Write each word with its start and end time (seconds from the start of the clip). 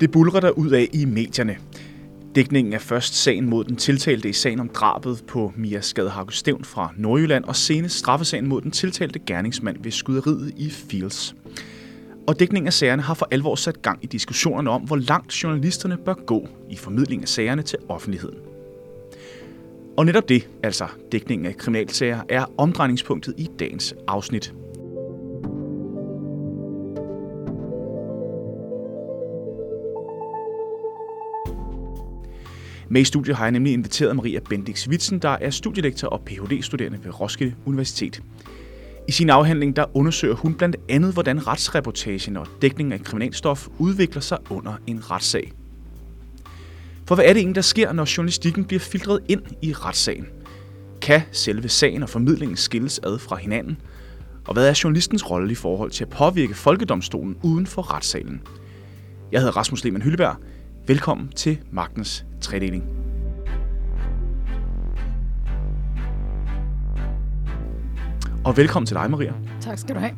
Det 0.00 0.10
bulrer 0.10 0.40
der 0.40 0.50
ud 0.50 0.70
af 0.70 0.88
i 0.92 1.04
medierne. 1.04 1.56
Dækningen 2.34 2.72
er 2.72 2.78
først 2.78 3.14
sagen 3.14 3.50
mod 3.50 3.64
den 3.64 3.76
tiltalte 3.76 4.28
i 4.28 4.32
sagen 4.32 4.60
om 4.60 4.68
drabet 4.68 5.24
på 5.28 5.52
Mia 5.56 5.80
Skadehauke 5.80 6.36
Stævn 6.36 6.64
fra 6.64 6.92
Nordjylland, 6.96 7.44
og 7.44 7.56
senest 7.56 7.98
straffesagen 7.98 8.48
mod 8.48 8.60
den 8.60 8.70
tiltalte 8.70 9.18
gerningsmand 9.18 9.76
ved 9.82 9.90
skyderiet 9.90 10.52
i 10.56 10.70
Fields. 10.70 11.34
Og 12.26 12.40
dækningen 12.40 12.66
af 12.66 12.72
sagerne 12.72 13.02
har 13.02 13.14
for 13.14 13.28
alvor 13.30 13.54
sat 13.54 13.82
gang 13.82 13.98
i 14.02 14.06
diskussionerne 14.06 14.70
om, 14.70 14.82
hvor 14.82 14.96
langt 14.96 15.32
journalisterne 15.32 15.96
bør 15.96 16.14
gå 16.14 16.48
i 16.70 16.76
formidling 16.76 17.22
af 17.22 17.28
sagerne 17.28 17.62
til 17.62 17.78
offentligheden. 17.88 18.38
Og 19.96 20.06
netop 20.06 20.28
det, 20.28 20.48
altså 20.62 20.86
dækningen 21.12 21.46
af 21.46 21.56
kriminalsager, 21.56 22.20
er 22.28 22.44
omdrejningspunktet 22.58 23.34
i 23.38 23.48
dagens 23.58 23.94
afsnit. 24.08 24.54
Med 32.88 33.00
i 33.00 33.04
studiet 33.04 33.36
har 33.36 33.44
jeg 33.44 33.52
nemlig 33.52 33.72
inviteret 33.72 34.16
Maria 34.16 34.40
Bendix 34.48 34.88
Witsen, 34.88 35.18
der 35.18 35.28
er 35.28 35.50
studielektor 35.50 36.08
og 36.08 36.20
Ph.D.-studerende 36.26 37.04
ved 37.04 37.20
Roskilde 37.20 37.54
Universitet. 37.66 38.22
I 39.08 39.12
sin 39.12 39.30
afhandling 39.30 39.76
der 39.76 39.96
undersøger 39.96 40.34
hun 40.34 40.54
blandt 40.54 40.76
andet, 40.88 41.12
hvordan 41.12 41.46
retsreportagen 41.46 42.36
og 42.36 42.46
dækningen 42.62 42.92
af 42.92 43.00
kriminalstof 43.00 43.68
udvikler 43.78 44.20
sig 44.22 44.38
under 44.50 44.72
en 44.86 45.10
retssag. 45.10 45.52
For 47.06 47.14
hvad 47.14 47.24
er 47.24 47.32
det 47.32 47.40
egentlig, 47.40 47.54
der 47.54 47.60
sker, 47.60 47.92
når 47.92 48.16
journalistikken 48.16 48.64
bliver 48.64 48.80
filtreret 48.80 49.20
ind 49.28 49.42
i 49.62 49.72
retssagen? 49.72 50.26
Kan 51.02 51.22
selve 51.32 51.68
sagen 51.68 52.02
og 52.02 52.08
formidlingen 52.08 52.56
skilles 52.56 53.00
ad 53.02 53.18
fra 53.18 53.36
hinanden? 53.36 53.76
Og 54.46 54.52
hvad 54.52 54.68
er 54.68 54.80
journalistens 54.84 55.30
rolle 55.30 55.52
i 55.52 55.54
forhold 55.54 55.90
til 55.90 56.04
at 56.04 56.10
påvirke 56.10 56.54
folkedomstolen 56.54 57.36
uden 57.42 57.66
for 57.66 57.94
retssalen? 57.94 58.42
Jeg 59.32 59.40
hedder 59.40 59.56
Rasmus 59.56 59.84
Lehmann 59.84 60.02
Hylleberg. 60.02 60.36
Velkommen 60.86 61.28
til 61.28 61.58
Magtens 61.70 62.26
Tredeling. 62.40 62.84
Og 68.44 68.56
velkommen 68.56 68.86
til 68.86 68.96
dig, 68.96 69.10
Maria. 69.10 69.32
Tak 69.60 69.78
skal 69.78 69.94
du 69.94 70.00
have. 70.00 70.12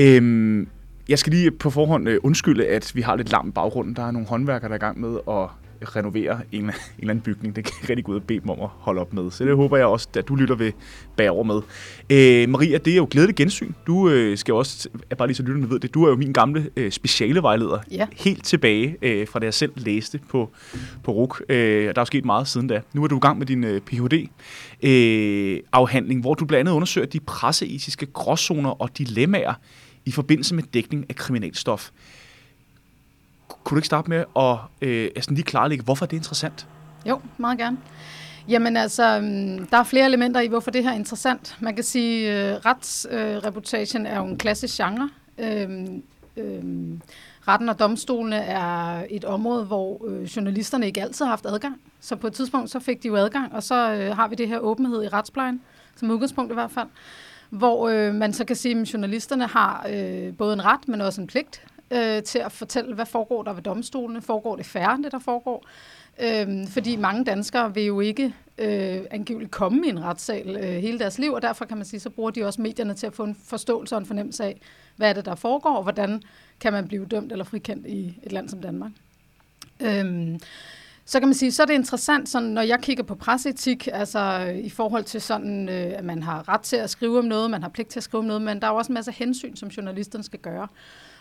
Øhm, 0.00 0.68
jeg 1.08 1.18
skal 1.18 1.32
lige 1.32 1.50
på 1.50 1.70
forhånd 1.70 2.08
øh, 2.08 2.18
undskylde, 2.22 2.66
at 2.66 2.92
vi 2.94 3.00
har 3.00 3.16
lidt 3.16 3.32
lam 3.32 3.52
baggrund. 3.52 3.96
Der 3.96 4.02
er 4.02 4.10
nogle 4.10 4.28
håndværkere, 4.28 4.68
der 4.68 4.74
er 4.74 4.78
i 4.78 4.86
gang 4.86 5.00
med 5.00 5.18
at 5.28 5.48
renovere 5.82 6.40
en, 6.52 6.60
en 6.64 6.72
eller 6.98 7.10
anden 7.10 7.20
bygning. 7.20 7.56
Det 7.56 7.64
kan 7.64 7.74
jeg 7.82 7.90
rigtig 7.90 8.04
gå 8.04 8.12
ud 8.12 8.16
og 8.16 8.22
bede 8.22 8.40
dem 8.40 8.50
om 8.50 8.60
at 8.60 8.68
holde 8.78 9.00
op 9.00 9.12
med. 9.12 9.30
Så 9.30 9.44
det 9.44 9.56
håber 9.56 9.76
jeg 9.76 9.86
også, 9.86 10.08
at 10.16 10.28
du 10.28 10.34
lytter 10.34 10.54
ved 10.54 10.72
bag 11.16 11.30
over 11.30 11.44
med. 11.44 11.60
Øh, 12.10 12.48
Maria, 12.48 12.78
det 12.78 12.92
er 12.92 12.96
jo 12.96 13.08
glædeligt 13.10 13.36
gensyn. 13.36 13.72
Du 13.86 14.08
øh, 14.08 14.38
skal 14.38 14.54
også, 14.54 14.88
jeg 15.10 15.18
bare 15.18 15.28
lige 15.28 15.36
så 15.36 15.42
lytterne 15.42 15.70
ved 15.70 15.80
det, 15.80 15.94
du 15.94 16.04
er 16.04 16.08
jo 16.08 16.16
min 16.16 16.32
gamle 16.32 16.70
øh, 16.76 16.92
specialevejleder. 16.92 17.78
Ja. 17.90 18.06
Helt 18.12 18.44
tilbage 18.44 18.96
øh, 19.02 19.28
fra 19.28 19.38
det, 19.38 19.44
jeg 19.44 19.54
selv 19.54 19.72
læste 19.76 20.20
på, 20.28 20.50
på 21.04 21.12
RUK. 21.12 21.42
Øh, 21.48 21.84
der 21.84 21.88
er 21.88 22.00
jo 22.00 22.04
sket 22.04 22.24
meget 22.24 22.48
siden 22.48 22.66
da. 22.66 22.80
Nu 22.92 23.04
er 23.04 23.08
du 23.08 23.16
i 23.16 23.20
gang 23.20 23.38
med 23.38 23.46
din 23.46 23.64
øh, 23.64 23.80
Ph.D.-afhandling, 23.80 26.18
øh, 26.18 26.20
hvor 26.20 26.34
du 26.34 26.44
blandt 26.44 26.60
andet 26.60 26.72
undersøger 26.72 27.06
de 27.06 27.20
presseetiske 27.20 28.06
gråzoner 28.06 28.70
og 28.70 28.98
dilemmaer 28.98 29.54
i 30.04 30.10
forbindelse 30.10 30.54
med 30.54 30.62
dækning 30.62 31.06
af 31.08 31.14
kriminalstof. 31.14 31.90
Kunne 33.64 33.76
du 33.76 33.78
ikke 33.78 33.86
starte 33.86 34.10
med 34.10 34.24
at 34.36 34.56
øh, 34.80 35.10
altså 35.16 35.30
lige 35.30 35.44
klarlægge, 35.44 35.84
hvorfor 35.84 36.06
det 36.06 36.16
er 36.16 36.20
interessant? 36.20 36.66
Jo, 37.06 37.20
meget 37.38 37.58
gerne. 37.58 37.76
Jamen 38.48 38.76
altså, 38.76 39.16
øhm, 39.16 39.66
der 39.66 39.76
er 39.76 39.84
flere 39.84 40.04
elementer 40.04 40.40
i, 40.40 40.46
hvorfor 40.46 40.70
det 40.70 40.84
her 40.84 40.90
er 40.90 40.94
interessant. 40.94 41.56
Man 41.60 41.74
kan 41.74 41.84
sige, 41.84 42.30
at 42.30 42.54
øh, 42.54 42.60
retsreportagen 42.66 44.06
øh, 44.06 44.12
er 44.12 44.18
jo 44.18 44.24
en 44.24 44.38
klassisk 44.38 44.76
genre. 44.76 45.10
Øhm, 45.38 46.02
øhm, 46.36 47.00
retten 47.48 47.68
og 47.68 47.78
domstolene 47.78 48.36
er 48.36 49.04
et 49.10 49.24
område, 49.24 49.64
hvor 49.64 50.06
øh, 50.08 50.22
journalisterne 50.22 50.86
ikke 50.86 51.02
altid 51.02 51.24
har 51.24 51.30
haft 51.30 51.46
adgang. 51.46 51.80
Så 52.00 52.16
på 52.16 52.26
et 52.26 52.32
tidspunkt, 52.32 52.70
så 52.70 52.78
fik 52.80 53.02
de 53.02 53.08
jo 53.08 53.16
adgang, 53.16 53.52
og 53.52 53.62
så 53.62 53.92
øh, 53.92 54.16
har 54.16 54.28
vi 54.28 54.34
det 54.34 54.48
her 54.48 54.58
åbenhed 54.58 55.04
i 55.04 55.08
retsplejen, 55.08 55.60
som 55.96 56.10
udgangspunkt 56.10 56.50
i 56.50 56.54
hvert 56.54 56.70
fald, 56.70 56.88
hvor 57.50 57.88
øh, 57.88 58.14
man 58.14 58.32
så 58.32 58.44
kan 58.44 58.56
sige, 58.56 58.80
at 58.80 58.92
journalisterne 58.92 59.46
har 59.46 59.86
øh, 59.90 60.36
både 60.36 60.52
en 60.52 60.64
ret, 60.64 60.88
men 60.88 61.00
også 61.00 61.20
en 61.20 61.26
pligt 61.26 61.62
øh, 61.90 62.22
til 62.22 62.38
at 62.38 62.52
fortælle, 62.52 62.94
hvad 62.94 63.06
foregår 63.06 63.42
der 63.42 63.52
ved 63.52 63.62
domstolene. 63.62 64.22
Foregår 64.22 64.56
det 64.56 64.66
færre 64.66 64.94
end 64.94 65.04
det, 65.04 65.12
der 65.12 65.18
foregår? 65.18 65.66
Øhm, 66.22 66.66
fordi 66.66 66.96
mange 66.96 67.24
danskere 67.24 67.74
vil 67.74 67.84
jo 67.84 68.00
ikke 68.00 68.34
øh, 68.58 69.00
angiveligt 69.10 69.50
komme 69.50 69.86
i 69.86 69.88
en 69.88 70.04
retssal 70.04 70.56
øh, 70.56 70.62
hele 70.62 70.98
deres 70.98 71.18
liv, 71.18 71.32
og 71.32 71.42
derfor 71.42 71.64
kan 71.64 71.76
man 71.76 71.86
sige, 71.86 72.00
så 72.00 72.10
bruger 72.10 72.30
de 72.30 72.44
også 72.44 72.62
medierne 72.62 72.94
til 72.94 73.06
at 73.06 73.14
få 73.14 73.24
en 73.24 73.36
forståelse 73.44 73.94
og 73.94 73.98
en 73.98 74.06
fornemmelse 74.06 74.44
af, 74.44 74.60
hvad 74.96 75.08
er 75.08 75.12
det, 75.12 75.24
der 75.24 75.34
foregår, 75.34 75.76
og 75.76 75.82
hvordan 75.82 76.22
kan 76.60 76.72
man 76.72 76.88
blive 76.88 77.06
dømt 77.06 77.32
eller 77.32 77.44
frikendt 77.44 77.86
i 77.86 78.18
et 78.22 78.32
land 78.32 78.48
som 78.48 78.60
Danmark. 78.60 78.90
Øhm, 79.80 80.40
så 81.04 81.18
kan 81.20 81.28
man 81.28 81.34
sige, 81.34 81.52
så 81.52 81.62
er 81.62 81.66
det 81.66 81.74
interessant, 81.74 82.28
sådan, 82.28 82.48
når 82.48 82.62
jeg 82.62 82.80
kigger 82.82 83.02
på 83.02 83.14
presseetik, 83.14 83.88
altså 83.92 84.46
øh, 84.48 84.58
i 84.58 84.70
forhold 84.70 85.04
til 85.04 85.20
sådan, 85.20 85.68
øh, 85.68 85.92
at 85.96 86.04
man 86.04 86.22
har 86.22 86.48
ret 86.48 86.60
til 86.60 86.76
at 86.76 86.90
skrive 86.90 87.18
om 87.18 87.24
noget, 87.24 87.50
man 87.50 87.62
har 87.62 87.68
pligt 87.68 87.88
til 87.88 87.98
at 87.98 88.04
skrive 88.04 88.18
om 88.18 88.24
noget, 88.24 88.42
men 88.42 88.60
der 88.60 88.66
er 88.66 88.72
jo 88.72 88.76
også 88.76 88.92
en 88.92 88.94
masse 88.94 89.12
hensyn, 89.12 89.56
som 89.56 89.68
journalisterne 89.68 90.24
skal 90.24 90.38
gøre. 90.38 90.68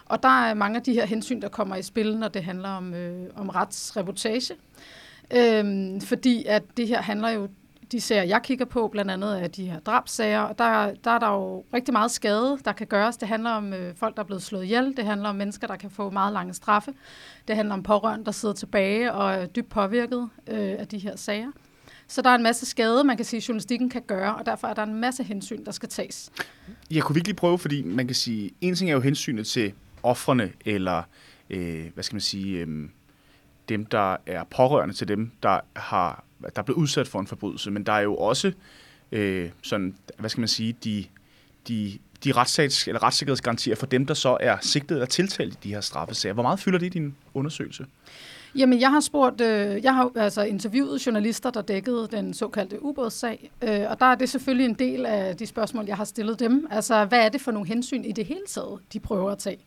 Og 0.09 0.23
der 0.23 0.43
er 0.43 0.53
mange 0.53 0.77
af 0.77 0.83
de 0.83 0.93
her 0.93 1.05
hensyn, 1.05 1.41
der 1.41 1.49
kommer 1.49 1.75
i 1.75 1.81
spil, 1.81 2.17
når 2.17 2.27
det 2.27 2.43
handler 2.43 2.69
om, 2.69 2.93
øh, 2.93 3.27
om 3.35 3.49
retsreportage. 3.49 4.55
Øhm, 5.35 6.01
fordi 6.01 6.45
at 6.45 6.63
det 6.77 6.87
her 6.87 7.01
handler 7.01 7.29
jo, 7.29 7.49
de 7.91 8.01
sager, 8.01 8.23
jeg 8.23 8.41
kigger 8.43 8.65
på, 8.65 8.87
blandt 8.87 9.11
andet 9.11 9.35
af 9.35 9.51
de 9.51 9.69
her 9.69 9.79
drabsager, 9.79 10.39
og 10.39 10.57
der, 10.57 10.93
der 11.03 11.11
er 11.11 11.19
der 11.19 11.29
jo 11.29 11.63
rigtig 11.73 11.93
meget 11.93 12.11
skade, 12.11 12.59
der 12.65 12.71
kan 12.71 12.87
gøres. 12.87 13.17
Det 13.17 13.27
handler 13.27 13.49
om 13.49 13.73
øh, 13.73 13.95
folk, 13.95 14.15
der 14.15 14.21
er 14.21 14.25
blevet 14.25 14.43
slået 14.43 14.63
ihjel. 14.63 14.97
Det 14.97 15.05
handler 15.05 15.29
om 15.29 15.35
mennesker, 15.35 15.67
der 15.67 15.75
kan 15.75 15.89
få 15.89 16.09
meget 16.09 16.33
lange 16.33 16.53
straffe. 16.53 16.93
Det 17.47 17.55
handler 17.55 17.73
om 17.73 17.83
pårørende, 17.83 18.25
der 18.25 18.31
sidder 18.31 18.55
tilbage 18.55 19.13
og 19.13 19.33
er 19.33 19.45
dybt 19.45 19.69
påvirket 19.69 20.29
øh, 20.47 20.75
af 20.79 20.87
de 20.87 20.97
her 20.97 21.15
sager. 21.15 21.51
Så 22.07 22.21
der 22.21 22.29
er 22.29 22.35
en 22.35 22.43
masse 22.43 22.65
skade, 22.65 23.03
man 23.03 23.15
kan 23.17 23.25
sige, 23.25 23.43
journalistikken 23.47 23.89
kan 23.89 24.01
gøre, 24.01 24.35
og 24.35 24.45
derfor 24.45 24.67
er 24.67 24.73
der 24.73 24.83
en 24.83 24.93
masse 24.93 25.23
hensyn, 25.23 25.65
der 25.65 25.71
skal 25.71 25.89
tages. 25.89 26.31
Jeg 26.91 27.03
kunne 27.03 27.13
virkelig 27.13 27.35
prøve, 27.35 27.59
fordi 27.59 27.83
man 27.83 28.07
kan 28.07 28.15
sige, 28.15 28.51
en 28.61 28.75
ting 28.75 28.89
er 28.89 28.93
jo 28.93 28.99
hensynet 29.01 29.47
til 29.47 29.73
offrene, 30.03 30.53
eller 30.65 31.03
øh, 31.49 31.85
hvad 31.93 32.03
skal 32.03 32.15
man 32.15 32.21
sige, 32.21 32.57
øh, 32.57 32.89
dem, 33.69 33.85
der 33.85 34.17
er 34.25 34.43
pårørende 34.43 34.95
til 34.95 35.07
dem, 35.07 35.31
der 35.43 35.59
har 35.75 36.23
der 36.41 36.49
er 36.55 36.61
blevet 36.61 36.77
udsat 36.77 37.07
for 37.07 37.19
en 37.19 37.27
forbrydelse, 37.27 37.71
men 37.71 37.83
der 37.83 37.93
er 37.93 37.99
jo 37.99 38.15
også 38.15 38.51
øh, 39.11 39.49
sådan, 39.61 39.95
hvad 40.17 40.29
skal 40.29 40.41
man 40.41 40.47
sige, 40.47 40.75
de, 40.83 41.05
de, 41.67 41.99
de 42.23 42.31
retssags, 42.31 42.87
eller 42.87 43.03
retssikkerhedsgarantier 43.03 43.75
for 43.75 43.85
dem, 43.85 44.05
der 44.05 44.13
så 44.13 44.37
er 44.39 44.57
sigtet 44.61 44.95
eller 44.95 45.05
tiltalt 45.05 45.53
i 45.53 45.57
de 45.63 45.69
her 45.69 45.81
straffesager. 45.81 46.33
Hvor 46.33 46.43
meget 46.43 46.59
fylder 46.59 46.79
det 46.79 46.85
i 46.85 46.89
din 46.89 47.15
undersøgelse? 47.33 47.85
Jamen, 48.55 48.79
jeg 48.79 48.89
har 48.89 48.99
spurgt, 48.99 49.41
øh, 49.41 49.83
jeg 49.83 49.95
har 49.95 50.11
altså 50.15 50.41
interviewet 50.41 51.05
journalister, 51.05 51.49
der 51.51 51.61
dækkede 51.61 52.07
den 52.11 52.33
såkaldte 52.33 52.83
ubådssag, 52.83 53.51
øh, 53.61 53.81
og 53.89 53.99
der 53.99 54.05
er 54.05 54.15
det 54.15 54.29
selvfølgelig 54.29 54.65
en 54.65 54.73
del 54.73 55.05
af 55.05 55.37
de 55.37 55.45
spørgsmål, 55.45 55.85
jeg 55.85 55.97
har 55.97 56.03
stillet 56.03 56.39
dem. 56.39 56.67
Altså, 56.71 57.05
hvad 57.05 57.25
er 57.25 57.29
det 57.29 57.41
for 57.41 57.51
nogle 57.51 57.67
hensyn 57.67 58.03
i 58.03 58.11
det 58.11 58.25
hele 58.25 58.45
taget, 58.47 58.79
de 58.93 58.99
prøver 58.99 59.31
at 59.31 59.37
tage? 59.37 59.59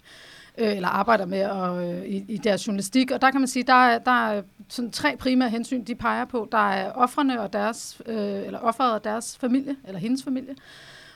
øh, 0.59 0.77
eller 0.77 0.89
arbejder 0.89 1.27
med 1.27 1.45
og, 1.45 1.91
øh, 1.91 2.05
i, 2.05 2.25
i 2.29 2.37
deres 2.37 2.67
journalistik. 2.67 3.11
Og 3.11 3.23
der 3.23 3.31
kan 3.31 3.41
man 3.41 3.49
sige, 3.49 3.63
der 3.63 3.75
er, 3.75 3.99
der 3.99 4.29
er 4.29 4.43
sådan 4.69 4.91
tre 4.91 5.17
primære 5.17 5.51
hensyn, 5.51 5.85
de 5.85 5.95
peger 5.95 6.25
på. 6.25 6.49
Der 6.53 6.71
er 6.71 6.93
offrene 6.93 7.41
og 7.41 7.53
deres, 7.53 8.01
øh, 8.07 8.17
eller 8.17 8.59
offeret 8.59 8.93
og 8.93 9.05
deres 9.05 9.39
familie, 9.39 9.77
eller 9.85 10.01
hendes 10.01 10.25
familie. 10.25 10.55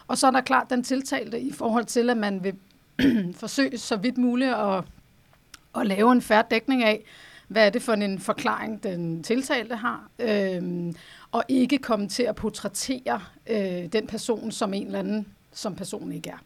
Og 0.09 0.19
så 0.19 0.27
er 0.27 0.31
der 0.31 0.41
klart 0.41 0.71
den 0.71 0.83
tiltalte 0.83 1.41
i 1.41 1.53
forhold 1.53 1.85
til, 1.85 2.11
at 2.11 2.17
man 2.17 2.45
vil 2.45 2.55
forsøge 3.41 3.79
så 3.79 3.97
vidt 3.97 4.19
muligt 4.19 4.55
at, 4.55 4.85
at 5.77 5.87
lave 5.87 6.13
en 6.13 6.23
færre 6.23 6.45
dækning 6.51 6.85
af, 6.85 7.05
hvad 7.49 7.67
er 7.67 7.71
det 7.71 7.83
for 7.83 7.93
en 7.93 8.19
forklaring, 8.19 8.83
den 8.83 9.23
tiltalte 9.23 9.77
har, 9.77 10.11
øh, 10.19 10.93
og 11.33 11.45
ikke 11.49 11.79
komme 11.79 12.09
til 12.09 12.23
at 12.23 12.35
portrættere 12.35 13.21
øh, 13.47 13.87
den 13.93 14.07
person 14.07 14.53
som 14.53 14.75
en 14.75 14.87
eller 14.87 14.99
anden, 14.99 15.27
som 15.53 15.75
personen 15.75 16.13
ikke 16.13 16.31
er. 16.31 16.39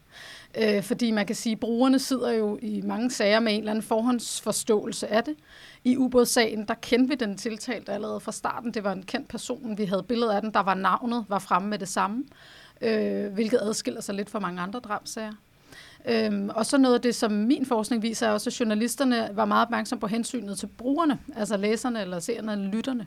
Øh, 0.59 0.83
fordi 0.83 1.11
man 1.11 1.27
kan 1.27 1.37
sige, 1.37 1.53
at 1.53 1.61
brugerne 1.61 1.99
sidder 1.99 2.33
jo 2.33 2.59
i 2.63 2.81
mange 2.81 3.11
sager 3.11 3.41
med 3.41 3.53
en 3.53 3.59
eller 3.59 3.71
anden 3.71 3.83
forhåndsforståelse 3.83 5.09
af 5.09 5.25
det. 5.25 5.35
I 5.85 5.97
ubådssagen, 5.97 6.69
der 6.69 6.75
kendte 6.75 7.09
vi 7.09 7.15
den 7.15 7.37
tiltalte 7.37 7.93
allerede 7.93 8.21
fra 8.21 8.33
starten. 8.33 8.75
Det 8.75 8.85
var 8.85 8.93
en 8.93 9.03
kendt 9.03 9.29
person, 9.29 9.79
vi 9.79 9.85
havde 9.85 10.03
billeder 10.03 10.35
af 10.35 10.43
den, 10.43 10.53
der 10.55 10.61
var 10.61 10.75
navnet, 10.75 11.25
var 11.29 11.39
fremme 11.39 11.69
med 11.69 11.79
det 11.79 11.89
samme, 11.89 12.25
øh, 12.81 13.33
hvilket 13.33 13.59
adskiller 13.63 14.01
sig 14.01 14.15
lidt 14.15 14.31
fra 14.31 14.39
mange 14.39 14.61
andre 14.61 14.81
drabsager. 14.81 15.33
Øhm, 16.09 16.51
og 16.55 16.67
så 16.67 16.79
noget 16.79 16.95
af 16.95 17.01
det, 17.01 17.15
som 17.15 17.33
min 17.33 17.67
forskning 17.67 18.03
viser, 18.03 18.27
er 18.27 18.31
også, 18.31 18.51
at 18.51 18.61
journalisterne 18.61 19.31
var 19.33 19.45
meget 19.45 19.67
opmærksomme 19.67 20.01
på 20.01 20.07
hensynet 20.07 20.59
til 20.59 20.67
brugerne, 20.67 21.19
altså 21.37 21.57
læserne 21.57 22.01
eller 22.01 22.21
seerne 22.21 22.53
eller 22.53 22.71
lytterne. 22.71 23.07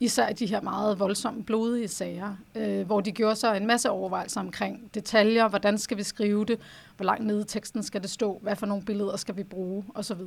Især 0.00 0.32
de 0.32 0.46
her 0.46 0.60
meget 0.60 0.98
voldsomme, 0.98 1.44
blodige 1.44 1.88
sager, 1.88 2.36
øh, 2.54 2.86
hvor 2.86 3.00
de 3.00 3.12
gjorde 3.12 3.36
sig 3.36 3.56
en 3.56 3.66
masse 3.66 3.90
overvejelser 3.90 4.40
omkring 4.40 4.90
detaljer, 4.94 5.48
hvordan 5.48 5.78
skal 5.78 5.96
vi 5.96 6.02
skrive 6.02 6.44
det, 6.44 6.58
hvor 6.96 7.04
langt 7.04 7.26
nede 7.26 7.40
i 7.40 7.44
teksten 7.44 7.82
skal 7.82 8.02
det 8.02 8.10
stå, 8.10 8.38
hvad 8.42 8.56
for 8.56 8.66
nogle 8.66 8.84
billeder 8.84 9.16
skal 9.16 9.36
vi 9.36 9.42
bruge, 9.42 9.84
osv. 9.94 10.20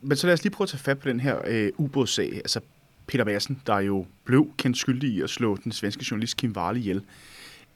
Men 0.00 0.16
så 0.16 0.26
lad 0.26 0.34
os 0.34 0.42
lige 0.42 0.52
prøve 0.52 0.64
at 0.64 0.68
tage 0.68 0.78
fat 0.78 0.98
på 0.98 1.08
den 1.08 1.20
her 1.20 1.38
øh, 1.46 1.72
ubådssag. 1.76 2.34
Altså 2.34 2.60
Peter 3.06 3.24
Madsen, 3.24 3.62
der 3.66 3.78
jo 3.78 4.06
blev 4.24 4.50
kendt 4.56 4.78
skyldig 4.78 5.10
i 5.10 5.20
at 5.20 5.30
slå 5.30 5.56
den 5.56 5.72
svenske 5.72 6.04
journalist 6.10 6.36
Kim 6.36 6.54
Varle 6.54 6.78
ihjel 6.78 6.96
øh, 6.96 7.02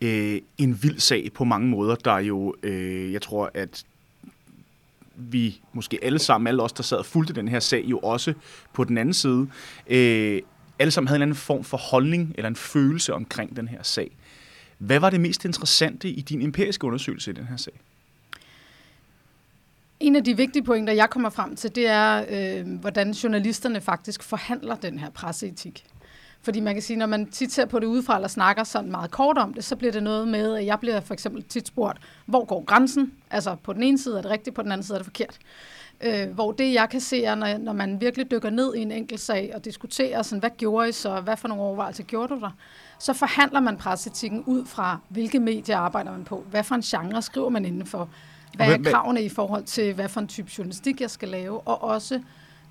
Øh, 0.02 0.40
en 0.58 0.82
vild 0.82 1.00
sag 1.00 1.30
på 1.34 1.44
mange 1.44 1.68
måder, 1.68 1.94
der 1.94 2.18
jo, 2.18 2.54
øh, 2.62 3.12
jeg 3.12 3.22
tror, 3.22 3.50
at 3.54 3.84
vi 5.16 5.60
måske 5.72 5.98
alle 6.02 6.18
sammen, 6.18 6.46
alle 6.46 6.62
os, 6.62 6.72
der 6.72 6.82
sad 6.82 6.98
og 6.98 7.06
fulgte 7.06 7.32
den 7.32 7.48
her 7.48 7.60
sag, 7.60 7.84
jo 7.84 7.98
også 7.98 8.34
på 8.72 8.84
den 8.84 8.98
anden 8.98 9.14
side, 9.14 9.48
øh, 9.86 10.42
alle 10.78 10.90
sammen 10.90 11.08
havde 11.08 11.16
en 11.16 11.22
anden 11.22 11.36
form 11.36 11.64
for 11.64 11.76
holdning 11.76 12.34
eller 12.34 12.48
en 12.48 12.56
følelse 12.56 13.14
omkring 13.14 13.56
den 13.56 13.68
her 13.68 13.82
sag. 13.82 14.10
Hvad 14.78 15.00
var 15.00 15.10
det 15.10 15.20
mest 15.20 15.44
interessante 15.44 16.08
i 16.08 16.20
din 16.20 16.42
empiriske 16.42 16.86
undersøgelse 16.86 17.30
i 17.30 17.34
den 17.34 17.44
her 17.44 17.56
sag? 17.56 17.72
En 20.00 20.16
af 20.16 20.24
de 20.24 20.36
vigtige 20.36 20.62
pointer, 20.62 20.92
jeg 20.92 21.10
kommer 21.10 21.30
frem 21.30 21.56
til, 21.56 21.74
det 21.74 21.86
er, 21.86 22.24
øh, 22.30 22.80
hvordan 22.80 23.10
journalisterne 23.10 23.80
faktisk 23.80 24.22
forhandler 24.22 24.76
den 24.76 24.98
her 24.98 25.10
presseetik. 25.10 25.84
Fordi 26.42 26.60
man 26.60 26.74
kan 26.74 26.82
sige, 26.82 26.96
når 26.96 27.06
man 27.06 27.30
tit 27.30 27.52
ser 27.52 27.66
på 27.66 27.78
det 27.78 27.86
udefra, 27.86 28.14
eller 28.14 28.28
snakker 28.28 28.64
sådan 28.64 28.90
meget 28.90 29.10
kort 29.10 29.38
om 29.38 29.54
det, 29.54 29.64
så 29.64 29.76
bliver 29.76 29.92
det 29.92 30.02
noget 30.02 30.28
med, 30.28 30.56
at 30.56 30.66
jeg 30.66 30.80
bliver 30.80 31.00
for 31.00 31.14
eksempel 31.14 31.42
tit 31.42 31.66
spurgt, 31.68 31.98
hvor 32.26 32.44
går 32.44 32.64
grænsen? 32.64 33.12
Altså 33.30 33.56
på 33.62 33.72
den 33.72 33.82
ene 33.82 33.98
side 33.98 34.18
er 34.18 34.22
det 34.22 34.30
rigtigt, 34.30 34.56
på 34.56 34.62
den 34.62 34.72
anden 34.72 34.84
side 34.84 34.96
er 34.96 34.98
det 34.98 35.06
forkert. 35.06 35.38
Øh, 36.00 36.30
hvor 36.30 36.52
det, 36.52 36.74
jeg 36.74 36.88
kan 36.90 37.00
se, 37.00 37.24
er, 37.24 37.34
når, 37.34 37.58
når 37.58 37.72
man 37.72 38.00
virkelig 38.00 38.30
dykker 38.30 38.50
ned 38.50 38.74
i 38.74 38.80
en 38.80 38.92
enkelt 38.92 39.20
sag 39.20 39.52
og 39.54 39.64
diskuterer, 39.64 40.22
sådan, 40.22 40.40
hvad 40.40 40.50
gjorde 40.58 40.88
I 40.88 40.92
så, 40.92 41.20
hvad 41.20 41.36
for 41.36 41.48
nogle 41.48 41.62
overvejelser 41.62 42.02
gjorde 42.02 42.34
du 42.34 42.40
der, 42.40 42.50
så 42.98 43.12
forhandler 43.12 43.60
man 43.60 43.76
presseetikken 43.76 44.44
ud 44.46 44.64
fra, 44.64 44.98
hvilke 45.08 45.40
medier 45.40 45.76
arbejder 45.78 46.12
man 46.12 46.24
på, 46.24 46.44
hvad 46.50 46.64
for 46.64 46.74
en 46.74 46.82
genre 46.82 47.22
skriver 47.22 47.48
man 47.48 47.64
indenfor, 47.64 48.08
hvad 48.54 48.68
er 48.68 48.90
kravene 48.90 49.22
i 49.22 49.28
forhold 49.28 49.64
til, 49.64 49.94
hvad 49.94 50.08
for 50.08 50.20
en 50.20 50.28
type 50.28 50.50
journalistik 50.58 51.00
jeg 51.00 51.10
skal 51.10 51.28
lave, 51.28 51.60
og 51.60 51.82
også 51.82 52.20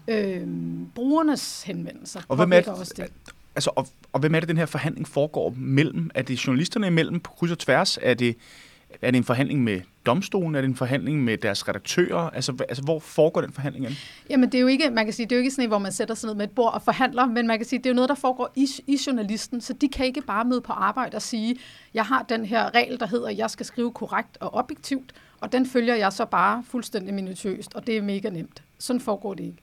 øh, 0.07 0.47
brugernes 0.95 1.63
henvendelser. 1.63 2.21
Og 2.27 2.35
hvem 2.35 2.53
er 2.53 2.57
det, 2.57 2.68
også 2.68 2.94
det. 2.97 3.33
Altså, 3.56 3.69
og, 3.75 3.88
og 4.13 4.19
hvem 4.19 4.36
er 4.36 4.39
det, 4.39 4.50
den 4.50 4.57
her 4.57 4.65
forhandling 4.65 5.07
foregår 5.07 5.53
mellem? 5.57 6.09
Er 6.15 6.21
det 6.21 6.48
journalisterne 6.48 6.88
imellem 6.88 7.19
på 7.19 7.31
kryds 7.31 7.51
og 7.51 7.59
tværs? 7.59 8.00
Er 8.01 8.13
det, 8.13 8.38
er 9.01 9.12
det 9.12 9.18
en 9.18 9.24
forhandling 9.24 9.63
med 9.63 9.81
domstolen? 10.06 10.56
Er 10.56 10.62
det 10.62 10.68
en 10.68 10.75
forhandling 10.75 11.24
med 11.24 11.38
deres 11.38 11.68
redaktører? 11.68 12.30
Altså, 12.30 12.53
altså 12.69 12.83
hvor 12.83 13.00
foregår 13.00 13.42
den 13.42 13.51
forhandling? 13.51 13.88
Jamen, 14.30 14.51
det 14.51 14.57
er 14.57 14.62
jo 14.62 14.68
ikke, 14.68 14.89
man 14.89 15.06
kan 15.06 15.13
sige, 15.13 15.25
det 15.25 15.31
er 15.31 15.36
jo 15.36 15.39
ikke 15.39 15.51
sådan 15.51 15.68
hvor 15.68 15.77
man 15.77 15.92
sætter 15.92 16.15
sig 16.15 16.27
ned 16.27 16.36
med 16.36 16.45
et 16.45 16.51
bord 16.51 16.74
og 16.74 16.81
forhandler, 16.81 17.25
men 17.25 17.48
man 17.48 17.59
kan 17.59 17.68
sige, 17.68 17.80
det 17.80 17.86
er 17.86 17.89
jo 17.89 17.95
noget, 17.95 18.09
der 18.09 18.15
foregår 18.15 18.51
i, 18.56 18.68
i 18.88 19.00
journalisten, 19.07 19.62
så 19.62 19.74
de 19.74 19.89
kan 19.89 20.06
ikke 20.06 20.21
bare 20.21 20.45
møde 20.45 20.62
på 20.62 20.74
arbejde 20.74 21.15
og 21.15 21.21
sige, 21.21 21.56
jeg 21.94 22.06
har 22.06 22.25
den 22.30 22.45
her 22.45 22.75
regel, 22.75 23.00
der 23.00 23.07
hedder, 23.07 23.30
jeg 23.30 23.50
skal 23.50 23.65
skrive 23.65 23.92
korrekt 23.92 24.38
og 24.39 24.54
objektivt, 24.54 25.13
og 25.39 25.51
den 25.51 25.65
følger 25.65 25.95
jeg 25.95 26.13
så 26.13 26.25
bare 26.25 26.63
fuldstændig 26.68 27.13
minutiøst, 27.13 27.74
og 27.74 27.88
det 27.88 27.97
er 27.97 28.01
mega 28.01 28.30
nemt. 28.30 28.63
Sådan 28.80 29.01
foregår 29.01 29.33
det 29.33 29.44
ikke. 29.44 29.57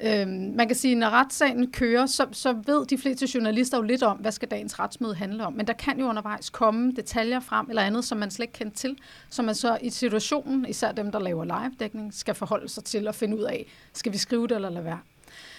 Øhm, 0.00 0.52
man 0.56 0.66
kan 0.66 0.76
sige, 0.76 0.92
at 0.92 0.98
når 0.98 1.10
retssagen 1.10 1.72
kører, 1.72 2.06
så, 2.06 2.26
så 2.32 2.52
ved 2.52 2.86
de 2.86 2.98
fleste 2.98 3.28
journalister 3.34 3.78
jo 3.78 3.82
lidt 3.82 4.02
om, 4.02 4.16
hvad 4.16 4.32
skal 4.32 4.48
dagens 4.48 4.78
retsmøde 4.78 5.14
handle 5.14 5.46
om. 5.46 5.52
Men 5.52 5.66
der 5.66 5.72
kan 5.72 6.00
jo 6.00 6.08
undervejs 6.08 6.50
komme 6.50 6.92
detaljer 6.92 7.40
frem 7.40 7.66
eller 7.68 7.82
andet, 7.82 8.04
som 8.04 8.18
man 8.18 8.30
slet 8.30 8.44
ikke 8.44 8.58
kendte 8.58 8.76
til, 8.76 8.96
som 9.30 9.44
man 9.44 9.54
så 9.54 9.78
i 9.82 9.90
situationen, 9.90 10.66
især 10.68 10.92
dem, 10.92 11.12
der 11.12 11.18
laver 11.18 11.44
live-dækning, 11.44 12.14
skal 12.14 12.34
forholde 12.34 12.68
sig 12.68 12.84
til 12.84 13.08
og 13.08 13.14
finde 13.14 13.36
ud 13.36 13.42
af, 13.42 13.66
skal 13.92 14.12
vi 14.12 14.18
skrive 14.18 14.48
det 14.48 14.54
eller 14.54 14.70
lade 14.70 14.84
være 14.84 14.98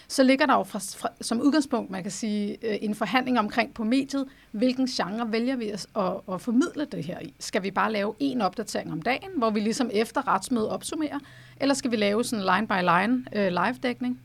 så 0.09 0.23
ligger 0.23 0.45
der 0.45 0.53
jo 0.53 0.63
fra, 0.63 0.79
fra, 0.79 1.09
som 1.21 1.41
udgangspunkt, 1.41 1.91
man 1.91 2.03
kan 2.03 2.11
sige, 2.11 2.57
øh, 2.61 2.77
en 2.81 2.95
forhandling 2.95 3.39
omkring 3.39 3.73
på 3.73 3.83
mediet, 3.83 4.25
hvilken 4.51 4.87
genre 4.87 5.31
vælger 5.31 5.55
vi 5.55 5.69
at, 5.69 5.87
at, 5.95 6.13
at 6.33 6.41
formidle 6.41 6.85
det 6.85 7.05
her 7.05 7.19
i. 7.19 7.33
Skal 7.39 7.63
vi 7.63 7.71
bare 7.71 7.91
lave 7.91 8.15
en 8.19 8.41
opdatering 8.41 8.91
om 8.91 9.01
dagen, 9.01 9.29
hvor 9.37 9.49
vi 9.49 9.59
ligesom 9.59 9.89
efter 9.93 10.27
retsmødet 10.27 10.69
opsummerer, 10.69 11.19
eller 11.61 11.75
skal 11.75 11.91
vi 11.91 11.95
lave 11.95 12.23
sådan 12.23 12.45
line 12.45 12.67
by 12.67 12.81
line 12.81 13.25
øh, 13.35 13.47
live-dækning, 13.47 14.19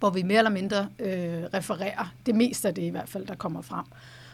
hvor 0.00 0.10
vi 0.10 0.22
mere 0.22 0.38
eller 0.38 0.50
mindre 0.50 0.88
øh, 0.98 1.42
refererer 1.54 2.14
det 2.26 2.34
meste 2.34 2.68
af 2.68 2.74
det 2.74 2.82
i 2.82 2.88
hvert 2.88 3.08
fald, 3.08 3.26
der 3.26 3.34
kommer 3.34 3.62
frem. 3.62 3.84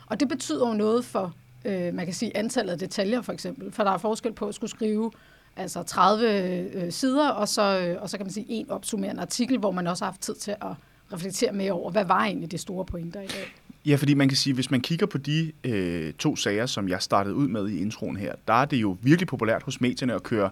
Og 0.06 0.20
det 0.20 0.28
betyder 0.28 0.68
jo 0.68 0.74
noget 0.74 1.04
for, 1.04 1.34
øh, 1.64 1.94
man 1.94 2.04
kan 2.04 2.14
sige, 2.14 2.36
antallet 2.36 2.72
af 2.72 2.78
detaljer 2.78 3.22
for 3.22 3.32
eksempel, 3.32 3.72
for 3.72 3.84
der 3.84 3.90
er 3.90 3.98
forskel 3.98 4.32
på 4.32 4.48
at 4.48 4.54
skulle 4.54 4.70
skrive 4.70 5.10
altså 5.56 5.82
30 5.82 6.28
øh, 6.74 6.92
sider, 6.92 7.28
og 7.28 7.48
så, 7.48 7.80
øh, 7.80 8.02
og 8.02 8.10
så 8.10 8.16
kan 8.16 8.26
man 8.26 8.32
sige 8.32 8.46
en 8.48 8.70
opsummerende 8.70 9.22
artikel, 9.22 9.58
hvor 9.58 9.70
man 9.70 9.86
også 9.86 10.04
har 10.04 10.10
haft 10.10 10.20
tid 10.20 10.34
til 10.34 10.50
at 10.50 10.72
reflektere 11.12 11.52
mere 11.52 11.72
over, 11.72 11.90
hvad 11.90 12.04
var 12.04 12.24
egentlig 12.24 12.50
de 12.52 12.58
store 12.58 12.84
pointer 12.84 13.20
i 13.20 13.26
dag. 13.26 13.54
Ja, 13.86 13.96
fordi 13.96 14.14
man 14.14 14.28
kan 14.28 14.36
sige, 14.36 14.54
hvis 14.54 14.70
man 14.70 14.80
kigger 14.80 15.06
på 15.06 15.18
de 15.18 15.52
øh, 15.64 16.12
to 16.12 16.36
sager, 16.36 16.66
som 16.66 16.88
jeg 16.88 17.02
startede 17.02 17.34
ud 17.34 17.48
med 17.48 17.68
i 17.68 17.80
introen 17.80 18.16
her, 18.16 18.34
der 18.48 18.54
er 18.54 18.64
det 18.64 18.76
jo 18.76 18.96
virkelig 19.02 19.28
populært 19.28 19.62
hos 19.62 19.80
medierne 19.80 20.14
at 20.14 20.22
køre 20.22 20.50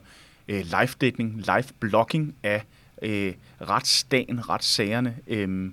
øh, 0.48 0.64
live-dækning, 0.64 1.36
live-blogging 1.36 2.34
af 2.42 2.64
øh, 3.04 3.34
retsdagen, 3.60 4.48
retssagerne. 4.48 5.16
Øh, 5.26 5.70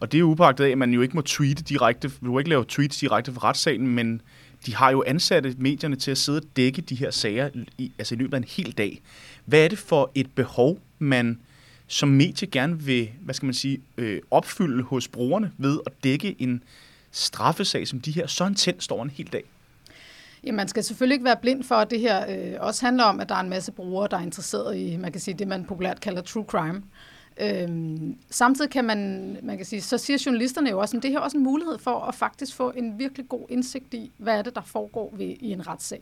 og 0.00 0.12
det 0.12 0.20
er 0.20 0.22
upagtet 0.22 0.64
af, 0.64 0.70
at 0.70 0.78
man 0.78 0.92
jo 0.92 1.00
ikke 1.00 1.16
må 1.16 1.22
tweete 1.22 1.62
direkte, 1.62 2.08
du 2.08 2.30
må 2.30 2.38
ikke 2.38 2.50
lave 2.50 2.64
tweets 2.68 2.98
direkte 2.98 3.32
fra 3.32 3.48
retssagen, 3.48 3.88
men 3.88 4.20
de 4.66 4.74
har 4.74 4.90
jo 4.90 5.04
ansatte 5.06 5.54
medierne 5.58 5.96
til 5.96 6.10
at 6.10 6.18
sidde 6.18 6.38
og 6.38 6.44
dække 6.56 6.82
de 6.82 6.94
her 6.94 7.10
sager 7.10 7.50
i, 7.78 7.92
altså 7.98 8.14
i 8.14 8.18
løbet 8.18 8.34
af 8.34 8.38
en 8.38 8.44
hel 8.48 8.72
dag. 8.72 9.00
Hvad 9.44 9.64
er 9.64 9.68
det 9.68 9.78
for 9.78 10.10
et 10.14 10.30
behov, 10.34 10.78
man 10.98 11.38
som 11.86 12.08
medie 12.08 12.48
gerne 12.48 12.82
vil, 12.82 13.10
hvad 13.20 13.34
skal 13.34 13.46
man 13.46 13.54
sige, 13.54 13.80
øh, 13.96 14.20
opfylde 14.30 14.82
hos 14.82 15.08
brugerne 15.08 15.52
ved 15.58 15.80
at 15.86 15.92
dække 16.04 16.36
en 16.38 16.62
straffesag 17.10 17.88
som 17.88 18.00
de 18.00 18.12
her, 18.12 18.26
så 18.26 18.46
intens 18.46 18.84
står 18.84 19.02
en 19.02 19.10
hel 19.10 19.26
dag? 19.26 19.44
Ja, 20.44 20.52
man 20.52 20.68
skal 20.68 20.84
selvfølgelig 20.84 21.14
ikke 21.14 21.24
være 21.24 21.36
blind 21.36 21.64
for, 21.64 21.74
at 21.74 21.90
det 21.90 22.00
her 22.00 22.24
øh, 22.28 22.56
også 22.60 22.86
handler 22.86 23.04
om, 23.04 23.20
at 23.20 23.28
der 23.28 23.34
er 23.34 23.40
en 23.40 23.48
masse 23.48 23.72
brugere, 23.72 24.08
der 24.10 24.16
er 24.16 24.22
interesseret 24.22 24.76
i, 24.76 24.96
man 24.96 25.12
kan 25.12 25.20
sige, 25.20 25.34
det 25.34 25.48
man 25.48 25.64
populært 25.64 26.00
kalder 26.00 26.22
true 26.22 26.44
crime. 26.44 26.82
Øhm, 27.40 28.16
samtidig 28.30 28.70
kan 28.70 28.84
man, 28.84 29.36
man 29.42 29.56
kan 29.56 29.66
sige, 29.66 29.82
så 29.82 29.98
siger 29.98 30.22
journalisterne 30.26 30.70
jo 30.70 30.78
også, 30.78 30.96
at 30.96 31.02
det 31.02 31.10
her 31.10 31.18
er 31.18 31.22
også 31.22 31.36
en 31.36 31.42
mulighed 31.42 31.78
for 31.78 32.00
at 32.00 32.14
faktisk 32.14 32.54
få 32.54 32.72
en 32.76 32.98
virkelig 32.98 33.28
god 33.28 33.46
indsigt 33.48 33.94
i, 33.94 34.10
hvad 34.18 34.38
er 34.38 34.42
det, 34.42 34.54
der 34.54 34.62
foregår 34.62 35.14
ved, 35.16 35.34
i 35.40 35.52
en 35.52 35.66
retssag. 35.66 36.00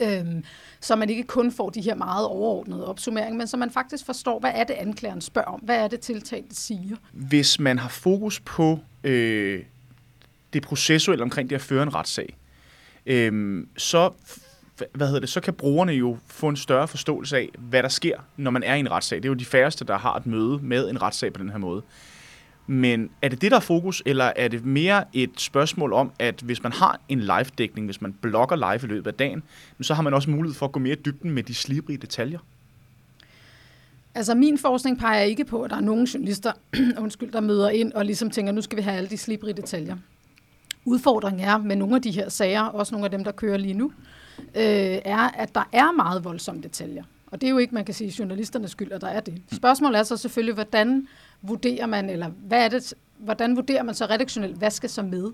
Øhm, 0.00 0.44
så 0.80 0.96
man 0.96 1.10
ikke 1.10 1.22
kun 1.22 1.52
får 1.52 1.70
de 1.70 1.80
her 1.80 1.94
meget 1.94 2.26
overordnede 2.26 2.86
opsummeringer, 2.86 3.38
men 3.38 3.46
så 3.46 3.56
man 3.56 3.70
faktisk 3.70 4.06
forstår, 4.06 4.40
hvad 4.40 4.52
er 4.54 4.64
det, 4.64 4.74
anklageren 4.74 5.20
spørger 5.20 5.48
om? 5.48 5.60
Hvad 5.60 5.76
er 5.76 5.88
det, 5.88 6.00
tiltalte 6.00 6.54
siger? 6.54 6.96
Hvis 7.12 7.60
man 7.60 7.78
har 7.78 7.88
fokus 7.88 8.40
på 8.40 8.78
øh, 9.04 9.62
det 10.52 10.62
processuelle 10.62 11.22
omkring 11.22 11.50
det 11.50 11.56
at 11.56 11.62
føre 11.62 11.82
en 11.82 11.94
retssag, 11.94 12.36
øhm, 13.06 13.68
så 13.76 14.10
hvad 14.94 15.06
hedder 15.06 15.20
det, 15.20 15.28
så 15.28 15.40
kan 15.40 15.54
brugerne 15.54 15.92
jo 15.92 16.18
få 16.26 16.48
en 16.48 16.56
større 16.56 16.88
forståelse 16.88 17.36
af, 17.36 17.50
hvad 17.58 17.82
der 17.82 17.88
sker, 17.88 18.18
når 18.36 18.50
man 18.50 18.62
er 18.62 18.74
i 18.74 18.80
en 18.80 18.90
retssag. 18.90 19.16
Det 19.16 19.24
er 19.24 19.28
jo 19.28 19.34
de 19.34 19.44
færreste, 19.44 19.84
der 19.84 19.98
har 19.98 20.16
et 20.16 20.26
møde 20.26 20.58
med 20.62 20.90
en 20.90 21.02
retssag 21.02 21.32
på 21.32 21.42
den 21.42 21.50
her 21.50 21.58
måde. 21.58 21.82
Men 22.66 23.10
er 23.22 23.28
det 23.28 23.40
det, 23.40 23.50
der 23.50 23.56
er 23.56 23.60
fokus, 23.60 24.02
eller 24.06 24.32
er 24.36 24.48
det 24.48 24.64
mere 24.64 25.04
et 25.12 25.30
spørgsmål 25.36 25.92
om, 25.92 26.12
at 26.18 26.40
hvis 26.40 26.62
man 26.62 26.72
har 26.72 27.00
en 27.08 27.20
live-dækning, 27.20 27.86
hvis 27.86 28.00
man 28.00 28.12
blogger 28.12 28.56
live 28.56 28.88
i 28.88 28.92
løbet 28.92 29.06
af 29.06 29.14
dagen, 29.14 29.42
så 29.80 29.94
har 29.94 30.02
man 30.02 30.14
også 30.14 30.30
mulighed 30.30 30.54
for 30.54 30.66
at 30.66 30.72
gå 30.72 30.80
mere 30.80 30.92
i 30.92 31.00
dybden 31.04 31.30
med 31.30 31.42
de 31.42 31.54
slibrige 31.54 31.96
detaljer? 31.98 32.38
Altså 34.14 34.34
min 34.34 34.58
forskning 34.58 34.98
peger 34.98 35.22
ikke 35.22 35.44
på, 35.44 35.62
at 35.62 35.70
der 35.70 35.76
er 35.76 35.80
nogen 35.80 36.04
journalister, 36.04 36.52
undskyld, 37.02 37.32
der 37.32 37.40
møder 37.40 37.70
ind 37.70 37.92
og 37.92 38.04
ligesom 38.04 38.30
tænker, 38.30 38.52
nu 38.52 38.62
skal 38.62 38.76
vi 38.76 38.82
have 38.82 38.96
alle 38.96 39.10
de 39.10 39.18
slibrige 39.18 39.54
detaljer. 39.54 39.96
Udfordringen 40.84 41.48
er 41.48 41.58
med 41.58 41.76
nogle 41.76 41.96
af 41.96 42.02
de 42.02 42.10
her 42.10 42.28
sager, 42.28 42.62
også 42.62 42.94
nogle 42.94 43.04
af 43.04 43.10
dem, 43.10 43.24
der 43.24 43.32
kører 43.32 43.56
lige 43.56 43.74
nu, 43.74 43.92
øh, 44.38 44.98
er, 45.04 45.30
at 45.34 45.54
der 45.54 45.68
er 45.72 45.92
meget 45.92 46.24
voldsomme 46.24 46.62
detaljer. 46.62 47.02
Og 47.26 47.40
det 47.40 47.46
er 47.46 47.50
jo 47.50 47.58
ikke, 47.58 47.74
man 47.74 47.84
kan 47.84 47.94
sige, 47.94 48.14
journalisternes 48.18 48.70
skyld, 48.70 48.92
at 48.92 49.00
der 49.00 49.08
er 49.08 49.20
det. 49.20 49.42
Spørgsmålet 49.52 49.98
er 49.98 50.02
så 50.02 50.16
selvfølgelig, 50.16 50.54
hvordan 50.54 51.06
vurderer 51.42 51.86
man, 51.86 52.10
eller 52.10 52.28
hvad 52.28 52.64
er 52.64 52.68
det, 52.68 52.94
hvordan 53.18 53.56
vurderer 53.56 53.82
man 53.82 53.94
så 53.94 54.06
redaktionelt, 54.06 54.56
hvad 54.56 54.70
skal 54.70 54.90
så 54.90 55.02
med? 55.02 55.32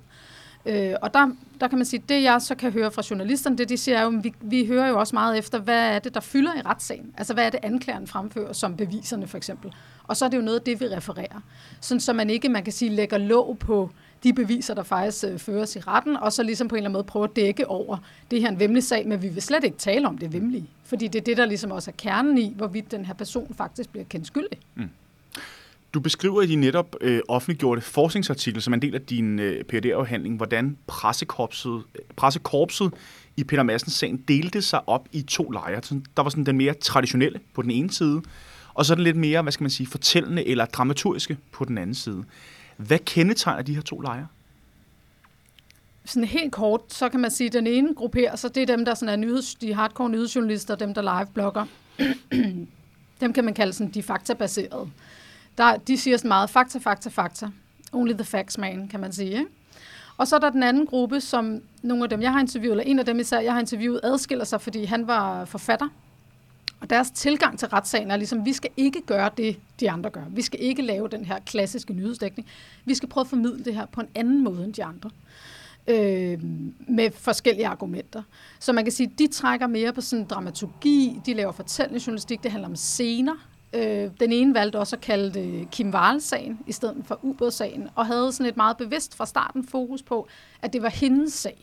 Øh, 0.67 0.95
og 1.03 1.15
der, 1.15 1.31
der 1.61 1.69
kan 1.69 1.79
man 1.79 1.87
sige, 1.87 2.03
det 2.09 2.23
jeg 2.23 2.43
så 2.43 2.55
kan 2.55 2.73
høre 2.73 2.91
fra 2.91 3.03
journalisterne, 3.11 3.59
det 3.59 3.69
de 3.69 3.77
siger 3.77 3.99
er 3.99 4.03
jo, 4.03 4.21
vi, 4.23 4.35
vi 4.41 4.67
hører 4.67 4.89
jo 4.89 4.99
også 4.99 5.17
meget 5.17 5.39
efter, 5.39 5.59
hvad 5.59 5.95
er 5.95 5.99
det, 5.99 6.15
der 6.15 6.21
fylder 6.21 6.55
i 6.57 6.61
retssagen? 6.61 7.15
Altså 7.19 7.35
hvad 7.35 7.47
er 7.47 7.51
det, 7.51 7.61
anklageren 7.63 8.07
fremfører 8.07 8.53
som 8.53 8.77
beviserne 8.77 9.27
for 9.27 9.37
eksempel? 9.37 9.73
Og 10.05 10.17
så 10.17 10.25
er 10.25 10.29
det 10.29 10.37
jo 10.37 10.43
noget 10.43 10.59
af 10.59 10.65
det, 10.65 10.81
vi 10.81 10.87
refererer. 10.87 11.41
Sådan 11.81 12.01
så 12.01 12.13
man 12.13 12.31
ikke, 12.31 12.49
man 12.49 12.65
kan 12.65 12.73
sige, 12.73 12.91
lægger 12.91 13.19
låg 13.19 13.59
på 13.59 13.91
de 14.23 14.33
beviser, 14.33 14.75
der 14.75 14.83
faktisk 14.83 15.25
øh, 15.25 15.39
føres 15.39 15.77
i 15.77 15.81
retten, 15.81 16.17
og 16.17 16.33
så 16.33 16.43
ligesom 16.43 16.69
på 16.69 16.75
en 16.75 16.77
eller 16.77 16.89
anden 16.89 16.93
måde 16.93 17.05
prøve 17.05 17.25
at 17.25 17.37
dække 17.37 17.69
over 17.69 17.97
det 18.31 18.41
her 18.41 18.49
en 18.49 18.61
vemmelig 18.61 18.85
sag, 18.85 19.09
men 19.09 19.23
vi 19.23 19.29
vil 19.29 19.43
slet 19.43 19.65
ikke 19.65 19.79
tale 19.79 20.09
om 20.09 20.19
det 20.19 20.33
vemmelige. 20.33 20.67
Fordi 20.85 21.09
det 21.09 21.19
er 21.21 21.25
det, 21.25 21.37
der 21.37 21.47
ligesom 21.47 21.71
også 21.71 21.91
er 21.91 21.95
kernen 21.99 22.39
i, 22.39 22.55
hvorvidt 22.57 22.91
den 22.91 23.05
her 23.05 23.15
person 23.15 23.55
faktisk 23.55 23.91
bliver 23.91 24.05
kendt 24.05 24.27
skyldig. 24.27 24.59
Mm. 24.75 24.89
Du 25.95 26.01
beskriver 26.01 26.43
i 26.43 26.47
din 26.47 26.61
netop 26.61 26.97
øh, 27.01 27.21
offentliggjorte 27.29 27.81
forskningsartikel, 27.81 28.63
som 28.63 28.75
en 28.75 28.83
del 28.83 28.95
af 28.95 29.01
din 29.01 29.39
øh, 29.39 29.65
phd 29.65 29.87
afhandling 29.87 30.37
hvordan 30.37 30.77
pressekorpset, 30.87 31.83
øh, 31.95 32.03
pressekorpset 32.17 32.93
i 33.37 33.45
Peter 33.45 33.63
Madsens 33.63 33.95
sagen 33.95 34.17
delte 34.29 34.63
sig 34.63 34.89
op 34.89 35.09
i 35.13 35.23
to 35.23 35.51
lejre. 35.51 35.81
Der 36.17 36.23
var 36.23 36.31
sådan 36.31 36.47
den 36.47 36.57
mere 36.57 36.75
traditionelle 36.75 37.41
på 37.55 37.63
den 37.63 37.71
ene 37.71 37.91
side, 37.91 38.23
og 38.75 38.87
så 38.87 38.95
den 38.95 39.05
lidt 39.05 39.17
mere, 39.17 39.43
hvad 39.43 39.53
skal 39.53 39.65
man 39.65 39.71
sige, 39.71 39.87
fortællende 39.87 40.49
eller 40.49 40.65
dramaturgiske 40.65 41.37
på 41.53 41.65
den 41.65 41.79
anden 41.79 41.95
side. 41.95 42.25
Hvad 42.87 42.99
kendetegner 42.99 43.63
de 43.63 43.75
her 43.75 43.83
to 43.83 44.01
lejre? 44.01 44.27
Sådan 46.05 46.25
helt 46.25 46.53
kort, 46.53 46.81
så 46.89 47.09
kan 47.09 47.21
man 47.21 47.31
sige, 47.31 47.47
at 47.47 47.53
den 47.53 47.67
ene 47.67 47.95
grupperer, 47.95 48.37
så 48.37 48.49
det 48.49 48.63
er 48.63 48.67
dem, 48.67 48.85
der 48.85 48.95
sådan 48.95 49.13
er 49.13 49.17
nyheds, 49.17 49.55
de 49.55 49.75
hardcore 49.75 50.11
nyhedsjournalister, 50.11 50.75
dem, 50.75 50.95
der 50.95 51.03
live-blogger. 51.03 51.65
dem 53.21 53.33
kan 53.33 53.45
man 53.45 53.55
kalde 53.55 53.73
sådan 53.73 53.93
de 53.93 54.03
faktabaserede. 54.03 54.91
Der, 55.59 55.77
de 55.77 55.99
siger 55.99 56.17
sådan 56.17 56.29
meget 56.29 56.51
fakta, 56.51 56.79
fakta, 56.79 57.09
fakta. 57.09 57.51
Only 57.93 58.13
the 58.13 58.25
facts 58.25 58.59
man, 58.59 58.89
kan 58.89 59.01
man 59.01 59.13
sige. 59.13 59.31
Ikke? 59.31 59.47
Og 60.17 60.29
så 60.29 60.37
er 60.37 60.41
der 60.41 60.51
den 60.51 60.63
anden 60.63 60.87
gruppe, 60.87 61.21
som 61.21 61.61
nogle 61.83 62.05
af 62.05 62.11
dem, 62.11 62.23
jeg 62.23 62.33
har 62.33 62.41
interviewet, 62.41 62.73
eller 62.73 62.85
en 62.85 62.99
af 62.99 63.05
dem 63.05 63.21
især, 63.21 63.41
jeg 63.41 63.53
har 63.53 63.61
interviewet, 63.61 64.01
adskiller 64.03 64.45
sig, 64.45 64.61
fordi 64.61 64.85
han 64.85 65.07
var 65.07 65.45
forfatter. 65.45 65.89
Og 66.81 66.91
deres 66.91 67.11
tilgang 67.11 67.59
til 67.59 67.69
retssagen 67.69 68.11
er 68.11 68.17
ligesom, 68.17 68.45
vi 68.45 68.53
skal 68.53 68.71
ikke 68.77 69.03
gøre 69.03 69.31
det, 69.37 69.61
de 69.81 69.91
andre 69.91 70.11
gør. 70.11 70.25
Vi 70.31 70.43
skal 70.43 70.63
ikke 70.63 70.83
lave 70.83 71.09
den 71.09 71.25
her 71.25 71.39
klassiske 71.39 71.93
nyhedsdækning. 71.93 72.49
Vi 72.85 72.95
skal 72.95 73.09
prøve 73.09 73.23
at 73.23 73.29
formidle 73.29 73.65
det 73.65 73.75
her 73.75 73.87
på 73.87 74.01
en 74.01 74.09
anden 74.15 74.45
måde 74.45 74.65
end 74.65 74.75
de 74.75 74.85
andre. 74.85 75.11
Øh, 75.87 76.39
med 76.89 77.11
forskellige 77.11 77.67
argumenter. 77.67 78.23
Så 78.59 78.73
man 78.73 78.85
kan 78.85 78.93
sige, 78.93 79.13
de 79.19 79.27
trækker 79.27 79.67
mere 79.67 79.93
på 79.93 80.01
sådan 80.01 80.25
dramaturgi, 80.25 81.21
de 81.27 81.35
laver 81.35 81.53
fortællende 81.53 82.01
journalistik, 82.07 82.43
det 82.43 82.51
handler 82.51 82.69
om 82.69 82.77
scener. 82.77 83.35
Øh, 83.73 84.11
den 84.21 84.33
ene 84.33 84.55
valgte 84.55 84.79
også 84.79 84.97
at 84.97 85.03
kalde 85.03 85.35
det 85.35 85.71
Kim 85.71 85.91
Wahl-sagen 85.91 86.59
i 86.67 86.73
stedet 86.73 86.97
for 87.05 87.19
ubådssagen, 87.23 87.89
og 87.95 88.07
havde 88.07 88.33
sådan 88.33 88.47
et 88.47 88.57
meget 88.57 88.77
bevidst 88.77 89.17
fra 89.17 89.27
starten 89.27 89.67
fokus 89.67 90.03
på, 90.03 90.29
at 90.63 90.73
det 90.73 90.83
var 90.83 90.89
hendes 90.89 91.33
sag. 91.33 91.59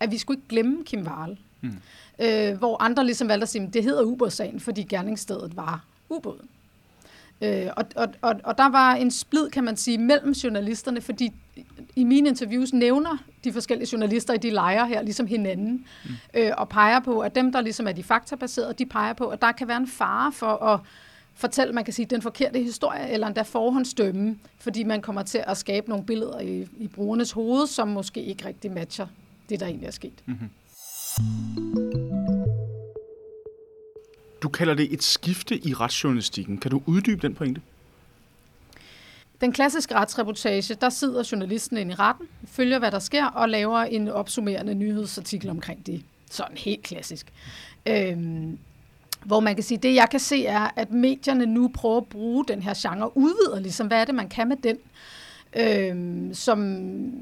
At 0.00 0.10
vi 0.10 0.18
skulle 0.18 0.38
ikke 0.38 0.48
glemme 0.48 0.84
Kim 0.84 1.06
Wahl. 1.06 1.38
Mm. 1.60 1.76
Øh, 2.18 2.58
hvor 2.58 2.82
andre 2.82 3.04
ligesom 3.04 3.28
valgte 3.28 3.42
at 3.42 3.48
sige, 3.48 3.66
at 3.66 3.74
det 3.74 3.82
hedder 3.84 4.02
ubådssagen, 4.02 4.60
fordi 4.60 4.82
gerningsstedet 4.82 5.56
var 5.56 5.84
ubåden. 6.08 6.48
Øh, 7.42 7.66
og, 7.76 7.84
og, 7.96 8.08
og, 8.22 8.34
og 8.44 8.58
der 8.58 8.68
var 8.68 8.94
en 8.94 9.10
splid, 9.10 9.50
kan 9.50 9.64
man 9.64 9.76
sige, 9.76 9.98
mellem 9.98 10.32
journalisterne, 10.32 11.00
fordi 11.00 11.32
i 11.96 12.04
mine 12.04 12.28
interviews 12.28 12.72
nævner 12.72 13.16
de 13.44 13.52
forskellige 13.52 13.88
journalister 13.92 14.34
i 14.34 14.36
de 14.36 14.50
lejre 14.50 14.86
her 14.86 15.02
ligesom 15.02 15.26
hinanden, 15.26 15.86
mm. 16.04 16.10
øh, 16.34 16.50
og 16.58 16.68
peger 16.68 17.00
på, 17.00 17.20
at 17.20 17.34
dem, 17.34 17.52
der 17.52 17.60
ligesom 17.60 17.86
er 17.86 17.92
de 17.92 18.02
faktabaserede, 18.02 18.72
de 18.72 18.86
peger 18.86 19.12
på, 19.12 19.26
at 19.26 19.42
der 19.42 19.52
kan 19.52 19.68
være 19.68 19.76
en 19.76 19.88
fare 19.88 20.32
for 20.32 20.64
at 20.64 20.80
fortælle, 21.34 21.72
man 21.72 21.84
kan 21.84 21.92
sige, 21.92 22.06
den 22.06 22.22
forkerte 22.22 22.58
historie, 22.58 23.10
eller 23.10 23.26
endda 23.26 23.42
forhåndsdømme, 23.42 24.38
fordi 24.58 24.84
man 24.84 25.00
kommer 25.02 25.22
til 25.22 25.44
at 25.46 25.56
skabe 25.56 25.88
nogle 25.88 26.04
billeder 26.04 26.40
i, 26.40 26.66
i 26.78 26.88
brugernes 26.88 27.32
hoved, 27.32 27.66
som 27.66 27.88
måske 27.88 28.22
ikke 28.22 28.46
rigtig 28.46 28.72
matcher 28.72 29.06
det, 29.48 29.60
der 29.60 29.66
egentlig 29.66 29.86
er 29.86 29.90
sket. 29.90 30.22
Mm-hmm. 30.26 31.91
Kalder 34.52 34.74
det 34.74 34.92
et 34.92 35.02
skifte 35.02 35.66
i 35.66 35.74
retsjournalistikken. 35.74 36.58
Kan 36.58 36.70
du 36.70 36.82
uddybe 36.86 37.22
den 37.22 37.34
pointe? 37.34 37.60
Den 39.40 39.52
klassiske 39.52 39.94
retsreportage, 39.94 40.74
der 40.74 40.90
sidder 40.90 41.28
journalisten 41.32 41.76
ind 41.76 41.90
i 41.90 41.94
retten, 41.94 42.26
følger, 42.46 42.78
hvad 42.78 42.90
der 42.90 42.98
sker, 42.98 43.26
og 43.26 43.48
laver 43.48 43.78
en 43.78 44.08
opsummerende 44.08 44.74
nyhedsartikel 44.74 45.50
omkring 45.50 45.86
det. 45.86 46.02
Sådan 46.30 46.56
helt 46.56 46.82
klassisk. 46.82 47.32
Øhm, 47.86 48.58
hvor 49.24 49.40
man 49.40 49.54
kan 49.54 49.64
sige, 49.64 49.78
det 49.78 49.94
jeg 49.94 50.08
kan 50.10 50.20
se 50.20 50.46
er, 50.46 50.70
at 50.76 50.90
medierne 50.90 51.46
nu 51.46 51.70
prøver 51.74 51.96
at 51.96 52.06
bruge 52.06 52.44
den 52.48 52.62
her 52.62 52.74
genre, 52.76 53.16
udvider 53.16 53.60
ligesom, 53.60 53.86
hvad 53.86 54.00
er 54.00 54.04
det, 54.04 54.14
man 54.14 54.28
kan 54.28 54.48
med 54.48 54.56
den, 54.56 54.78
øhm, 55.56 56.34
som, 56.34 56.78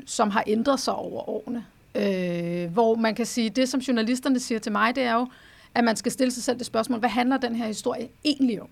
som 0.06 0.30
har 0.30 0.44
ændret 0.46 0.80
sig 0.80 0.94
over 0.94 1.28
årene. 1.28 1.64
Øh, 1.94 2.72
hvor 2.72 2.94
man 2.94 3.14
kan 3.14 3.26
sige, 3.26 3.50
det 3.50 3.68
som 3.68 3.80
journalisterne 3.80 4.40
siger 4.40 4.58
til 4.58 4.72
mig, 4.72 4.94
det 4.96 5.02
er 5.02 5.14
jo, 5.14 5.26
at 5.74 5.84
man 5.84 5.96
skal 5.96 6.12
stille 6.12 6.30
sig 6.30 6.42
selv 6.42 6.58
det 6.58 6.66
spørgsmål, 6.66 6.98
hvad 6.98 7.10
handler 7.10 7.36
den 7.36 7.56
her 7.56 7.66
historie 7.66 8.08
egentlig 8.24 8.62
om? 8.62 8.68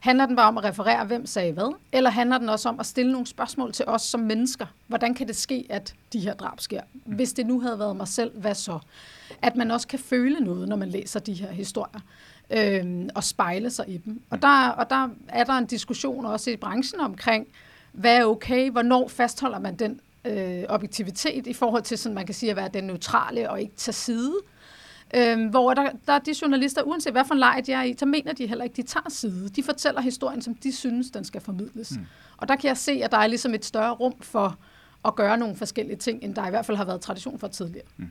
Handler 0.00 0.26
den 0.26 0.36
bare 0.36 0.48
om 0.48 0.58
at 0.58 0.64
referere, 0.64 1.04
hvem 1.04 1.26
sagde 1.26 1.52
hvad? 1.52 1.74
Eller 1.92 2.10
handler 2.10 2.38
den 2.38 2.48
også 2.48 2.68
om 2.68 2.80
at 2.80 2.86
stille 2.86 3.12
nogle 3.12 3.26
spørgsmål 3.26 3.72
til 3.72 3.84
os 3.88 4.02
som 4.02 4.20
mennesker? 4.20 4.66
Hvordan 4.86 5.14
kan 5.14 5.28
det 5.28 5.36
ske, 5.36 5.66
at 5.70 5.94
de 6.12 6.20
her 6.20 6.34
drab 6.34 6.60
sker? 6.60 6.80
Hvis 6.92 7.32
det 7.32 7.46
nu 7.46 7.60
havde 7.60 7.78
været 7.78 7.96
mig 7.96 8.08
selv, 8.08 8.38
hvad 8.38 8.54
så? 8.54 8.78
At 9.42 9.56
man 9.56 9.70
også 9.70 9.88
kan 9.88 9.98
føle 9.98 10.40
noget, 10.40 10.68
når 10.68 10.76
man 10.76 10.88
læser 10.88 11.20
de 11.20 11.32
her 11.32 11.52
historier 11.52 12.00
øh, 12.50 13.08
og 13.14 13.24
spejle 13.24 13.70
sig 13.70 13.88
i 13.88 13.96
dem. 13.96 14.22
Og 14.30 14.42
der, 14.42 14.68
og 14.68 14.90
der 14.90 15.08
er 15.28 15.44
der 15.44 15.52
en 15.52 15.66
diskussion 15.66 16.26
også 16.26 16.50
i 16.50 16.56
branchen 16.56 17.00
omkring, 17.00 17.46
hvad 17.92 18.16
er 18.16 18.24
okay, 18.24 18.70
hvornår 18.70 19.08
fastholder 19.08 19.58
man 19.58 19.76
den 19.76 20.00
øh, 20.24 20.64
objektivitet 20.68 21.46
i 21.46 21.52
forhold 21.52 21.82
til, 21.82 21.98
sådan 21.98 22.14
man 22.14 22.26
kan 22.26 22.34
sige, 22.34 22.50
at 22.50 22.56
være 22.56 22.68
den 22.74 22.84
neutrale 22.84 23.50
og 23.50 23.60
ikke 23.60 23.76
tage 23.76 23.92
side. 23.92 24.34
Øh, 24.34 24.53
hvor 25.50 25.74
der, 25.74 25.90
der 26.06 26.12
er 26.12 26.18
de 26.18 26.34
journalister, 26.42 26.82
uanset 26.82 27.12
hvad 27.12 27.24
for 27.24 27.34
en 27.34 27.40
leg 27.40 27.62
de 27.66 27.72
er 27.72 27.82
i, 27.82 27.94
så 27.98 28.06
mener 28.06 28.32
de 28.32 28.46
heller 28.46 28.64
ikke, 28.64 28.76
de 28.76 28.82
tager 28.82 29.10
side. 29.10 29.48
De 29.48 29.62
fortæller 29.62 30.00
historien, 30.00 30.42
som 30.42 30.54
de 30.54 30.72
synes, 30.76 31.10
den 31.10 31.24
skal 31.24 31.40
formidles. 31.40 31.90
Mm. 31.90 32.06
Og 32.36 32.48
der 32.48 32.56
kan 32.56 32.68
jeg 32.68 32.76
se, 32.76 32.92
at 32.92 33.10
der 33.10 33.18
er 33.18 33.26
ligesom 33.26 33.54
et 33.54 33.64
større 33.64 33.90
rum 33.90 34.14
for 34.20 34.58
at 35.04 35.14
gøre 35.14 35.38
nogle 35.38 35.56
forskellige 35.56 35.96
ting, 35.96 36.22
end 36.22 36.34
der 36.34 36.46
i 36.46 36.50
hvert 36.50 36.66
fald 36.66 36.76
har 36.76 36.84
været 36.84 37.00
tradition 37.00 37.38
for 37.38 37.48
tidligere. 37.48 37.86
Mm. 37.96 38.10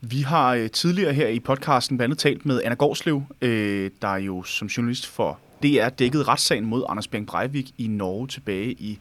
Vi 0.00 0.20
har 0.20 0.54
øh, 0.54 0.70
tidligere 0.70 1.12
her 1.12 1.28
i 1.28 1.40
podcasten 1.40 1.96
blandt 1.96 2.12
andet 2.12 2.18
talt 2.18 2.46
med 2.46 2.62
Anna 2.64 2.74
Gårdslev, 2.74 3.22
øh, 3.42 3.90
der 4.02 4.16
jo 4.16 4.42
som 4.42 4.68
journalist 4.68 5.06
for 5.06 5.38
DR 5.62 5.88
dækkede 5.88 6.22
retssagen 6.22 6.66
mod 6.66 6.84
Anders 6.88 7.08
Bjerg 7.08 7.26
Breivik 7.26 7.70
i 7.78 7.86
Norge 7.86 8.26
tilbage 8.28 8.72
i 8.72 8.98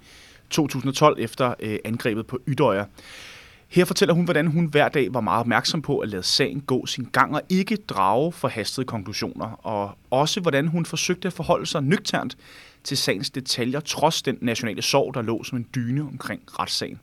2012 0.50 1.16
efter 1.20 1.54
øh, 1.60 1.80
angrebet 1.86 2.28
på 2.28 2.40
Ydøjer. 2.48 2.86
Her 3.68 3.86
fortæller 3.86 4.14
hun, 4.14 4.26
hvordan 4.26 4.48
hun 4.48 4.66
hver 4.66 4.90
dag 4.90 5.14
var 5.14 5.22
meget 5.22 5.40
opmærksom 5.40 5.82
på 5.82 5.98
at 6.00 6.10
lade 6.10 6.24
sagen 6.24 6.62
gå 6.62 6.86
sin 6.86 7.08
gang 7.12 7.36
og 7.36 7.42
ikke 7.50 7.76
drage 7.76 8.32
forhastede 8.32 8.86
konklusioner, 8.86 9.46
og 9.46 9.98
også 10.12 10.40
hvordan 10.40 10.68
hun 10.68 10.86
forsøgte 10.86 11.28
at 11.28 11.34
forholde 11.34 11.66
sig 11.66 11.84
nøgternt 11.84 12.38
til 12.84 12.98
sagens 12.98 13.30
detaljer, 13.30 13.80
trods 13.80 14.22
den 14.22 14.38
nationale 14.42 14.82
sorg, 14.82 15.14
der 15.14 15.22
lå 15.22 15.44
som 15.44 15.58
en 15.58 15.68
dyne 15.76 16.02
omkring 16.02 16.42
retssagen. 16.60 17.00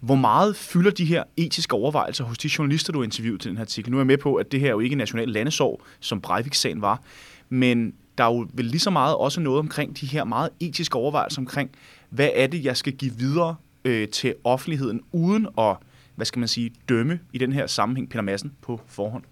Hvor 0.00 0.14
meget 0.14 0.56
fylder 0.56 0.90
de 0.90 1.04
her 1.04 1.24
etiske 1.36 1.74
overvejelser 1.74 2.24
hos 2.24 2.38
de 2.38 2.50
journalister, 2.58 2.92
du 2.92 3.02
interviewede 3.02 3.42
til 3.42 3.48
den 3.48 3.56
her 3.56 3.64
artikel? 3.64 3.90
Nu 3.90 3.96
er 3.96 4.00
jeg 4.00 4.06
med 4.06 4.18
på, 4.18 4.34
at 4.34 4.52
det 4.52 4.60
her 4.60 4.66
er 4.66 4.72
jo 4.72 4.80
ikke 4.80 4.96
national 4.96 5.28
landesorg, 5.28 5.82
som 6.00 6.20
Breivik-sagen 6.20 6.82
var, 6.82 7.02
men 7.48 7.94
der 8.18 8.24
er 8.24 8.34
jo 8.34 8.48
vel 8.52 8.64
lige 8.64 8.80
så 8.80 8.90
meget 8.90 9.16
også 9.16 9.40
noget 9.40 9.58
omkring 9.58 10.00
de 10.00 10.06
her 10.06 10.24
meget 10.24 10.50
etiske 10.60 10.96
overvejelser 10.96 11.40
omkring, 11.40 11.70
hvad 12.10 12.30
er 12.34 12.46
det, 12.46 12.64
jeg 12.64 12.76
skal 12.76 12.92
give 12.92 13.12
videre 13.18 13.56
øh, 13.84 14.08
til 14.08 14.34
offentligheden, 14.44 15.00
uden 15.12 15.48
at, 15.58 15.76
hvad 16.14 16.26
skal 16.26 16.38
man 16.38 16.48
sige, 16.48 16.70
dømme 16.88 17.20
i 17.32 17.38
den 17.38 17.52
her 17.52 17.66
sammenhæng 17.66 18.10
Peter 18.10 18.22
Madsen 18.22 18.52
på 18.62 18.80
forhånd? 18.86 19.24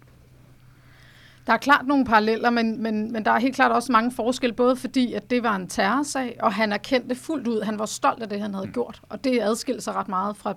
Der 1.46 1.52
er 1.52 1.56
klart 1.56 1.86
nogle 1.86 2.04
paralleller, 2.04 2.50
men, 2.50 2.82
men, 2.82 3.12
men 3.12 3.24
der 3.24 3.30
er 3.30 3.38
helt 3.38 3.54
klart 3.54 3.72
også 3.72 3.92
mange 3.92 4.12
forskelle, 4.12 4.54
både 4.54 4.76
fordi, 4.76 5.12
at 5.12 5.30
det 5.30 5.42
var 5.42 5.56
en 5.56 5.68
terrorsag, 5.68 6.36
og 6.40 6.52
han 6.52 6.72
erkendte 6.72 7.14
fuldt 7.14 7.48
ud, 7.48 7.62
han 7.62 7.78
var 7.78 7.86
stolt 7.86 8.22
af 8.22 8.28
det, 8.28 8.40
han 8.40 8.54
havde 8.54 8.66
mm. 8.66 8.72
gjort. 8.72 9.02
Og 9.08 9.24
det 9.24 9.40
adskilte 9.40 9.80
sig 9.80 9.94
ret 9.94 10.08
meget 10.08 10.36
fra 10.36 10.54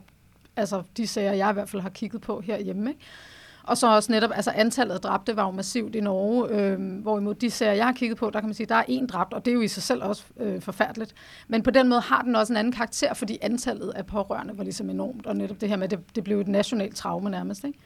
altså, 0.56 0.84
de 0.98 1.08
sager, 1.08 1.34
jeg 1.34 1.50
i 1.50 1.54
hvert 1.54 1.70
fald 1.70 1.82
har 1.82 1.90
kigget 1.90 2.22
på 2.22 2.42
herhjemme. 2.42 2.90
Ikke? 2.90 3.02
Og 3.67 3.77
så 3.77 3.95
også 3.95 4.12
netop, 4.12 4.29
altså 4.36 4.51
antallet 4.55 4.95
af 4.95 5.01
dræbte 5.01 5.36
var 5.36 5.45
jo 5.45 5.51
massivt 5.51 5.95
i 5.95 6.00
Norge, 6.00 6.50
øh, 6.50 7.01
hvorimod 7.01 7.36
de 7.36 7.50
serier, 7.50 7.74
jeg 7.74 7.86
har 7.86 7.93
kigget 7.93 8.17
på, 8.17 8.29
der 8.29 8.39
kan 8.39 8.48
man 8.48 8.53
sige, 8.53 8.67
der 8.67 8.75
er 8.75 8.84
én 8.84 9.07
dræbt, 9.07 9.34
og 9.34 9.45
det 9.45 9.51
er 9.51 9.55
jo 9.55 9.62
i 9.62 9.67
sig 9.67 9.84
selv 9.84 10.03
også 10.03 10.24
øh, 10.39 10.62
forfærdeligt. 10.62 11.13
Men 11.48 11.63
på 11.63 11.72
den 11.72 11.89
måde 11.89 12.01
har 12.01 12.22
den 12.22 12.36
også 12.36 12.53
en 12.53 12.57
anden 12.57 12.74
karakter, 12.74 13.13
fordi 13.13 13.38
antallet 13.41 13.89
af 13.95 14.05
pårørende 14.05 14.57
var 14.57 14.63
ligesom 14.63 14.89
enormt, 14.89 15.25
og 15.25 15.36
netop 15.36 15.62
det 15.62 15.69
her 15.69 15.75
med, 15.75 15.89
det, 15.89 16.15
det 16.15 16.24
blev 16.24 16.39
et 16.39 16.48
nationalt 16.48 16.95
traume 16.95 17.29
nærmest. 17.29 17.63
Ikke? 17.63 17.79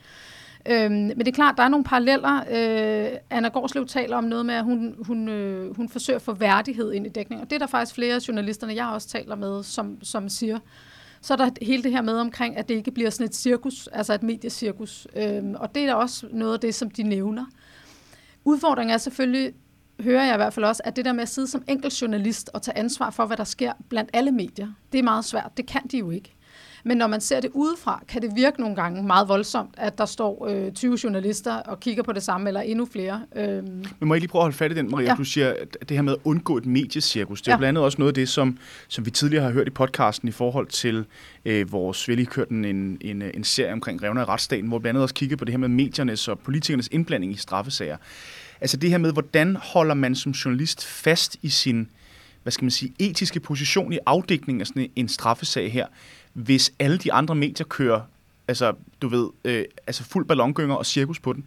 Øhm, 0.66 0.94
men 0.94 1.20
det 1.20 1.28
er 1.28 1.32
klart, 1.32 1.58
der 1.58 1.64
er 1.64 1.68
nogle 1.68 1.84
paralleller. 1.84 2.36
Øh, 2.52 3.18
Anna 3.30 3.50
Gårdslev 3.50 3.86
taler 3.86 4.18
om 4.18 4.24
noget 4.24 4.46
med, 4.46 4.56
at 4.56 4.64
hun, 4.64 4.96
hun, 5.08 5.30
øh, 5.30 5.76
hun 5.76 5.90
forsøger 5.90 6.18
at 6.18 6.22
få 6.22 6.34
værdighed 6.34 6.94
ind 6.94 7.06
i 7.06 7.10
dækningen. 7.10 7.44
Og 7.44 7.50
det 7.50 7.56
er 7.56 7.60
der 7.60 7.68
faktisk 7.68 7.96
flere 7.96 8.16
af 8.16 8.28
journalisterne, 8.28 8.76
jeg 8.76 8.88
også 8.88 9.08
taler 9.08 9.36
med, 9.36 9.64
som, 9.64 10.04
som 10.04 10.30
siger. 10.30 10.60
Så 11.22 11.34
er 11.34 11.38
der 11.38 11.50
hele 11.62 11.84
det 11.84 11.92
her 11.92 12.02
med 12.02 12.14
omkring, 12.14 12.58
at 12.58 12.70
det 12.70 12.76
ikke 12.76 12.92
bliver 12.92 13.10
sådan 13.10 13.26
et 13.26 13.36
cirkus, 13.36 13.88
altså 13.88 14.14
et 14.14 14.24
mediecirkus. 14.24 15.08
Øhm, 15.16 15.56
og 15.56 15.76
det 15.76 15.84
er 15.84 15.94
også 15.94 16.28
noget 16.32 16.54
af 16.54 16.60
det, 16.60 16.76
som 16.76 16.90
de 16.90 17.04
nævner. 17.04 17.46
Udfordringen 18.46 18.94
er 18.94 18.98
selvfølgelig, 18.98 19.54
hører 20.00 20.24
jeg 20.24 20.34
i 20.34 20.38
hvert 20.38 20.54
fald 20.54 20.66
også, 20.66 20.82
at 20.86 20.96
det 20.96 21.06
der 21.06 21.14
med 21.14 21.22
at 21.22 21.30
sidde 21.30 21.48
som 21.48 21.64
enkelt 21.68 22.02
journalist 22.02 22.50
og 22.54 22.62
tage 22.62 22.78
ansvar 22.78 23.10
for, 23.10 23.26
hvad 23.26 23.38
der 23.38 23.44
sker 23.44 23.74
blandt 23.90 24.10
alle 24.14 24.32
medier, 24.32 24.68
det 24.92 25.00
er 25.00 25.04
meget 25.04 25.26
svært. 25.26 25.52
Det 25.58 25.66
kan 25.66 25.82
de 25.92 25.98
jo 25.98 26.10
ikke. 26.10 26.36
Men 26.84 26.98
når 26.98 27.08
man 27.08 27.22
ser 27.22 27.40
det 27.40 27.50
udefra, 27.54 28.04
kan 28.08 28.22
det 28.22 28.32
virke 28.36 28.62
nogle 28.62 28.76
gange 28.76 29.04
meget 29.04 29.28
voldsomt, 29.28 29.74
at 29.78 29.98
der 29.98 30.06
står 30.06 30.48
øh, 30.50 30.72
20 30.72 30.98
journalister 31.04 31.54
og 31.56 31.80
kigger 31.80 32.04
på 32.04 32.12
det 32.12 32.24
samme, 32.24 32.48
eller 32.48 32.62
endnu 32.62 32.86
flere. 32.92 33.22
Øhm. 33.36 33.66
Men 34.00 34.08
må 34.08 34.14
jeg 34.14 34.22
lige 34.22 34.30
prøve 34.30 34.42
at 34.42 34.44
holde 34.44 34.58
fat 34.58 34.72
i 34.72 34.76
den, 34.76 34.92
Maria? 34.92 35.10
Ja. 35.10 35.16
Du 35.16 35.24
siger, 35.24 35.54
at 35.62 35.90
det 35.90 35.98
her 35.98 36.02
med 36.02 36.14
at 36.14 36.20
undgå 36.24 36.58
et 36.58 36.66
mediecirkus, 36.66 37.42
det 37.42 37.48
er 37.48 37.52
ja. 37.52 37.58
blandt 37.58 37.70
andet 37.70 37.84
også 37.84 37.98
noget 37.98 38.10
af 38.10 38.14
det, 38.14 38.30
som, 38.30 38.58
som 38.88 39.06
vi 39.06 39.12
tidligere 39.12 39.44
har 39.44 39.52
hørt 39.52 39.68
i 39.68 39.72
podcasten 39.72 40.28
i 40.28 40.32
forhold 40.32 40.68
til 40.68 41.06
øh, 41.46 41.72
vores, 41.72 42.08
vi 42.08 42.14
har 42.14 42.16
lige 42.16 42.26
kørt 42.26 42.50
en, 42.50 42.66
en, 42.66 42.98
en, 43.02 43.22
en 43.22 43.44
serie 43.44 43.74
omkring 43.74 44.04
revner 44.04 44.22
i 44.22 44.26
retsstaten, 44.26 44.68
hvor 44.68 44.80
blandt 44.80 44.90
andet 44.90 45.04
også 45.04 45.16
kigger 45.16 45.36
på 45.38 45.46
det 45.46 45.52
her 45.52 45.60
med 45.60 45.70
mediernes 45.70 46.28
og 46.28 46.40
politikernes 46.40 46.90
indblanding 46.92 47.34
i 47.34 47.38
straffesager. 47.38 47.98
Altså 48.62 48.78
det 48.78 48.90
her 48.90 48.98
med, 48.98 49.14
hvordan 49.14 49.56
holder 49.56 49.96
man 49.96 50.16
som 50.16 50.32
journalist 50.32 50.86
fast 50.86 51.38
i 51.42 51.50
sin 51.50 51.90
hvad 52.44 52.52
skal 52.52 52.64
man 52.64 52.72
sige, 52.72 52.94
etiske 53.00 53.40
position 53.40 53.94
i 53.94 54.00
afdækningen 54.06 54.62
af 54.62 54.68
sådan 54.68 54.90
en 54.96 55.10
straffesag 55.10 55.72
her, 55.72 55.88
hvis 56.34 56.74
alle 56.80 56.98
de 56.98 57.14
andre 57.14 57.36
medier 57.36 57.68
kører, 57.68 58.02
altså, 58.48 58.74
du 59.02 59.08
ved, 59.08 59.30
øh, 59.44 59.66
altså 59.88 60.04
fuld 60.04 60.26
ballongynger 60.26 60.76
og 60.76 60.86
cirkus 60.86 61.20
på 61.20 61.34
den? 61.34 61.46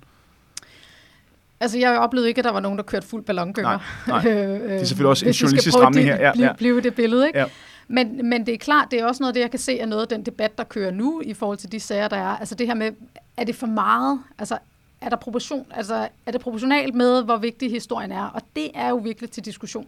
Altså, 1.60 1.78
jeg 1.78 1.98
oplevede 1.98 2.28
ikke, 2.28 2.38
at 2.38 2.44
der 2.44 2.52
var 2.52 2.60
nogen, 2.60 2.78
der 2.78 2.84
kørte 2.84 3.06
fuld 3.06 3.24
ballongynger. 3.24 3.78
Nej, 4.06 4.22
nej. 4.24 4.34
det 4.34 4.80
er 4.80 4.84
selvfølgelig 4.84 5.08
også 5.08 5.26
en 5.26 5.32
journalistisk 5.32 5.76
stramning 5.76 6.06
her. 6.06 6.16
Ja, 6.16 6.32
ja. 6.38 6.52
Blive 6.52 6.80
det 6.80 6.94
billede, 6.94 7.26
ikke? 7.26 7.38
Ja. 7.38 7.46
Men, 7.88 8.28
men 8.28 8.46
det 8.46 8.54
er 8.54 8.58
klart, 8.58 8.88
det 8.90 9.00
er 9.00 9.06
også 9.06 9.22
noget 9.22 9.28
af 9.30 9.34
det, 9.34 9.40
jeg 9.40 9.50
kan 9.50 9.60
se, 9.60 9.78
er 9.78 9.86
noget 9.86 10.02
af 10.02 10.08
den 10.08 10.26
debat, 10.26 10.58
der 10.58 10.64
kører 10.64 10.90
nu 10.90 11.22
i 11.24 11.34
forhold 11.34 11.58
til 11.58 11.72
de 11.72 11.80
sager, 11.80 12.08
der 12.08 12.16
er. 12.16 12.36
Altså 12.36 12.54
det 12.54 12.66
her 12.66 12.74
med, 12.74 12.92
er 13.36 13.44
det 13.44 13.56
for 13.56 13.66
meget? 13.66 14.20
Altså, 14.38 14.58
er 15.00 15.08
der 15.08 15.16
proportion, 15.16 15.66
altså, 15.70 16.08
er 16.26 16.32
det 16.32 16.40
proportionalt 16.40 16.94
med, 16.94 17.24
hvor 17.24 17.36
vigtig 17.36 17.70
historien 17.70 18.12
er? 18.12 18.24
Og 18.24 18.42
det 18.56 18.70
er 18.74 18.88
jo 18.88 18.96
virkelig 18.96 19.30
til 19.30 19.44
diskussion. 19.44 19.86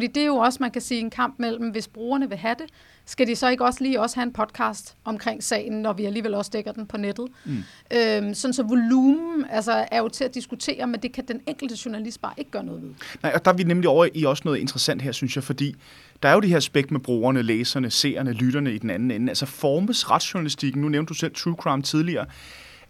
Fordi 0.00 0.12
det 0.12 0.22
er 0.22 0.26
jo 0.26 0.36
også, 0.36 0.58
man 0.60 0.70
kan 0.70 0.82
sige, 0.82 1.00
en 1.00 1.10
kamp 1.10 1.34
mellem, 1.38 1.70
hvis 1.70 1.88
brugerne 1.88 2.28
vil 2.28 2.38
have 2.38 2.54
det, 2.58 2.66
skal 3.06 3.26
de 3.26 3.36
så 3.36 3.48
ikke 3.48 3.64
også 3.64 3.84
lige 3.84 4.00
også 4.00 4.16
have 4.16 4.26
en 4.26 4.32
podcast 4.32 4.96
omkring 5.04 5.42
sagen, 5.42 5.82
når 5.82 5.92
vi 5.92 6.04
alligevel 6.04 6.34
også 6.34 6.50
dækker 6.54 6.72
den 6.72 6.86
på 6.86 6.96
nettet? 6.96 7.28
Mm. 7.44 7.52
Øhm, 7.94 8.34
sådan 8.34 8.54
så 8.54 8.62
volumen 8.62 9.44
altså, 9.50 9.86
er 9.90 9.98
jo 9.98 10.08
til 10.08 10.24
at 10.24 10.34
diskutere, 10.34 10.86
men 10.86 11.00
det 11.00 11.12
kan 11.12 11.24
den 11.28 11.40
enkelte 11.46 11.76
journalist 11.84 12.20
bare 12.20 12.32
ikke 12.36 12.50
gøre 12.50 12.64
noget 12.64 12.82
ved. 12.82 12.90
Nej, 13.22 13.32
og 13.34 13.44
der 13.44 13.50
er 13.50 13.56
vi 13.56 13.62
nemlig 13.62 13.88
over 13.88 14.08
i 14.14 14.24
også 14.24 14.42
noget 14.44 14.58
interessant 14.58 15.02
her, 15.02 15.12
synes 15.12 15.36
jeg, 15.36 15.44
fordi 15.44 15.74
der 16.22 16.28
er 16.28 16.34
jo 16.34 16.40
det 16.40 16.48
her 16.48 16.56
aspekt 16.56 16.90
med 16.90 17.00
brugerne, 17.00 17.42
læserne, 17.42 17.90
seerne, 17.90 18.32
lytterne 18.32 18.74
i 18.74 18.78
den 18.78 18.90
anden 18.90 19.10
ende. 19.10 19.30
Altså 19.30 19.46
formes 19.46 20.10
retsjournalistikken, 20.10 20.82
nu 20.82 20.88
nævnte 20.88 21.08
du 21.08 21.14
selv 21.14 21.34
True 21.34 21.54
Crime 21.54 21.82
tidligere, 21.82 22.26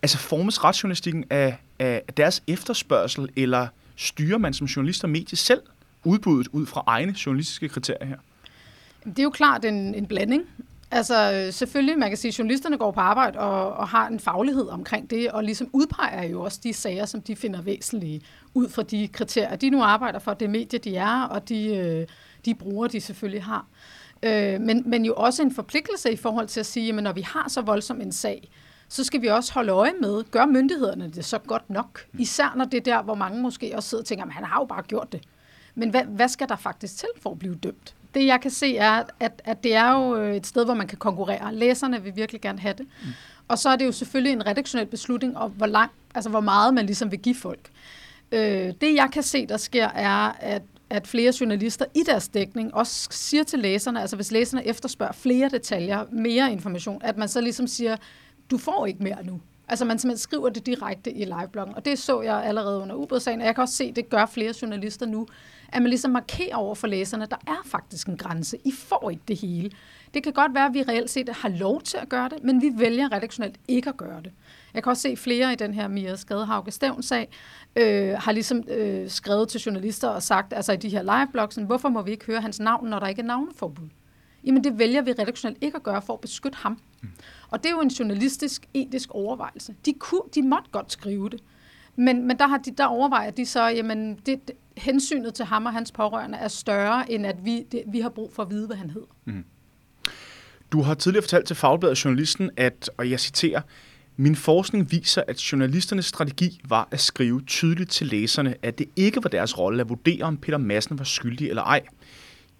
altså 0.02 0.18
formes 0.18 0.64
retsjournalistikken 0.64 1.24
af, 1.30 1.56
af 1.78 2.02
deres 2.16 2.42
efterspørgsel, 2.46 3.28
eller 3.36 3.66
styrer 3.96 4.38
man 4.38 4.54
som 4.54 4.66
journalist 4.66 5.04
og 5.04 5.10
medie 5.10 5.36
selv 5.36 5.60
udbuddet 6.04 6.48
ud 6.52 6.66
fra 6.66 6.84
egne 6.86 7.14
journalistiske 7.26 7.68
kriterier 7.68 8.06
her? 8.06 8.16
Det 9.04 9.18
er 9.18 9.22
jo 9.22 9.30
klart 9.30 9.64
en, 9.64 9.94
en 9.94 10.06
blanding. 10.06 10.42
Altså 10.90 11.48
selvfølgelig, 11.50 11.98
man 11.98 12.10
kan 12.10 12.16
sige, 12.16 12.28
at 12.28 12.38
journalisterne 12.38 12.78
går 12.78 12.90
på 12.90 13.00
arbejde 13.00 13.38
og, 13.38 13.72
og 13.72 13.88
har 13.88 14.08
en 14.08 14.20
faglighed 14.20 14.68
omkring 14.68 15.10
det, 15.10 15.30
og 15.30 15.44
ligesom 15.44 15.68
udpeger 15.72 16.22
jo 16.22 16.42
også 16.42 16.60
de 16.62 16.72
sager, 16.72 17.04
som 17.04 17.22
de 17.22 17.36
finder 17.36 17.62
væsentlige, 17.62 18.20
ud 18.54 18.68
fra 18.68 18.82
de 18.82 19.08
kriterier, 19.08 19.56
de 19.56 19.70
nu 19.70 19.82
arbejder 19.82 20.18
for, 20.18 20.34
det 20.34 20.50
medie, 20.50 20.78
de 20.78 20.96
er, 20.96 21.22
og 21.22 21.48
de, 21.48 21.76
øh, 21.76 22.06
de 22.44 22.54
brugere, 22.54 22.88
de 22.88 23.00
selvfølgelig 23.00 23.44
har. 23.44 23.66
Øh, 24.22 24.60
men, 24.60 24.82
men 24.86 25.04
jo 25.04 25.14
også 25.14 25.42
en 25.42 25.54
forpligtelse 25.54 26.12
i 26.12 26.16
forhold 26.16 26.46
til 26.46 26.60
at 26.60 26.66
sige, 26.66 26.96
at 26.96 27.02
når 27.02 27.12
vi 27.12 27.22
har 27.22 27.48
så 27.48 27.60
voldsom 27.60 28.00
en 28.00 28.12
sag, 28.12 28.50
så 28.88 29.04
skal 29.04 29.22
vi 29.22 29.26
også 29.26 29.52
holde 29.52 29.72
øje 29.72 29.92
med, 30.00 30.30
gør 30.30 30.46
myndighederne 30.46 31.10
det 31.10 31.24
så 31.24 31.38
godt 31.38 31.70
nok? 31.70 32.00
Især 32.18 32.54
når 32.56 32.64
det 32.64 32.78
er 32.78 32.94
der, 32.94 33.02
hvor 33.02 33.14
mange 33.14 33.42
måske 33.42 33.72
også 33.76 33.88
sidder 33.88 34.02
og 34.02 34.06
tænker, 34.06 34.24
at 34.24 34.32
han 34.32 34.44
har 34.44 34.60
jo 34.60 34.64
bare 34.64 34.82
gjort 34.82 35.12
det. 35.12 35.20
Men 35.74 35.90
hvad, 35.90 36.02
hvad 36.04 36.28
skal 36.28 36.48
der 36.48 36.56
faktisk 36.56 36.96
til 36.96 37.08
for 37.22 37.30
at 37.30 37.38
blive 37.38 37.54
dømt? 37.54 37.94
Det 38.14 38.26
jeg 38.26 38.40
kan 38.40 38.50
se 38.50 38.76
er, 38.76 39.02
at, 39.20 39.42
at 39.44 39.64
det 39.64 39.74
er 39.74 39.92
jo 39.92 40.14
et 40.14 40.46
sted, 40.46 40.64
hvor 40.64 40.74
man 40.74 40.86
kan 40.86 40.98
konkurrere. 40.98 41.54
Læserne 41.54 42.02
vil 42.02 42.16
virkelig 42.16 42.40
gerne 42.40 42.58
have 42.58 42.74
det. 42.78 42.86
Mm. 43.02 43.08
Og 43.48 43.58
så 43.58 43.68
er 43.68 43.76
det 43.76 43.86
jo 43.86 43.92
selvfølgelig 43.92 44.32
en 44.32 44.46
redaktionel 44.46 44.86
beslutning 44.86 45.36
om, 45.36 45.50
hvor, 45.50 45.66
lang, 45.66 45.90
altså 46.14 46.30
hvor 46.30 46.40
meget 46.40 46.74
man 46.74 46.86
ligesom 46.86 47.10
vil 47.10 47.18
give 47.18 47.34
folk. 47.34 47.70
Øh, 48.32 48.72
det 48.80 48.94
jeg 48.94 49.08
kan 49.12 49.22
se, 49.22 49.46
der 49.46 49.56
sker, 49.56 49.88
er, 49.88 50.32
at, 50.40 50.62
at 50.90 51.06
flere 51.06 51.32
journalister 51.40 51.84
i 51.94 52.02
deres 52.06 52.28
dækning 52.28 52.74
også 52.74 53.08
siger 53.10 53.44
til 53.44 53.58
læserne, 53.58 54.00
altså 54.00 54.16
hvis 54.16 54.30
læserne 54.30 54.66
efterspørger 54.66 55.12
flere 55.12 55.48
detaljer, 55.48 56.04
mere 56.12 56.52
information, 56.52 57.00
at 57.04 57.16
man 57.16 57.28
så 57.28 57.40
ligesom 57.40 57.66
siger, 57.66 57.96
du 58.50 58.58
får 58.58 58.86
ikke 58.86 59.02
mere 59.02 59.24
nu. 59.24 59.40
Altså 59.68 59.84
man 59.84 59.98
simpelthen 59.98 60.22
skriver 60.22 60.48
det 60.48 60.66
direkte 60.66 61.12
i 61.12 61.24
livebloggen, 61.24 61.74
og 61.74 61.84
det 61.84 61.98
så 61.98 62.22
jeg 62.22 62.44
allerede 62.44 62.80
under 62.80 62.94
ubådssagen, 62.94 63.40
og 63.40 63.46
jeg 63.46 63.54
kan 63.54 63.62
også 63.62 63.74
se, 63.74 63.84
at 63.84 63.96
det 63.96 64.08
gør 64.08 64.26
flere 64.26 64.54
journalister 64.62 65.06
nu, 65.06 65.26
at 65.72 65.82
man 65.82 65.88
ligesom 65.88 66.10
markerer 66.10 66.56
over 66.56 66.74
for 66.74 66.86
læserne, 66.86 67.26
der 67.30 67.36
er 67.46 67.62
faktisk 67.64 68.06
en 68.06 68.16
grænse. 68.16 68.58
I 68.64 68.72
får 68.72 69.10
ikke 69.10 69.22
det 69.28 69.36
hele. 69.40 69.70
Det 70.14 70.22
kan 70.22 70.32
godt 70.32 70.54
være, 70.54 70.66
at 70.66 70.74
vi 70.74 70.82
reelt 70.82 71.10
set 71.10 71.28
har 71.28 71.48
lov 71.48 71.82
til 71.82 71.96
at 71.96 72.08
gøre 72.08 72.28
det, 72.28 72.44
men 72.44 72.62
vi 72.62 72.72
vælger 72.76 73.12
redaktionelt 73.12 73.56
ikke 73.68 73.88
at 73.88 73.96
gøre 73.96 74.22
det. 74.22 74.32
Jeg 74.74 74.82
kan 74.82 74.90
også 74.90 75.02
se 75.02 75.16
flere 75.16 75.52
i 75.52 75.56
den 75.56 75.74
her 75.74 75.88
Mia 75.88 76.16
Skadehauke 76.16 76.70
Stævn-sag, 76.70 77.28
øh, 77.76 78.14
har 78.18 78.32
ligesom 78.32 78.62
øh, 78.68 79.10
skrevet 79.10 79.48
til 79.48 79.60
journalister 79.60 80.08
og 80.08 80.22
sagt, 80.22 80.52
altså 80.52 80.72
i 80.72 80.76
de 80.76 80.88
her 80.88 81.02
liveblogs, 81.02 81.56
hvorfor 81.56 81.88
må 81.88 82.02
vi 82.02 82.10
ikke 82.10 82.26
høre 82.26 82.40
hans 82.40 82.60
navn, 82.60 82.88
når 82.88 82.98
der 82.98 83.06
ikke 83.06 83.22
er 83.22 83.26
navneforbud? 83.26 83.88
Jamen 84.44 84.64
det 84.64 84.78
vælger 84.78 85.02
vi 85.02 85.12
redaktionelt 85.12 85.58
ikke 85.60 85.76
at 85.76 85.82
gøre 85.82 86.02
for 86.02 86.12
at 86.12 86.20
beskytte 86.20 86.58
ham. 86.58 86.78
Mm. 87.02 87.08
Og 87.50 87.62
det 87.62 87.70
er 87.70 87.74
jo 87.74 87.80
en 87.80 87.88
journalistisk, 87.88 88.66
etisk 88.74 89.10
overvejelse. 89.10 89.74
De, 89.86 89.92
kunne, 89.92 90.22
de 90.34 90.42
måtte 90.42 90.70
godt 90.70 90.92
skrive 90.92 91.28
det. 91.28 91.42
Men, 91.96 92.26
men 92.26 92.38
der, 92.38 92.46
har 92.46 92.58
de, 92.58 92.70
der 92.70 92.86
overvejer 92.86 93.30
de 93.30 93.46
så, 93.46 93.66
jamen 93.66 94.14
det, 94.26 94.48
det, 94.48 94.56
hensynet 94.80 95.34
til 95.34 95.44
ham 95.44 95.66
og 95.66 95.72
hans 95.72 95.92
pårørende 95.92 96.38
er 96.38 96.48
større, 96.48 97.12
end 97.12 97.26
at 97.26 97.44
vi, 97.44 97.62
det, 97.72 97.82
vi 97.86 98.00
har 98.00 98.08
brug 98.08 98.32
for 98.32 98.42
at 98.42 98.50
vide, 98.50 98.66
hvad 98.66 98.76
han 98.76 98.90
hedder. 98.90 99.06
Mm. 99.24 99.44
Du 100.72 100.82
har 100.82 100.94
tidligere 100.94 101.22
fortalt 101.22 101.46
til 101.46 101.56
Fagbladet 101.56 102.04
Journalisten, 102.04 102.50
at, 102.56 102.90
og 102.96 103.10
jeg 103.10 103.20
citerer, 103.20 103.60
min 104.16 104.36
forskning 104.36 104.92
viser, 104.92 105.22
at 105.28 105.36
journalisternes 105.36 106.06
strategi 106.06 106.60
var 106.68 106.88
at 106.90 107.00
skrive 107.00 107.42
tydeligt 107.46 107.90
til 107.90 108.06
læserne, 108.06 108.54
at 108.62 108.78
det 108.78 108.86
ikke 108.96 109.24
var 109.24 109.30
deres 109.30 109.58
rolle 109.58 109.80
at 109.80 109.88
vurdere, 109.88 110.22
om 110.22 110.36
Peter 110.36 110.58
Madsen 110.58 110.98
var 110.98 111.04
skyldig 111.04 111.48
eller 111.48 111.62
ej. 111.62 111.82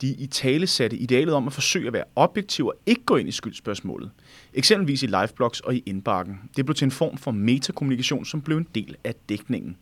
De 0.01 0.09
i 0.09 0.27
tale 0.27 0.67
satte 0.67 0.97
idealet 0.97 1.35
om 1.35 1.47
at 1.47 1.53
forsøge 1.53 1.87
at 1.87 1.93
være 1.93 2.05
objektiv 2.17 2.67
og 2.67 2.75
ikke 2.87 3.05
gå 3.05 3.17
ind 3.17 3.29
i 3.29 3.33
skyldspørgsmålet. 3.33 4.11
Eksempelvis 4.55 5.03
i 5.03 5.07
liveblogs 5.07 5.61
og 5.61 5.75
i 5.75 5.83
indbakken. 5.87 6.41
Det 6.57 6.65
blev 6.67 6.75
til 6.75 6.85
en 6.85 6.91
form 6.91 7.19
for 7.19 7.31
metakommunikation, 7.31 8.25
som 8.25 8.43
blev 8.43 8.57
en 8.57 8.67
del 8.75 8.97
af 9.05 9.15
dækningen. 9.29 9.77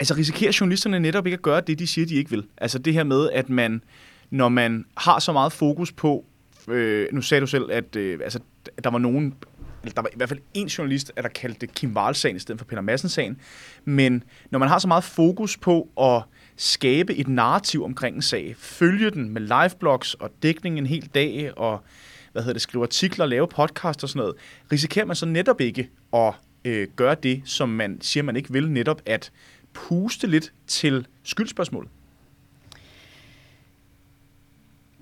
Altså 0.00 0.14
risikerer 0.14 0.56
journalisterne 0.60 1.00
netop 1.00 1.26
ikke 1.26 1.34
at 1.34 1.42
gøre 1.42 1.60
det, 1.60 1.78
de 1.78 1.86
siger, 1.86 2.06
de 2.06 2.14
ikke 2.14 2.30
vil? 2.30 2.46
Altså 2.56 2.78
det 2.78 2.92
her 2.92 3.04
med, 3.04 3.30
at 3.30 3.48
man, 3.48 3.82
når 4.30 4.48
man 4.48 4.84
har 4.96 5.18
så 5.18 5.32
meget 5.32 5.52
fokus 5.52 5.92
på, 5.92 6.24
øh, 6.68 7.08
nu 7.12 7.22
sagde 7.22 7.40
du 7.40 7.46
selv, 7.46 7.70
at 7.70 7.96
øh, 7.96 8.20
altså, 8.22 8.40
der 8.84 8.90
var 8.90 8.98
nogen, 8.98 9.34
eller 9.82 9.94
der 9.94 10.02
var 10.02 10.08
i 10.08 10.16
hvert 10.16 10.28
fald 10.28 10.40
en 10.54 10.66
journalist, 10.66 11.12
der 11.16 11.28
kaldte 11.28 11.60
det 11.60 11.74
Kim 11.74 11.96
Wahl-sagen 11.96 12.36
i 12.36 12.38
stedet 12.38 12.60
for 12.60 12.64
Peter 12.64 12.82
Madsen-sagen, 12.82 13.40
men 13.84 14.24
når 14.50 14.58
man 14.58 14.68
har 14.68 14.78
så 14.78 14.88
meget 14.88 15.04
fokus 15.04 15.56
på 15.56 15.88
at 16.00 16.22
skabe 16.56 17.14
et 17.14 17.28
narrativ 17.28 17.84
omkring 17.84 18.16
en 18.16 18.22
sag, 18.22 18.54
følge 18.58 19.10
den 19.10 19.28
med 19.28 19.40
liveblogs 19.40 20.14
og 20.14 20.30
dækning 20.42 20.78
en 20.78 20.86
hel 20.86 21.10
dag, 21.14 21.58
og 21.58 21.84
hvad 22.32 22.42
hedder 22.42 22.52
det, 22.52 22.62
skrive 22.62 22.82
artikler, 22.82 23.26
lave 23.26 23.48
podcast 23.48 24.02
og 24.02 24.08
sådan 24.08 24.20
noget, 24.20 24.34
risikerer 24.72 25.06
man 25.06 25.16
så 25.16 25.26
netop 25.26 25.60
ikke 25.60 25.90
at 26.12 26.34
øh, 26.64 26.88
gøre 26.96 27.16
det, 27.22 27.42
som 27.44 27.68
man 27.68 27.98
siger, 28.00 28.24
man 28.24 28.36
ikke 28.36 28.52
vil, 28.52 28.70
netop 28.70 29.02
at 29.06 29.30
puste 29.76 30.26
lidt 30.26 30.52
til 30.66 31.06
skyldspørgsmålet? 31.22 31.90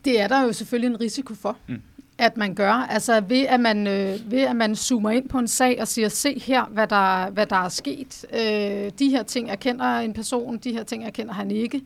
Det 0.05 0.21
er 0.21 0.29
der 0.29 0.43
jo 0.43 0.53
selvfølgelig 0.53 0.89
en 0.89 1.01
risiko 1.01 1.35
for. 1.35 1.59
Mm 1.67 1.83
at 2.19 2.37
man 2.37 2.55
gør. 2.55 2.73
Altså 2.73 3.21
ved 3.21 3.47
at 3.47 3.61
man, 3.61 3.87
øh, 3.87 4.31
ved 4.31 4.41
at 4.41 4.57
man 4.57 4.77
zoomer 4.77 5.11
ind 5.11 5.29
på 5.29 5.39
en 5.39 5.49
sag 5.49 5.81
og 5.81 5.89
siger, 5.89 6.09
se 6.09 6.39
her, 6.39 6.65
hvad 6.65 6.87
der, 6.87 7.31
hvad 7.31 7.47
der 7.47 7.57
er 7.57 7.69
sket. 7.69 8.27
Øh, 8.33 8.91
de 8.99 9.11
her 9.11 9.23
ting 9.23 9.51
erkender 9.51 9.99
en 9.99 10.13
person, 10.13 10.59
de 10.59 10.73
her 10.73 10.83
ting 10.83 11.05
erkender 11.05 11.35
han 11.35 11.51
ikke. 11.51 11.83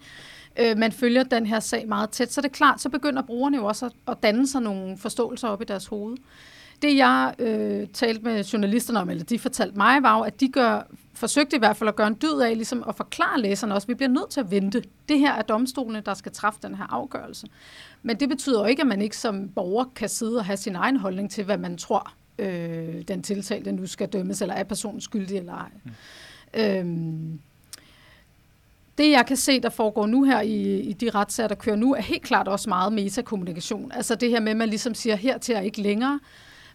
Øh, 0.56 0.78
man 0.78 0.92
følger 0.92 1.22
den 1.22 1.46
her 1.46 1.60
sag 1.60 1.88
meget 1.88 2.10
tæt, 2.10 2.32
så 2.32 2.40
det 2.40 2.48
er 2.48 2.52
klart, 2.52 2.80
så 2.80 2.88
begynder 2.88 3.22
brugerne 3.22 3.56
jo 3.56 3.64
også 3.64 3.86
at, 3.86 3.92
at 4.08 4.22
danne 4.22 4.48
sig 4.48 4.62
nogle 4.62 4.98
forståelser 4.98 5.48
op 5.48 5.62
i 5.62 5.64
deres 5.64 5.86
hoved. 5.86 6.16
Det 6.82 6.96
jeg 6.96 7.34
øh, 7.38 7.86
talte 7.92 8.24
med 8.24 8.44
journalisterne 8.44 9.00
om, 9.00 9.10
eller 9.10 9.24
de 9.24 9.38
fortalte 9.38 9.76
mig, 9.76 10.02
var 10.02 10.18
jo, 10.18 10.22
at 10.22 10.40
de 10.40 10.48
gør, 10.48 10.82
forsøgte 11.14 11.56
i 11.56 11.58
hvert 11.58 11.76
fald 11.76 11.88
at 11.88 11.96
gøre 11.96 12.06
en 12.06 12.16
dyd 12.22 12.40
af 12.40 12.56
ligesom 12.56 12.84
at 12.88 12.94
forklare 12.94 13.40
læserne 13.40 13.74
også, 13.74 13.84
at 13.84 13.88
vi 13.88 13.94
bliver 13.94 14.10
nødt 14.10 14.30
til 14.30 14.40
at 14.40 14.50
vente. 14.50 14.82
Det 15.08 15.18
her 15.18 15.32
er 15.32 15.42
domstolene, 15.42 16.02
der 16.06 16.14
skal 16.14 16.32
træffe 16.32 16.60
den 16.62 16.74
her 16.74 16.84
afgørelse. 16.92 17.46
Men 18.02 18.20
det 18.20 18.28
betyder 18.28 18.60
jo 18.60 18.66
ikke, 18.66 18.82
at 18.82 18.88
man 18.88 19.02
ikke 19.02 19.16
som 19.16 19.48
borger 19.48 19.84
kan 19.96 20.08
sidde 20.08 20.36
og 20.36 20.44
have 20.44 20.56
sin 20.56 20.76
egen 20.76 20.96
holdning 20.96 21.30
til, 21.30 21.44
hvad 21.44 21.58
man 21.58 21.78
tror, 21.78 22.12
øh, 22.38 23.02
den 23.08 23.22
tiltalte 23.22 23.72
nu 23.72 23.86
skal 23.86 24.08
dømmes, 24.08 24.42
eller 24.42 24.54
er 24.54 24.64
personen 24.64 25.00
skyldig 25.00 25.36
eller 25.38 25.54
ej. 25.54 25.70
Mm. 25.84 26.60
Øhm, 26.60 27.40
det, 28.98 29.10
jeg 29.10 29.26
kan 29.26 29.36
se, 29.36 29.60
der 29.60 29.70
foregår 29.70 30.06
nu 30.06 30.24
her 30.24 30.40
i, 30.40 30.80
i 30.80 30.92
de 30.92 31.10
retssager, 31.10 31.48
der 31.48 31.54
kører 31.54 31.76
nu, 31.76 31.94
er 31.94 32.00
helt 32.00 32.22
klart 32.22 32.48
også 32.48 32.68
meget 32.68 32.92
metakommunikation. 32.92 33.92
Altså 33.92 34.14
det 34.14 34.30
her 34.30 34.40
med, 34.40 34.50
at 34.50 34.56
man 34.56 34.68
ligesom 34.68 34.94
siger, 34.94 35.16
her 35.16 35.38
til 35.38 35.54
er 35.54 35.60
ikke 35.60 35.82
længere 35.82 36.20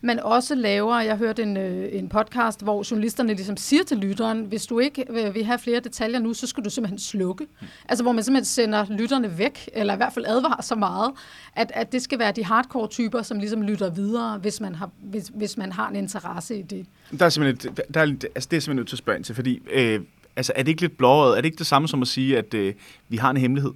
men 0.04 0.20
også 0.20 0.56
laver, 0.56 1.00
jeg 1.00 1.18
hørte 1.18 1.44
en, 1.44 1.58
øh, 1.58 1.90
en 1.92 2.10
podcast, 2.10 2.64
hvor 2.64 2.92
journalisterne 2.92 3.34
ligesom 3.34 3.58
siger 3.58 3.84
til 3.84 3.98
lytteren, 3.98 4.46
hvis 4.46 4.66
du 4.66 4.80
ikke 4.80 5.06
øh, 5.10 5.36
vil 5.36 5.46
have 5.46 5.60
flere 5.60 5.80
detaljer 5.80 6.20
nu, 6.20 6.34
så 6.34 6.48
skal 6.48 6.66
du 6.66 6.70
simpelthen 6.70 7.00
slukke. 7.00 7.44
Mm. 7.62 7.68
Altså 7.90 8.04
hvor 8.04 8.12
man 8.12 8.24
simpelthen 8.24 8.46
sender 8.46 8.86
lytterne 8.90 9.38
væk, 9.38 9.70
eller 9.74 9.94
i 9.94 9.98
hvert 9.98 10.14
fald 10.14 10.26
advarer 10.26 10.62
så 10.62 10.76
meget, 10.76 11.12
at, 11.56 11.72
at 11.76 11.92
det 11.92 12.02
skal 12.02 12.20
være 12.20 12.32
de 12.32 12.46
hardcore 12.46 12.88
typer, 12.88 13.22
som 13.22 13.40
ligesom 13.40 13.62
lytter 13.62 13.90
videre, 13.90 14.38
hvis 14.38 14.62
man 14.62 14.76
har, 14.76 14.90
hvis, 15.02 15.32
hvis 15.34 15.58
man 15.58 15.72
har 15.72 15.90
en 15.90 15.96
interesse 15.96 16.60
i 16.60 16.62
det. 16.62 16.86
Der 17.20 17.26
er 17.26 17.30
simpelthen, 17.30 17.76
der 17.94 18.00
er, 18.00 18.06
altså 18.06 18.48
det 18.52 18.58
er 18.58 18.62
simpelthen 18.62 18.76
nødt 18.76 18.88
til 18.88 18.96
at 18.96 19.00
spørge 19.00 19.18
ind 19.18 19.26
til, 19.26 19.36
fordi 19.36 19.62
øh, 19.74 20.02
altså, 20.36 20.54
er 20.56 20.64
det 20.64 20.70
ikke 20.70 20.82
lidt 20.82 20.98
blåret? 20.98 21.32
Er 21.32 21.36
det 21.36 21.46
ikke 21.46 21.58
det 21.58 21.68
samme 21.68 21.88
som 21.88 22.02
at 22.02 22.08
sige, 22.08 22.38
at 22.38 22.54
øh, 22.54 22.74
vi 23.10 23.18
har 23.18 23.30
en 23.30 23.38
hemmelighed? 23.38 23.72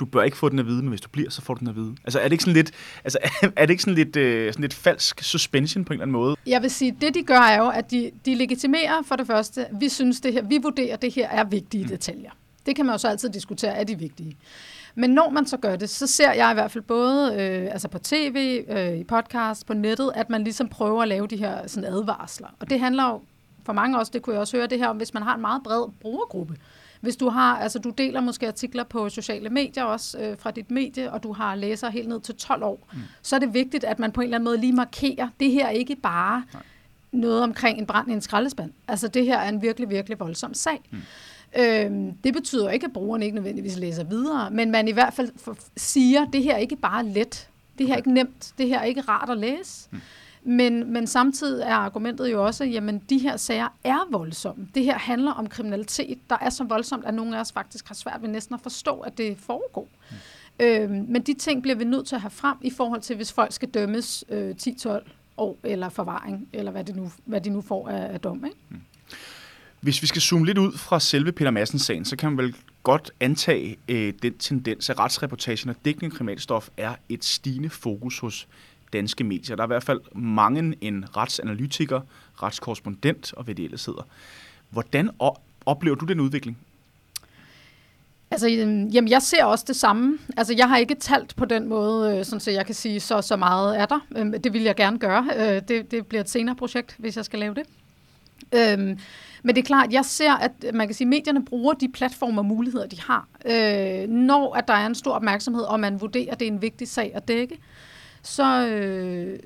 Du 0.00 0.04
bør 0.04 0.22
ikke 0.22 0.36
få 0.36 0.48
den 0.48 0.58
at 0.58 0.66
vide, 0.66 0.82
men 0.82 0.88
hvis 0.88 1.00
du 1.00 1.08
bliver, 1.08 1.30
så 1.30 1.42
får 1.42 1.54
du 1.54 1.60
den 1.60 1.68
at 1.68 1.76
vide. 1.76 1.96
Altså 2.04 2.18
er 2.18 2.24
det 2.24 2.32
ikke 2.32 2.44
sådan 2.44 2.54
lidt, 2.54 2.70
altså, 3.04 3.18
er 3.56 3.66
det 3.66 3.70
ikke 3.70 3.82
sådan 3.82 3.94
lidt, 3.94 4.16
øh, 4.16 4.52
sådan 4.52 4.62
lidt 4.62 4.74
falsk 4.74 5.22
suspension 5.22 5.84
på 5.84 5.92
en 5.92 5.94
eller 5.94 6.02
anden 6.02 6.12
måde? 6.12 6.36
Jeg 6.46 6.62
vil 6.62 6.70
sige, 6.70 6.96
det 7.00 7.14
de 7.14 7.22
gør 7.22 7.40
er 7.40 7.58
jo, 7.58 7.68
at 7.68 7.90
de, 7.90 8.10
de 8.26 8.34
legitimerer 8.34 9.02
for 9.02 9.16
det 9.16 9.26
første, 9.26 9.66
vi 9.80 9.88
synes 9.88 10.20
det 10.20 10.32
her, 10.32 10.42
vi 10.42 10.58
vurderer, 10.62 10.94
at 10.94 11.02
det 11.02 11.12
her 11.12 11.28
er 11.28 11.44
vigtige 11.44 11.82
mm. 11.82 11.88
detaljer. 11.88 12.30
Det 12.66 12.76
kan 12.76 12.86
man 12.86 12.94
jo 12.94 12.98
så 12.98 13.08
altid 13.08 13.28
diskutere, 13.28 13.72
er 13.72 13.84
de 13.84 13.98
vigtige. 13.98 14.36
Men 14.94 15.10
når 15.10 15.30
man 15.30 15.46
så 15.46 15.56
gør 15.56 15.76
det, 15.76 15.90
så 15.90 16.06
ser 16.06 16.32
jeg 16.32 16.50
i 16.50 16.54
hvert 16.54 16.70
fald 16.70 16.84
både 16.84 17.34
øh, 17.34 17.72
altså 17.72 17.88
på 17.88 17.98
tv, 17.98 18.64
øh, 18.68 18.98
i 18.98 19.04
podcast, 19.04 19.66
på 19.66 19.74
nettet, 19.74 20.12
at 20.14 20.30
man 20.30 20.44
ligesom 20.44 20.68
prøver 20.68 21.02
at 21.02 21.08
lave 21.08 21.26
de 21.26 21.36
her 21.36 21.66
sådan 21.66 21.92
advarsler. 21.92 22.48
Og 22.60 22.70
det 22.70 22.80
handler 22.80 23.08
jo 23.08 23.20
for 23.66 23.72
mange 23.72 23.98
også, 23.98 24.10
det 24.14 24.22
kunne 24.22 24.34
jeg 24.34 24.40
også 24.40 24.56
høre 24.56 24.66
det 24.66 24.78
her 24.78 24.88
om, 24.88 24.96
hvis 24.96 25.14
man 25.14 25.22
har 25.22 25.34
en 25.34 25.40
meget 25.40 25.62
bred 25.62 25.88
brugergruppe. 26.00 26.56
Hvis 27.06 27.16
du 27.16 27.28
har, 27.28 27.58
altså 27.58 27.78
du 27.78 27.90
deler 27.90 28.20
måske 28.20 28.48
artikler 28.48 28.84
på 28.84 29.08
sociale 29.08 29.50
medier 29.50 29.84
også 29.84 30.18
øh, 30.18 30.38
fra 30.38 30.50
dit 30.50 30.70
medie, 30.70 31.12
og 31.12 31.22
du 31.22 31.32
har 31.32 31.54
læser 31.54 31.90
helt 31.90 32.08
ned 32.08 32.20
til 32.20 32.34
12 32.34 32.62
år, 32.62 32.88
mm. 32.92 32.98
så 33.22 33.36
er 33.36 33.40
det 33.40 33.54
vigtigt, 33.54 33.84
at 33.84 33.98
man 33.98 34.12
på 34.12 34.20
en 34.20 34.24
eller 34.24 34.36
anden 34.36 34.44
måde 34.44 34.58
lige 34.58 34.72
markerer, 34.72 35.28
det 35.40 35.50
her 35.50 35.66
er 35.66 35.70
ikke 35.70 35.96
bare 35.96 36.44
Nej. 36.52 36.62
noget 37.12 37.42
omkring 37.42 37.78
en 37.78 37.86
brand 37.86 38.10
i 38.10 38.12
en 38.12 38.20
skraldespand. 38.20 38.70
Altså 38.88 39.08
det 39.08 39.24
her 39.24 39.38
er 39.38 39.48
en 39.48 39.62
virkelig, 39.62 39.90
virkelig 39.90 40.20
voldsom 40.20 40.54
sag. 40.54 40.80
Mm. 40.90 40.98
Øhm, 41.58 42.12
det 42.24 42.34
betyder 42.34 42.70
ikke, 42.70 42.86
at 42.86 42.92
brugerne 42.92 43.24
ikke 43.24 43.34
nødvendigvis 43.34 43.76
læser 43.76 44.04
videre, 44.04 44.50
men 44.50 44.70
man 44.70 44.88
i 44.88 44.92
hvert 44.92 45.14
fald 45.14 45.30
siger, 45.76 46.24
det 46.24 46.42
her 46.42 46.54
er 46.54 46.58
ikke 46.58 46.76
bare 46.76 47.06
let. 47.06 47.48
Det 47.78 47.86
her 47.86 47.92
er 47.92 47.96
ikke 47.96 48.12
nemt. 48.12 48.52
Det 48.58 48.68
her 48.68 48.78
er 48.78 48.84
ikke 48.84 49.00
rart 49.00 49.30
at 49.30 49.38
læse. 49.38 49.88
Mm. 49.90 50.00
Men, 50.48 50.92
men 50.92 51.06
samtidig 51.06 51.62
er 51.62 51.74
argumentet 51.74 52.32
jo 52.32 52.44
også, 52.46 52.64
at 52.64 53.00
de 53.10 53.18
her 53.18 53.36
sager 53.36 53.68
er 53.84 54.10
voldsomme. 54.10 54.68
Det 54.74 54.84
her 54.84 54.98
handler 54.98 55.32
om 55.32 55.46
kriminalitet, 55.46 56.18
der 56.30 56.36
er 56.40 56.50
så 56.50 56.64
voldsomt, 56.64 57.04
at 57.04 57.14
nogle 57.14 57.36
af 57.36 57.40
os 57.40 57.52
faktisk 57.52 57.88
har 57.88 57.94
svært 57.94 58.22
ved 58.22 58.28
næsten 58.28 58.54
at 58.54 58.60
forstå, 58.60 59.00
at 59.00 59.18
det 59.18 59.36
foregår. 59.38 59.88
Mm. 60.10 60.16
Øhm, 60.60 61.06
men 61.08 61.22
de 61.22 61.34
ting 61.34 61.62
bliver 61.62 61.74
vi 61.74 61.84
nødt 61.84 62.06
til 62.06 62.14
at 62.14 62.20
have 62.20 62.30
frem 62.30 62.56
i 62.60 62.70
forhold 62.70 63.00
til, 63.00 63.16
hvis 63.16 63.32
folk 63.32 63.52
skal 63.52 63.68
dømmes 63.68 64.24
øh, 64.28 64.54
10-12 64.62 65.08
år 65.36 65.58
eller 65.64 65.88
forvaring, 65.88 66.48
eller 66.52 66.72
hvad, 66.72 66.84
det 66.84 66.96
nu, 66.96 67.10
hvad 67.24 67.40
de 67.40 67.50
nu 67.50 67.60
får 67.60 67.88
af, 67.88 68.12
af 68.12 68.20
dom. 68.20 68.44
Ikke? 68.44 68.56
Mm. 68.68 68.80
Hvis 69.80 70.02
vi 70.02 70.06
skal 70.06 70.22
zoome 70.22 70.46
lidt 70.46 70.58
ud 70.58 70.72
fra 70.72 71.00
selve 71.00 71.32
Peter 71.32 71.50
Madsens 71.50 71.82
sagen, 71.82 72.04
så 72.04 72.16
kan 72.16 72.32
man 72.32 72.44
vel 72.44 72.56
godt 72.82 73.10
antage 73.20 73.76
øh, 73.88 74.12
den 74.22 74.38
tendens, 74.38 74.90
at 74.90 74.98
retsreportagen 74.98 75.70
og 75.70 75.76
dækning 75.84 76.12
af 76.12 76.16
kriminalstof 76.16 76.68
er 76.76 76.94
et 77.08 77.24
stigende 77.24 77.70
fokus 77.70 78.18
hos 78.18 78.48
danske 78.98 79.24
medier. 79.24 79.56
Der 79.56 79.62
er 79.62 79.66
i 79.66 79.74
hvert 79.74 79.82
fald 79.82 80.00
mange 80.14 80.74
en 80.80 81.04
retsanalytiker, 81.16 82.00
retskorrespondent 82.42 83.32
og 83.32 83.44
hvad 83.44 83.54
det 83.54 83.64
ellers 83.64 83.86
hedder. 83.86 84.02
Hvordan 84.70 85.10
oplever 85.66 85.96
du 85.96 86.04
den 86.04 86.20
udvikling? 86.20 86.58
Altså, 88.30 88.48
øhm, 88.48 88.86
jamen, 88.88 89.10
jeg 89.10 89.22
ser 89.22 89.44
også 89.44 89.64
det 89.68 89.76
samme. 89.76 90.18
Altså, 90.36 90.54
jeg 90.56 90.68
har 90.68 90.76
ikke 90.76 90.94
talt 90.94 91.36
på 91.36 91.44
den 91.44 91.68
måde, 91.68 92.18
øh, 92.18 92.24
sådan 92.24 92.40
så 92.40 92.50
jeg 92.50 92.66
kan 92.66 92.74
sige, 92.74 93.00
så 93.00 93.22
så 93.22 93.36
meget 93.36 93.80
er 93.80 93.86
der. 93.86 94.00
Øhm, 94.16 94.42
det 94.42 94.52
vil 94.52 94.62
jeg 94.62 94.76
gerne 94.76 94.98
gøre. 94.98 95.26
Øh, 95.36 95.62
det, 95.68 95.90
det 95.90 96.06
bliver 96.06 96.20
et 96.20 96.30
senere 96.30 96.56
projekt, 96.56 96.94
hvis 96.98 97.16
jeg 97.16 97.24
skal 97.24 97.38
lave 97.38 97.54
det. 97.54 97.64
Øhm, 98.54 98.98
men 99.42 99.54
det 99.54 99.62
er 99.62 99.66
klart, 99.66 99.92
jeg 99.92 100.04
ser, 100.04 100.32
at 100.32 100.52
øh, 100.66 100.74
man 100.74 100.88
kan 100.88 100.94
sige, 100.94 101.04
at 101.04 101.08
medierne 101.08 101.44
bruger 101.44 101.74
de 101.74 101.88
platformer 101.88 102.38
og 102.38 102.46
muligheder, 102.46 102.86
de 102.86 103.00
har. 103.00 103.28
Øh, 103.46 104.08
når 104.08 104.54
at 104.54 104.68
der 104.68 104.74
er 104.74 104.86
en 104.86 104.94
stor 104.94 105.12
opmærksomhed, 105.12 105.62
og 105.62 105.80
man 105.80 106.00
vurderer, 106.00 106.32
at 106.32 106.40
det 106.40 106.48
er 106.48 106.52
en 106.52 106.62
vigtig 106.62 106.88
sag 106.88 107.12
at 107.14 107.28
dække, 107.28 107.58
så, 108.26 108.66
øh, 108.68 109.38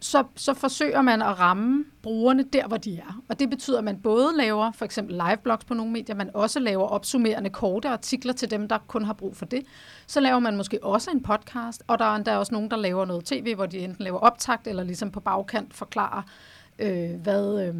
så, 0.00 0.24
så 0.36 0.54
forsøger 0.54 1.02
man 1.02 1.22
at 1.22 1.38
ramme 1.38 1.84
brugerne 2.02 2.42
der, 2.52 2.66
hvor 2.66 2.76
de 2.76 2.96
er. 2.96 3.22
Og 3.28 3.38
det 3.38 3.50
betyder, 3.50 3.78
at 3.78 3.84
man 3.84 3.96
både 3.96 4.36
laver 4.36 4.72
for 4.72 4.84
eksempel 4.84 5.22
liveblogs 5.26 5.64
på 5.64 5.74
nogle 5.74 5.92
medier, 5.92 6.16
man 6.16 6.30
også 6.34 6.60
laver 6.60 6.84
opsummerende 6.84 7.50
korte 7.50 7.88
artikler 7.88 8.32
til 8.32 8.50
dem, 8.50 8.68
der 8.68 8.78
kun 8.86 9.04
har 9.04 9.12
brug 9.12 9.36
for 9.36 9.44
det. 9.44 9.66
Så 10.06 10.20
laver 10.20 10.38
man 10.38 10.56
måske 10.56 10.78
også 10.82 11.10
en 11.10 11.22
podcast, 11.22 11.82
og 11.86 11.98
der 11.98 12.04
er 12.04 12.16
endda 12.16 12.36
også 12.36 12.54
nogen, 12.54 12.70
der 12.70 12.76
laver 12.76 13.04
noget 13.04 13.24
tv, 13.24 13.54
hvor 13.54 13.66
de 13.66 13.78
enten 13.78 14.04
laver 14.04 14.18
optakt 14.18 14.66
eller 14.66 14.82
ligesom 14.82 15.10
på 15.10 15.20
bagkant 15.20 15.74
forklarer, 15.74 16.22
øh, 16.78 17.10
hvad, 17.22 17.66
øh, 17.66 17.74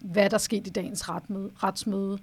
hvad 0.00 0.30
der 0.30 0.38
skete 0.38 0.66
i 0.66 0.72
dagens 0.72 1.08
retmøde, 1.08 1.50
retsmøde. 1.62 2.18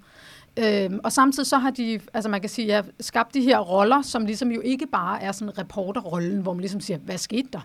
Øhm, 0.56 1.00
og 1.04 1.12
samtidig 1.12 1.46
så 1.46 1.58
har 1.58 1.70
de, 1.70 2.00
altså 2.14 2.28
man 2.30 2.40
kan 2.40 2.50
sige, 2.50 2.66
ja, 2.66 2.82
skabt 3.00 3.34
de 3.34 3.40
her 3.40 3.58
roller, 3.58 4.02
som 4.02 4.26
ligesom 4.26 4.50
jo 4.52 4.60
ikke 4.60 4.86
bare 4.86 5.22
er 5.22 5.32
sådan 5.32 5.58
reporterrollen, 5.58 6.38
hvor 6.38 6.52
man 6.52 6.60
ligesom 6.60 6.80
siger, 6.80 6.98
hvad 6.98 7.18
skete 7.18 7.48
der? 7.52 7.60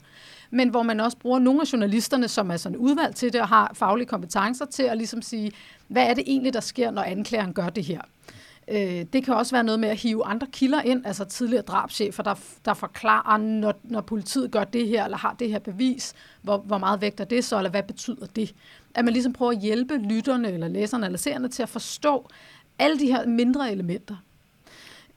Men 0.51 0.69
hvor 0.69 0.83
man 0.83 0.99
også 0.99 1.17
bruger 1.17 1.39
nogle 1.39 1.61
af 1.61 1.73
journalisterne, 1.73 2.27
som 2.27 2.51
er 2.51 2.57
sådan 2.57 2.77
udvalgt 2.77 3.17
til 3.17 3.33
det 3.33 3.41
og 3.41 3.47
har 3.47 3.71
faglige 3.73 4.07
kompetencer 4.07 4.65
til 4.65 4.83
at 4.83 4.97
ligesom 4.97 5.21
sige, 5.21 5.51
hvad 5.87 6.03
er 6.03 6.13
det 6.13 6.23
egentlig, 6.27 6.53
der 6.53 6.59
sker, 6.59 6.91
når 6.91 7.01
anklageren 7.01 7.53
gør 7.53 7.69
det 7.69 7.83
her? 7.83 8.01
Øh, 8.71 9.05
det 9.13 9.25
kan 9.25 9.33
også 9.33 9.55
være 9.55 9.63
noget 9.63 9.79
med 9.79 9.89
at 9.89 9.97
hive 9.97 10.25
andre 10.25 10.47
kilder 10.47 10.81
ind, 10.81 11.05
altså 11.05 11.25
tidligere 11.25 11.63
drabschefer, 11.63 12.23
der, 12.23 12.35
der 12.65 12.73
forklarer, 12.73 13.37
når, 13.37 13.73
når 13.83 14.01
politiet 14.01 14.51
gør 14.51 14.63
det 14.63 14.87
her, 14.87 15.03
eller 15.03 15.17
har 15.17 15.35
det 15.39 15.49
her 15.49 15.59
bevis, 15.59 16.13
hvor, 16.41 16.57
hvor 16.57 16.77
meget 16.77 17.01
vægter 17.01 17.23
det 17.23 17.45
så, 17.45 17.57
eller 17.57 17.69
hvad 17.69 17.83
betyder 17.83 18.25
det? 18.35 18.55
At 18.95 19.05
man 19.05 19.13
ligesom 19.13 19.33
prøver 19.33 19.51
at 19.51 19.59
hjælpe 19.59 19.97
lytterne, 19.97 20.51
eller 20.51 20.67
læserne, 20.67 21.05
eller 21.05 21.17
seerne 21.17 21.47
til 21.47 21.63
at 21.63 21.69
forstå, 21.69 22.29
alle 22.79 22.99
de 22.99 23.05
her 23.05 23.27
mindre 23.27 23.71
elementer. 23.71 24.15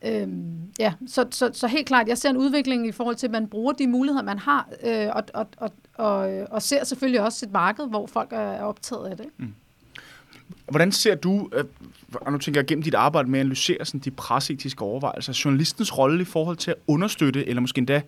Øhm, 0.05 0.59
ja, 0.79 0.93
så, 1.07 1.25
så, 1.31 1.49
så 1.53 1.67
helt 1.67 1.87
klart, 1.87 2.07
jeg 2.07 2.17
ser 2.17 2.29
en 2.29 2.37
udvikling 2.37 2.87
i 2.87 2.91
forhold 2.91 3.15
til, 3.15 3.27
at 3.27 3.31
man 3.31 3.47
bruger 3.47 3.73
de 3.73 3.87
muligheder, 3.87 4.23
man 4.23 4.39
har, 4.39 4.69
øh, 4.83 5.07
og, 5.13 5.23
og, 5.33 5.47
og, 5.57 5.71
og, 5.93 6.47
og 6.51 6.61
ser 6.61 6.83
selvfølgelig 6.83 7.21
også 7.21 7.45
et 7.45 7.51
marked, 7.51 7.87
hvor 7.87 8.07
folk 8.07 8.29
er 8.31 8.61
optaget 8.61 9.07
af 9.09 9.17
det. 9.17 9.25
Mm. 9.37 9.53
Hvordan 10.69 10.91
ser 10.91 11.15
du, 11.15 11.49
øh, 11.53 11.63
og 12.13 12.31
nu 12.31 12.37
tænker 12.37 12.61
jeg 12.61 12.67
gennem 12.67 12.83
dit 12.83 12.95
arbejde 12.95 13.29
med 13.29 13.39
at 13.39 13.43
analysere 13.43 13.85
sådan 13.85 13.99
de 13.99 14.11
presseetiske 14.11 14.81
overvejelser, 14.81 15.41
journalistens 15.45 15.97
rolle 15.97 16.21
i 16.21 16.25
forhold 16.25 16.57
til 16.57 16.71
at 16.71 16.77
understøtte, 16.87 17.47
eller 17.47 17.61
måske 17.61 17.79
endda 17.79 18.01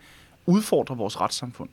udfordre 0.46 0.98
vores 0.98 1.22
retssamfund? 1.22 1.70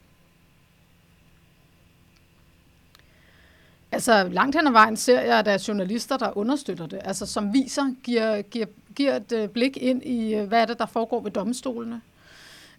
Altså 3.93 4.29
langt 4.29 4.57
hen 4.57 4.67
ad 4.67 4.73
vejen 4.73 4.97
ser 4.97 5.21
jeg, 5.21 5.39
at 5.39 5.45
der 5.45 5.53
er 5.53 5.65
journalister, 5.69 6.17
der 6.17 6.39
understøtter 6.39 6.87
det, 6.87 7.01
altså 7.05 7.27
som 7.27 7.55
viser, 7.55 7.95
giver, 8.05 8.43
giver, 8.43 8.67
giver 8.97 9.17
et 9.17 9.33
øh, 9.33 9.49
blik 9.49 9.77
ind 9.77 10.03
i, 10.03 10.35
øh, 10.35 10.49
hvad 10.49 10.63
er 10.63 10.67
det, 10.67 10.79
der 10.79 10.87
foregår 10.87 11.21
ved 11.21 11.31
domstolene. 11.31 12.01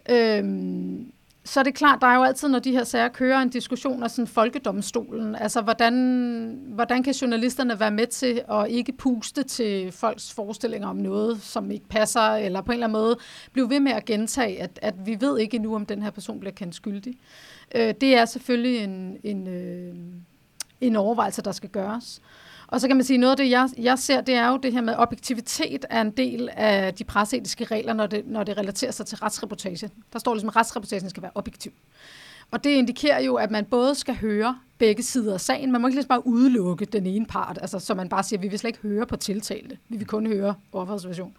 Øhm, 0.10 1.12
så 1.45 1.60
er 1.60 1.63
det 1.63 1.76
klart, 1.76 2.02
der 2.02 2.08
er 2.08 2.15
jo 2.15 2.23
altid, 2.23 2.49
når 2.49 2.60
de 2.60 2.71
her 2.71 2.84
sager 2.84 3.08
kører, 3.08 3.41
en 3.41 3.49
diskussion 3.49 4.04
af 4.04 4.12
sådan 4.12 4.28
folkedomstolen. 4.28 5.36
Altså, 5.36 5.62
hvordan, 5.62 5.93
hvordan 6.67 7.04
kan 7.04 7.13
journalisterne 7.13 7.80
være 7.80 7.91
med 7.91 8.08
til 8.08 8.41
at 8.52 8.69
ikke 8.69 8.91
puste 8.91 9.43
til 9.43 9.91
folks 9.91 10.34
forestillinger 10.34 10.88
om 10.88 10.95
noget, 10.95 11.41
som 11.41 11.71
ikke 11.71 11.88
passer, 11.88 12.21
eller 12.21 12.62
på 12.62 12.71
en 12.71 12.73
eller 12.73 12.88
anden 12.88 13.02
måde 13.02 13.17
blive 13.52 13.69
ved 13.69 13.80
med 13.80 13.91
at 13.91 14.06
gentage, 14.06 14.62
at, 14.62 14.80
at 14.82 14.93
vi 15.06 15.17
ved 15.21 15.39
ikke 15.39 15.56
endnu, 15.56 15.76
om 15.76 15.86
den 15.86 16.04
her 16.04 16.12
person 16.12 16.39
bliver 16.39 16.54
kendt 16.54 16.76
skyldig. 16.76 17.17
Øh, 17.76 17.93
det 18.02 18.15
er 18.15 18.26
selvfølgelig 18.26 18.84
en, 18.84 19.17
en, 19.23 19.47
øh, 19.47 19.95
en 20.88 20.96
overvejelse, 20.96 21.41
der 21.41 21.52
skal 21.52 21.69
gøres. 21.69 22.22
Og 22.67 22.82
så 22.82 22.88
kan 22.88 22.96
man 22.98 23.04
sige, 23.04 23.17
noget 23.17 23.32
af 23.32 23.38
det, 23.38 23.50
jeg, 23.50 23.69
jeg 23.78 24.00
ser, 24.00 24.22
det 24.22 24.36
er 24.36 24.50
jo 24.50 24.58
det 24.58 24.74
her 24.74 24.82
med, 24.82 24.96
objektivitet 24.98 25.86
er 25.89 26.02
en 26.02 26.12
del 26.12 26.50
af 26.54 26.93
de 26.93 27.04
presseetiske 27.04 27.65
regler, 27.65 27.93
når 27.93 28.08
det, 28.08 28.28
når 28.28 28.43
det 28.43 28.58
relaterer 28.58 28.91
sig 28.91 29.06
til 29.06 29.17
retsreportage. 29.17 29.89
Der 30.13 30.19
står 30.19 30.34
ligesom, 30.34 30.50
at 30.50 30.56
retsreportagen 30.56 31.10
skal 31.10 31.24
være 31.24 31.32
objektiv. 31.36 31.72
Og 32.52 32.63
det 32.63 32.69
indikerer 32.69 33.22
jo, 33.22 33.36
at 33.36 33.52
man 33.52 33.65
både 33.65 33.96
skal 33.96 34.15
høre 34.15 34.58
begge 34.78 35.04
sider 35.04 35.34
af 35.34 35.41
sagen. 35.41 35.72
Man 35.72 35.82
må 35.82 35.88
ikke 35.88 35.96
ligesom 35.96 36.08
bare 36.08 36.28
udelukke 36.28 36.86
den 36.86 37.06
ene 37.06 37.26
part, 37.26 37.58
altså, 37.62 37.80
så 37.80 37.93
man 37.93 38.10
bare 38.10 38.24
siger, 38.24 38.39
at 38.39 38.43
vi 38.43 38.48
vil 38.48 38.60
slet 38.60 38.69
ikke 38.69 38.80
høre 38.80 39.06
på 39.06 39.15
tiltalte. 39.15 39.78
Vi 39.89 39.98
vil 39.98 40.08
kun 40.08 40.28
høre 40.28 40.56
offerets 40.72 41.08
version. 41.08 41.34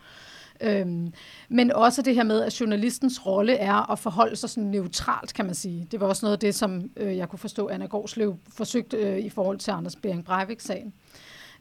Øhm, 0.60 1.12
men 1.48 1.72
også 1.72 2.02
det 2.02 2.14
her 2.14 2.22
med, 2.22 2.40
at 2.42 2.60
journalistens 2.60 3.26
rolle 3.26 3.54
er 3.54 3.90
at 3.92 3.98
forholde 3.98 4.36
sig 4.36 4.50
sådan 4.50 4.70
neutralt, 4.70 5.34
kan 5.34 5.44
man 5.44 5.54
sige. 5.54 5.88
Det 5.90 6.00
var 6.00 6.06
også 6.06 6.26
noget 6.26 6.32
af 6.32 6.38
det, 6.38 6.54
som 6.54 6.90
øh, 6.96 7.16
jeg 7.16 7.28
kunne 7.28 7.38
forstå, 7.38 7.68
Anna 7.68 7.86
Gårdslev 7.86 8.36
forsøgte 8.48 8.96
øh, 8.96 9.18
i 9.18 9.30
forhold 9.30 9.58
til 9.58 9.70
Anders 9.70 9.96
Bering 9.96 10.24
Breivik-sagen. 10.24 10.92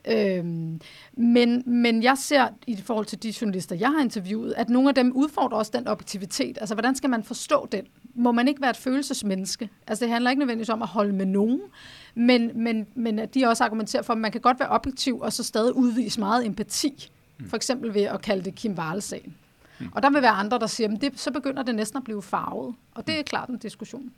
Øhm, 0.08 0.82
men, 1.14 1.64
men 1.66 2.04
jeg 2.04 2.18
ser 2.18 2.48
i 2.68 2.76
forhold 2.76 3.06
til 3.06 3.24
de 3.24 3.34
journalister, 3.42 3.76
jeg 3.76 3.90
har 3.90 4.02
interviewet, 4.02 4.54
at 4.58 4.70
nogle 4.70 4.90
af 4.90 4.96
dem 4.96 5.12
udfordrer 5.16 5.58
også 5.58 5.72
den 5.76 5.88
objektivitet. 5.88 6.58
Altså, 6.62 6.76
hvordan 6.76 6.96
skal 6.96 7.10
man 7.10 7.24
forstå 7.24 7.68
den? 7.72 7.84
Må 8.16 8.32
man 8.32 8.48
ikke 8.48 8.62
være 8.62 8.70
et 8.70 8.78
følelsesmenneske? 8.78 9.70
Altså, 9.88 10.06
det 10.06 10.12
handler 10.12 10.30
ikke 10.30 10.40
nødvendigvis 10.40 10.70
om 10.70 10.82
at 10.82 10.88
holde 10.88 11.14
med 11.14 11.26
nogen, 11.26 11.62
men, 12.16 12.52
men, 12.56 12.88
men 12.96 13.20
at 13.20 13.34
de 13.34 13.46
også 13.46 13.64
argumenterer 13.64 14.04
for, 14.04 14.14
at 14.14 14.20
man 14.20 14.32
kan 14.32 14.42
godt 14.42 14.60
være 14.60 14.70
objektiv 14.70 15.20
og 15.20 15.34
så 15.34 15.44
stadig 15.44 15.76
udvise 15.76 16.20
meget 16.20 16.46
empati 16.46 17.10
for 17.48 17.56
eksempel 17.56 17.94
ved 17.94 18.02
at 18.02 18.22
kalde 18.22 18.46
det 18.46 18.56
Kim 18.56 18.74
Wahl-sagen. 18.74 19.36
Mm. 19.80 19.90
Og 19.92 20.04
der 20.04 20.10
vil 20.10 20.22
være 20.22 20.32
andre, 20.32 20.60
der 20.60 20.68
siger, 20.68 20.94
at 20.94 21.02
det, 21.02 21.20
så 21.20 21.32
begynder 21.32 21.64
det 21.64 21.76
næsten 21.76 21.98
at 21.98 22.04
blive 22.04 22.22
farvet. 22.22 22.76
Og 22.92 23.08
det 23.08 23.20
er 23.20 23.24
klart 23.24 23.50
en 23.50 23.58
diskussion. 23.58 24.12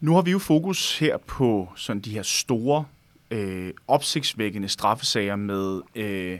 Nu 0.00 0.14
har 0.14 0.22
vi 0.22 0.30
jo 0.30 0.38
fokus 0.38 0.98
her 0.98 1.16
på 1.16 1.68
sådan 1.76 2.00
de 2.00 2.10
her 2.10 2.22
store, 2.22 2.84
øh, 3.30 3.72
opsigtsvækkende 3.88 4.68
straffesager 4.68 5.36
med, 5.36 5.80
øh, 5.94 6.38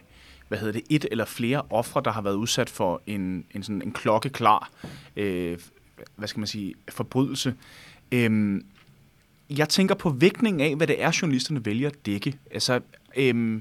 hvad 0.49 0.59
hedder 0.59 0.73
det, 0.73 0.83
et 0.91 1.07
eller 1.11 1.25
flere 1.25 1.63
ofre, 1.71 2.03
der 2.05 2.11
har 2.11 2.23
været 2.23 2.35
udsat 2.35 2.71
for 2.71 3.03
en, 3.07 3.45
en, 3.55 3.63
sådan 3.63 3.83
en 3.83 3.93
klokkeklar, 3.93 4.71
øh, 5.17 5.59
hvad 6.17 6.29
skal 6.29 6.41
man 6.41 6.47
sige, 6.47 6.75
forbrydelse. 6.89 7.55
Øh, 8.13 8.61
jeg 9.51 9.69
tænker 9.69 9.95
på 9.95 10.11
vægtningen 10.11 10.61
af, 10.61 10.77
hvad 10.77 10.87
det 10.87 11.03
er, 11.03 11.19
journalisterne 11.23 11.65
vælger 11.65 11.89
at 11.89 12.07
dække. 12.07 12.39
Altså, 12.51 12.81
øh, 13.17 13.61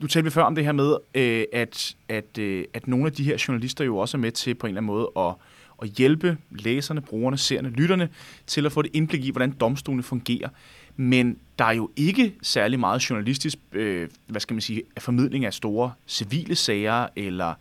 nu 0.00 0.06
talte 0.06 0.24
vi 0.24 0.30
før 0.30 0.42
om 0.42 0.54
det 0.54 0.64
her 0.64 0.72
med, 0.72 0.96
øh, 1.14 1.44
at, 1.52 1.96
at, 2.08 2.38
øh, 2.38 2.64
at 2.74 2.88
nogle 2.88 3.06
af 3.06 3.12
de 3.12 3.24
her 3.24 3.44
journalister 3.48 3.84
jo 3.84 3.98
også 3.98 4.16
er 4.16 4.20
med 4.20 4.32
til 4.32 4.54
på 4.54 4.66
en 4.66 4.68
eller 4.68 4.80
anden 4.80 4.86
måde 4.86 5.10
at, 5.16 5.34
at 5.82 5.88
hjælpe 5.88 6.38
læserne, 6.50 7.00
brugerne, 7.00 7.38
seerne, 7.38 7.70
lytterne 7.70 8.08
til 8.46 8.66
at 8.66 8.72
få 8.72 8.82
det 8.82 8.90
indblik 8.94 9.24
i, 9.24 9.30
hvordan 9.30 9.50
domstolene 9.50 10.02
fungerer. 10.02 10.48
Men 10.96 11.38
der 11.58 11.64
er 11.64 11.72
jo 11.72 11.90
ikke 11.96 12.34
særlig 12.42 12.80
meget 12.80 13.10
journalistisk, 13.10 13.58
øh, 13.72 14.08
hvad 14.26 14.40
skal 14.40 14.54
man 14.54 14.60
sige, 14.60 14.82
formidling 14.98 15.44
af 15.44 15.54
store 15.54 15.92
civile 16.06 16.54
sager, 16.54 17.06
eller 17.16 17.54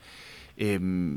øh, 0.58 1.12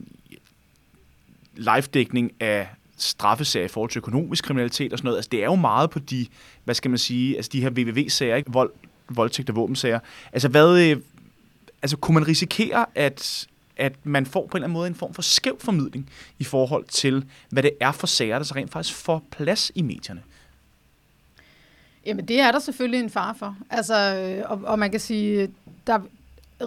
live-dækning 1.57 2.33
af 2.41 2.69
straffesager 2.97 3.65
i 3.65 3.69
forhold 3.69 3.91
til 3.91 3.99
økonomisk 3.99 4.45
kriminalitet 4.45 4.93
og 4.93 4.99
sådan 4.99 5.07
noget. 5.07 5.19
Altså, 5.19 5.29
det 5.33 5.41
er 5.41 5.45
jo 5.45 5.55
meget 5.55 5.91
på 5.91 5.99
de, 5.99 6.27
hvad 6.65 6.75
skal 6.75 6.91
man 6.91 6.99
sige, 6.99 7.37
altså 7.37 7.51
de 7.53 7.61
her 7.61 7.71
VVV-sager, 7.71 8.37
ikke? 8.37 8.53
Vold, 8.53 8.71
voldtægt 9.09 9.51
og 9.51 9.57
våbensager. 9.57 9.99
Altså, 10.33 10.49
hvad, 10.49 10.91
øh, 10.91 10.97
altså, 11.83 11.97
kunne 11.97 12.15
man 12.15 12.29
risikere, 12.29 12.87
at, 12.95 13.47
at 13.77 13.93
man 14.05 14.27
får 14.27 14.47
på 14.47 14.57
en 14.57 14.59
eller 14.59 14.67
anden 14.67 14.73
måde 14.73 14.89
en 14.89 14.95
form 14.95 15.15
for 15.15 15.23
skæv 15.23 15.61
formidling 15.61 16.11
i 16.39 16.45
forhold 16.45 16.85
til, 16.85 17.25
hvad 17.51 17.63
det 17.63 17.73
er 17.81 17.93
for 17.93 18.07
sager, 18.07 18.39
der 18.39 18.45
så 18.45 18.55
rent 18.55 18.73
faktisk 18.73 18.97
får 18.97 19.23
plads 19.31 19.73
i 19.75 19.83
medierne? 19.83 20.23
Jamen, 22.07 22.29
det 22.29 22.41
er 22.41 22.53
der 22.53 22.59
selvfølgelig 22.59 23.01
en 23.01 23.11
far 23.11 23.33
for. 23.33 23.57
Altså, 23.71 24.17
øh, 24.17 24.51
og, 24.51 24.61
og 24.65 24.79
man 24.79 24.91
kan 24.91 25.01
sige, 25.01 25.49
der, 25.87 26.01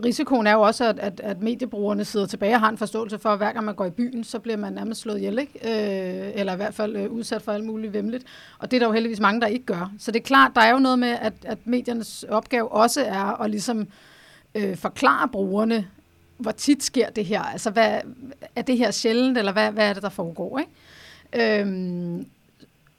risikoen 0.03 0.47
er 0.47 0.53
jo 0.53 0.61
også, 0.61 0.85
at, 0.85 0.99
at, 0.99 1.19
at 1.19 1.41
mediebrugerne 1.41 2.05
sidder 2.05 2.25
tilbage 2.25 2.55
og 2.55 2.59
har 2.59 2.69
en 2.69 2.77
forståelse 2.77 3.19
for, 3.19 3.29
at 3.29 3.37
hver 3.37 3.51
gang 3.51 3.65
man 3.65 3.75
går 3.75 3.85
i 3.85 3.89
byen, 3.89 4.23
så 4.23 4.39
bliver 4.39 4.57
man 4.57 4.73
nærmest 4.73 5.01
slået 5.01 5.17
ihjel, 5.17 5.39
ikke? 5.39 5.59
Øh, 5.63 6.31
eller 6.35 6.53
i 6.53 6.55
hvert 6.55 6.73
fald 6.73 6.95
øh, 6.95 7.11
udsat 7.11 7.41
for 7.41 7.51
alt 7.51 7.65
muligt 7.65 7.93
vemmeligt. 7.93 8.23
Og 8.59 8.71
det 8.71 8.77
er 8.77 8.79
der 8.79 8.87
jo 8.87 8.93
heldigvis 8.93 9.19
mange, 9.19 9.41
der 9.41 9.47
ikke 9.47 9.65
gør. 9.65 9.91
Så 9.99 10.11
det 10.11 10.19
er 10.19 10.23
klart, 10.23 10.51
der 10.55 10.61
er 10.61 10.71
jo 10.71 10.79
noget 10.79 10.99
med, 10.99 11.17
at, 11.21 11.33
at 11.43 11.57
mediernes 11.65 12.23
opgave 12.23 12.71
også 12.71 13.03
er 13.05 13.41
at 13.41 13.49
ligesom 13.49 13.87
øh, 14.55 14.77
forklare 14.77 15.27
brugerne, 15.27 15.87
hvor 16.37 16.51
tit 16.51 16.83
sker 16.83 17.09
det 17.09 17.25
her? 17.25 17.41
Altså, 17.41 17.69
hvad, 17.69 17.99
er 18.55 18.61
det 18.61 18.77
her 18.77 18.91
sjældent, 18.91 19.37
eller 19.37 19.51
hvad, 19.51 19.71
hvad 19.71 19.89
er 19.89 19.93
det, 19.93 20.03
der 20.03 20.09
foregår? 20.09 20.59
Ikke? 20.59 21.61
Øhm, 21.61 22.27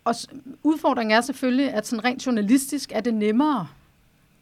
og 0.04 0.14
udfordringen 0.62 1.16
er 1.16 1.20
selvfølgelig, 1.20 1.70
at 1.70 1.86
sådan 1.86 2.04
rent 2.04 2.26
journalistisk 2.26 2.92
er 2.92 3.00
det 3.00 3.14
nemmere 3.14 3.68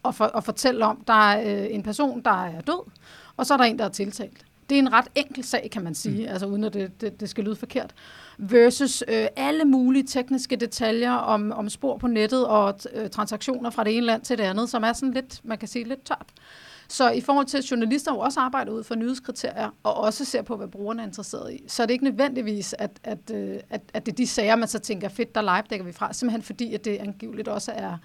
at, 0.05 0.15
for, 0.15 0.25
at 0.25 0.43
fortælle 0.43 0.85
om, 0.85 1.03
der 1.07 1.13
er 1.13 1.63
øh, 1.63 1.67
en 1.69 1.83
person, 1.83 2.21
der 2.21 2.45
er 2.45 2.61
død, 2.61 2.91
og 3.37 3.45
så 3.45 3.53
er 3.53 3.57
der 3.57 3.65
en, 3.65 3.79
der 3.79 3.85
er 3.85 3.89
tiltalt. 3.89 4.45
Det 4.69 4.75
er 4.75 4.79
en 4.79 4.93
ret 4.93 5.07
enkel 5.15 5.43
sag, 5.43 5.69
kan 5.71 5.83
man 5.83 5.95
sige, 5.95 6.25
mm. 6.25 6.31
altså 6.31 6.45
uden 6.45 6.63
at 6.63 6.73
det, 6.73 7.01
det, 7.01 7.19
det 7.19 7.29
skal 7.29 7.43
lyde 7.43 7.55
forkert. 7.55 7.93
Versus 8.37 9.03
øh, 9.07 9.27
alle 9.35 9.65
mulige 9.65 10.03
tekniske 10.03 10.55
detaljer 10.55 11.11
om, 11.11 11.51
om 11.51 11.69
spor 11.69 11.97
på 11.97 12.07
nettet 12.07 12.47
og 12.47 12.79
øh, 12.93 13.09
transaktioner 13.09 13.69
fra 13.69 13.83
det 13.83 13.97
ene 13.97 14.05
land 14.05 14.21
til 14.21 14.37
det 14.37 14.43
andet, 14.43 14.69
som 14.69 14.83
er 14.83 14.93
sådan 14.93 15.13
lidt, 15.13 15.41
man 15.43 15.57
kan 15.57 15.67
sige, 15.67 15.85
lidt 15.85 16.03
tørt. 16.05 16.27
Så 16.87 17.09
i 17.09 17.21
forhold 17.21 17.45
til, 17.45 17.57
at 17.57 17.71
journalister 17.71 18.13
jo 18.13 18.19
også 18.19 18.39
arbejder 18.39 18.71
ud 18.71 18.83
for 18.83 18.95
nyhedskriterier, 18.95 19.69
og 19.83 19.97
også 19.97 20.25
ser 20.25 20.41
på, 20.41 20.57
hvad 20.57 20.67
brugerne 20.67 21.01
er 21.01 21.05
interesseret 21.05 21.53
i, 21.53 21.63
så 21.67 21.83
er 21.83 21.87
det 21.87 21.93
ikke 21.93 22.05
nødvendigvis, 22.05 22.75
at, 22.79 22.91
at, 23.03 23.31
øh, 23.33 23.59
at, 23.69 23.81
at 23.93 24.05
det 24.05 24.11
er 24.11 24.15
de 24.15 24.27
sager, 24.27 24.55
man 24.55 24.67
så 24.67 24.79
tænker, 24.79 25.09
fedt, 25.09 25.35
der 25.35 25.41
live 25.41 25.63
dækker 25.69 25.85
vi 25.85 25.91
fra, 25.91 26.13
simpelthen 26.13 26.41
fordi, 26.41 26.73
at 26.73 26.85
det 26.85 26.97
angiveligt 26.97 27.47
også 27.47 27.71
er 27.75 27.97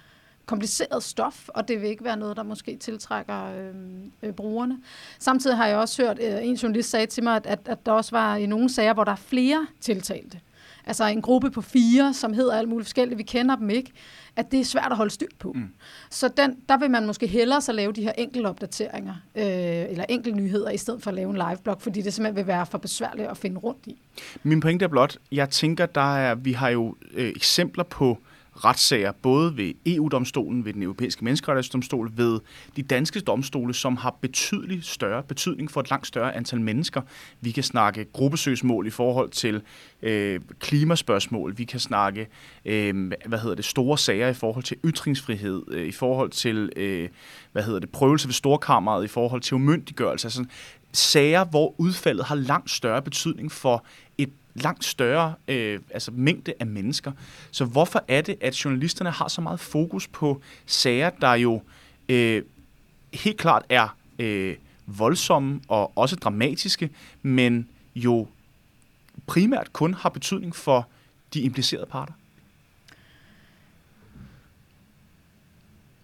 kompliceret 0.46 1.02
stof, 1.02 1.48
og 1.48 1.68
det 1.68 1.80
vil 1.80 1.88
ikke 1.90 2.04
være 2.04 2.16
noget, 2.16 2.36
der 2.36 2.42
måske 2.42 2.76
tiltrækker 2.76 3.44
øh, 3.44 3.74
øh, 4.22 4.32
brugerne. 4.32 4.78
Samtidig 5.18 5.56
har 5.56 5.66
jeg 5.66 5.76
også 5.76 6.02
hørt, 6.02 6.18
øh, 6.22 6.46
en 6.46 6.54
journalist 6.54 6.90
sagde 6.90 7.06
til 7.06 7.24
mig, 7.24 7.36
at, 7.36 7.46
at, 7.46 7.60
at 7.64 7.86
der 7.86 7.92
også 7.92 8.10
var 8.10 8.36
i 8.36 8.46
nogle 8.46 8.70
sager, 8.72 8.94
hvor 8.94 9.04
der 9.04 9.12
er 9.12 9.16
flere 9.16 9.66
tiltalte. 9.80 10.40
Altså 10.86 11.04
en 11.04 11.22
gruppe 11.22 11.50
på 11.50 11.60
fire, 11.60 12.14
som 12.14 12.32
hedder 12.32 12.54
alt 12.54 12.68
muligt 12.68 12.86
forskelligt, 12.86 13.18
vi 13.18 13.22
kender 13.22 13.56
dem 13.56 13.70
ikke, 13.70 13.92
at 14.36 14.52
det 14.52 14.60
er 14.60 14.64
svært 14.64 14.90
at 14.90 14.96
holde 14.96 15.10
styr 15.10 15.26
på. 15.38 15.52
Mm. 15.52 15.68
Så 16.10 16.28
den, 16.28 16.56
der 16.68 16.78
vil 16.78 16.90
man 16.90 17.06
måske 17.06 17.26
hellere 17.26 17.60
så 17.60 17.72
lave 17.72 17.92
de 17.92 18.02
her 18.02 18.12
enkelte 18.18 18.46
opdateringer, 18.46 19.14
øh, 19.34 19.44
eller 19.44 20.04
enkelte 20.08 20.38
nyheder, 20.38 20.70
i 20.70 20.76
stedet 20.76 21.02
for 21.02 21.10
at 21.10 21.14
lave 21.14 21.30
en 21.30 21.36
live-blog, 21.36 21.82
fordi 21.82 22.02
det 22.02 22.14
simpelthen 22.14 22.36
vil 22.36 22.46
være 22.46 22.66
for 22.66 22.78
besværligt 22.78 23.28
at 23.28 23.36
finde 23.36 23.58
rundt 23.58 23.86
i. 23.86 23.98
Min 24.42 24.60
pointe 24.60 24.84
er 24.84 24.88
blot, 24.88 25.16
jeg 25.32 25.50
tænker, 25.50 25.86
der 25.86 26.16
er, 26.16 26.34
vi 26.34 26.52
har 26.52 26.68
jo 26.68 26.94
øh, 27.14 27.28
eksempler 27.28 27.84
på 27.84 28.18
retssager, 28.64 29.12
både 29.12 29.56
ved 29.56 29.72
EU-domstolen, 29.86 30.64
ved 30.64 30.72
den 30.72 30.82
europæiske 30.82 31.24
menneskerettighedsdomstol, 31.24 32.10
ved 32.16 32.40
de 32.76 32.82
danske 32.82 33.20
domstole, 33.20 33.74
som 33.74 33.96
har 33.96 34.16
betydelig 34.20 34.84
større 34.84 35.22
betydning 35.22 35.70
for 35.70 35.80
et 35.80 35.90
langt 35.90 36.06
større 36.06 36.36
antal 36.36 36.60
mennesker. 36.60 37.02
Vi 37.40 37.50
kan 37.50 37.62
snakke 37.62 38.04
gruppesøgsmål 38.12 38.86
i 38.86 38.90
forhold 38.90 39.30
til 39.30 39.62
øh, 40.02 40.40
klimaspørgsmål, 40.58 41.58
vi 41.58 41.64
kan 41.64 41.80
snakke 41.80 42.28
øh, 42.64 43.12
hvad 43.26 43.38
hedder 43.38 43.56
det, 43.56 43.64
store 43.64 43.98
sager 43.98 44.28
i 44.28 44.34
forhold 44.34 44.64
til 44.64 44.76
ytringsfrihed, 44.84 45.62
øh, 45.70 45.86
i 45.86 45.92
forhold 45.92 46.30
til 46.30 46.72
øh, 46.76 47.08
hvad 47.52 47.62
hedder 47.62 47.80
det, 47.80 47.90
prøvelse 47.90 48.28
ved 48.28 48.34
storkammeret, 48.34 49.04
i 49.04 49.08
forhold 49.08 49.40
til 49.40 49.54
umyndiggørelse. 49.54 50.26
Altså, 50.26 50.44
sager, 50.92 51.44
hvor 51.44 51.74
udfaldet 51.78 52.24
har 52.24 52.34
langt 52.34 52.70
større 52.70 53.02
betydning 53.02 53.52
for 53.52 53.84
et 54.18 54.30
langt 54.54 54.84
større 54.84 55.34
øh, 55.48 55.80
altså 55.90 56.10
mængde 56.10 56.54
af 56.60 56.66
mennesker. 56.66 57.12
Så 57.50 57.64
hvorfor 57.64 58.04
er 58.08 58.20
det, 58.20 58.36
at 58.40 58.64
journalisterne 58.64 59.10
har 59.10 59.28
så 59.28 59.40
meget 59.40 59.60
fokus 59.60 60.08
på 60.08 60.40
sager, 60.66 61.10
der 61.10 61.34
jo 61.34 61.62
øh, 62.08 62.42
helt 63.14 63.38
klart 63.38 63.64
er 63.68 63.96
øh, 64.18 64.56
voldsomme 64.86 65.60
og 65.68 65.98
også 65.98 66.16
dramatiske, 66.16 66.90
men 67.22 67.68
jo 67.94 68.26
primært 69.26 69.72
kun 69.72 69.94
har 69.94 70.08
betydning 70.08 70.56
for 70.56 70.88
de 71.34 71.40
implicerede 71.40 71.86
parter? 71.86 72.12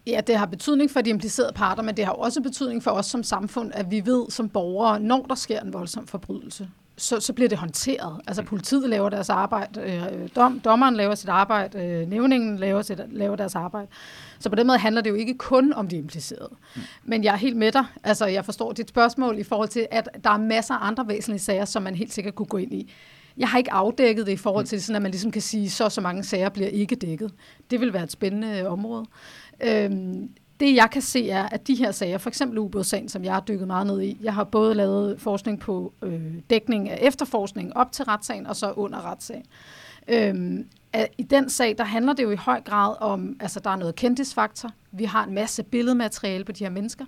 Ja, 0.06 0.20
det 0.26 0.38
har 0.38 0.46
betydning 0.46 0.90
for 0.90 1.00
de 1.00 1.10
implicerede 1.10 1.52
parter, 1.52 1.82
men 1.82 1.96
det 1.96 2.04
har 2.04 2.12
også 2.12 2.40
betydning 2.40 2.82
for 2.82 2.90
os 2.90 3.06
som 3.06 3.22
samfund, 3.22 3.72
at 3.74 3.90
vi 3.90 4.06
ved 4.06 4.30
som 4.30 4.48
borgere, 4.48 5.00
når 5.00 5.26
der 5.28 5.34
sker 5.34 5.60
en 5.60 5.72
voldsom 5.72 6.06
forbrydelse, 6.06 6.68
så, 6.98 7.20
så 7.20 7.32
bliver 7.32 7.48
det 7.48 7.58
håndteret. 7.58 8.20
Altså 8.26 8.42
politiet 8.42 8.90
laver 8.90 9.08
deres 9.08 9.30
arbejde, 9.30 9.80
øh, 9.80 10.28
dom, 10.36 10.60
dommeren 10.60 10.94
laver 10.96 11.14
sit 11.14 11.28
arbejde, 11.28 11.78
øh, 11.78 12.08
nævningen 12.08 12.56
laver, 12.56 12.82
sit, 12.82 13.00
laver 13.10 13.36
deres 13.36 13.54
arbejde. 13.54 13.88
Så 14.38 14.48
på 14.48 14.56
den 14.56 14.66
måde 14.66 14.78
handler 14.78 15.02
det 15.02 15.10
jo 15.10 15.14
ikke 15.14 15.34
kun 15.38 15.72
om 15.72 15.88
de 15.88 15.96
implicerede. 15.96 16.56
Mm. 16.76 16.82
Men 17.04 17.24
jeg 17.24 17.32
er 17.32 17.36
helt 17.36 17.56
med 17.56 17.72
dig. 17.72 17.84
Altså, 18.04 18.26
jeg 18.26 18.44
forstår 18.44 18.72
dit 18.72 18.88
spørgsmål 18.88 19.38
i 19.38 19.42
forhold 19.42 19.68
til, 19.68 19.86
at 19.90 20.08
der 20.24 20.30
er 20.30 20.38
masser 20.38 20.74
af 20.74 20.88
andre 20.88 21.08
væsentlige 21.08 21.40
sager, 21.40 21.64
som 21.64 21.82
man 21.82 21.94
helt 21.94 22.12
sikkert 22.12 22.34
kunne 22.34 22.46
gå 22.46 22.56
ind 22.56 22.74
i. 22.74 22.92
Jeg 23.36 23.48
har 23.48 23.58
ikke 23.58 23.72
afdækket 23.72 24.26
det 24.26 24.32
i 24.32 24.36
forhold 24.36 24.66
til, 24.66 24.82
sådan 24.82 24.96
at 24.96 25.02
man 25.02 25.10
ligesom 25.10 25.30
kan 25.30 25.42
sige, 25.42 25.70
så 25.70 25.88
så 25.88 26.00
mange 26.00 26.24
sager 26.24 26.48
bliver 26.48 26.68
ikke 26.68 26.94
dækket. 26.94 27.32
Det 27.70 27.80
vil 27.80 27.92
være 27.92 28.04
et 28.04 28.12
spændende 28.12 28.60
øh, 28.60 28.72
område. 28.72 29.04
Øhm, 29.62 30.30
det 30.60 30.74
jeg 30.74 30.88
kan 30.92 31.02
se 31.02 31.30
er, 31.30 31.48
at 31.48 31.66
de 31.66 31.74
her 31.74 31.92
sager, 31.92 32.18
for 32.18 32.30
eksempel 32.30 32.58
ubådssagen, 32.58 33.08
som 33.08 33.24
jeg 33.24 33.32
har 33.32 33.40
dykket 33.40 33.66
meget 33.66 33.86
ned 33.86 34.02
i, 34.02 34.18
jeg 34.22 34.34
har 34.34 34.44
både 34.44 34.74
lavet 34.74 35.20
forskning 35.20 35.60
på 35.60 35.92
øh, 36.02 36.20
dækning 36.50 36.90
af 36.90 36.98
efterforskning 37.02 37.76
op 37.76 37.92
til 37.92 38.04
retssagen, 38.04 38.46
og 38.46 38.56
så 38.56 38.72
under 38.72 39.10
retssagen. 39.10 39.44
Øhm, 40.08 40.68
I 41.18 41.22
den 41.22 41.50
sag, 41.50 41.74
der 41.78 41.84
handler 41.84 42.12
det 42.12 42.22
jo 42.22 42.30
i 42.30 42.36
høj 42.36 42.60
grad 42.60 42.94
om, 43.00 43.36
altså 43.40 43.60
der 43.60 43.70
er 43.70 43.76
noget 43.76 43.94
kendtisfaktor, 43.94 44.70
vi 44.92 45.04
har 45.04 45.24
en 45.24 45.34
masse 45.34 45.62
billedmateriale 45.62 46.44
på 46.44 46.52
de 46.52 46.64
her 46.64 46.70
mennesker. 46.70 47.04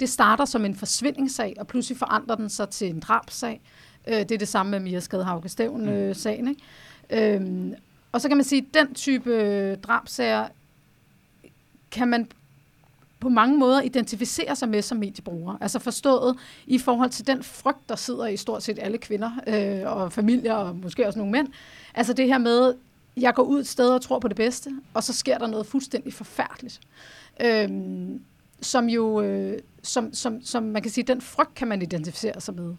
Det 0.00 0.08
starter 0.08 0.44
som 0.44 0.64
en 0.64 0.74
forsvindingssag, 0.74 1.54
og 1.58 1.66
pludselig 1.66 1.98
forandrer 1.98 2.36
den 2.36 2.48
sig 2.48 2.68
til 2.68 2.88
en 2.88 3.00
drabsag. 3.00 3.60
Øh, 4.08 4.14
det 4.14 4.30
er 4.30 4.38
det 4.38 4.48
samme 4.48 4.70
med 4.70 4.80
Mia 4.80 5.00
Skadehauke 5.00 5.48
Stævn-sagen. 5.48 6.44
Mm. 6.44 6.50
Ikke? 7.10 7.34
Øhm, 7.34 7.74
og 8.12 8.20
så 8.20 8.28
kan 8.28 8.36
man 8.36 8.44
sige, 8.44 8.66
at 8.68 8.74
den 8.74 8.94
type 8.94 9.74
drabsager 9.74 10.48
kan 11.90 12.08
man 12.08 12.28
på 13.22 13.28
mange 13.28 13.58
måder 13.58 13.80
identificerer 13.80 14.54
sig 14.54 14.68
med 14.68 14.82
som 14.82 14.98
mediebruger. 14.98 15.56
Altså 15.60 15.78
forstået 15.78 16.36
i 16.66 16.78
forhold 16.78 17.10
til 17.10 17.26
den 17.26 17.42
frygt, 17.42 17.88
der 17.88 17.96
sidder 17.96 18.26
i 18.26 18.36
stort 18.36 18.62
set 18.62 18.78
alle 18.82 18.98
kvinder 18.98 19.30
øh, 19.46 19.96
og 19.96 20.12
familier, 20.12 20.54
og 20.54 20.76
måske 20.76 21.06
også 21.06 21.18
nogle 21.18 21.32
mænd. 21.32 21.48
Altså 21.94 22.12
det 22.12 22.26
her 22.26 22.38
med, 22.38 22.74
jeg 23.16 23.34
går 23.34 23.42
ud 23.42 23.60
et 23.60 23.68
sted 23.68 23.88
og 23.88 24.02
tror 24.02 24.18
på 24.18 24.28
det 24.28 24.36
bedste, 24.36 24.70
og 24.94 25.02
så 25.02 25.12
sker 25.12 25.38
der 25.38 25.46
noget 25.46 25.66
fuldstændig 25.66 26.14
forfærdeligt. 26.14 26.80
Øh, 27.40 27.68
som 28.60 28.88
jo, 28.88 29.22
øh, 29.22 29.58
som, 29.82 30.14
som, 30.14 30.42
som 30.42 30.62
man 30.62 30.82
kan 30.82 30.90
sige, 30.90 31.04
den 31.04 31.20
frygt 31.20 31.54
kan 31.54 31.68
man 31.68 31.82
identificere 31.82 32.40
sig 32.40 32.54
med. 32.54 32.74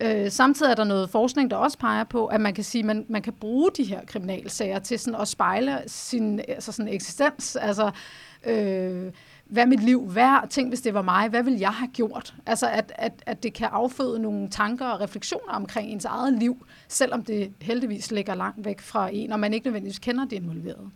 Øh, 0.00 0.30
samtidig 0.30 0.70
er 0.70 0.74
der 0.74 0.84
noget 0.84 1.10
forskning, 1.10 1.50
der 1.50 1.56
også 1.56 1.78
peger 1.78 2.04
på, 2.04 2.26
at 2.26 2.40
man 2.40 2.54
kan 2.54 2.64
sige, 2.64 2.82
man, 2.82 3.06
man 3.08 3.22
kan 3.22 3.32
bruge 3.32 3.70
de 3.76 3.84
her 3.84 4.00
kriminalsager 4.06 4.78
til 4.78 4.98
sådan 4.98 5.20
at 5.20 5.28
spejle 5.28 5.82
sin 5.86 6.40
altså 6.48 6.72
sådan 6.72 6.92
eksistens. 6.92 7.56
Altså, 7.56 7.90
øh, 8.46 9.12
hvad 9.46 9.62
er 9.62 9.66
mit 9.66 9.82
liv 9.82 10.14
værd? 10.14 10.48
Tænk, 10.48 10.68
hvis 10.68 10.80
det 10.80 10.94
var 10.94 11.02
mig, 11.02 11.28
hvad 11.28 11.42
ville 11.42 11.60
jeg 11.60 11.70
have 11.70 11.88
gjort? 11.88 12.34
Altså, 12.46 12.68
at, 12.68 12.92
at, 12.94 13.12
at 13.26 13.42
det 13.42 13.52
kan 13.52 13.68
afføde 13.72 14.18
nogle 14.18 14.48
tanker 14.48 14.86
og 14.86 15.00
refleksioner 15.00 15.52
omkring 15.52 15.90
ens 15.90 16.04
eget 16.04 16.38
liv, 16.38 16.66
selvom 16.88 17.24
det 17.24 17.52
heldigvis 17.60 18.10
ligger 18.10 18.34
langt 18.34 18.64
væk 18.64 18.80
fra 18.80 19.10
en, 19.12 19.32
og 19.32 19.40
man 19.40 19.54
ikke 19.54 19.66
nødvendigvis 19.66 19.98
kender 19.98 20.24
det 20.24 20.32
involverede. 20.32 20.90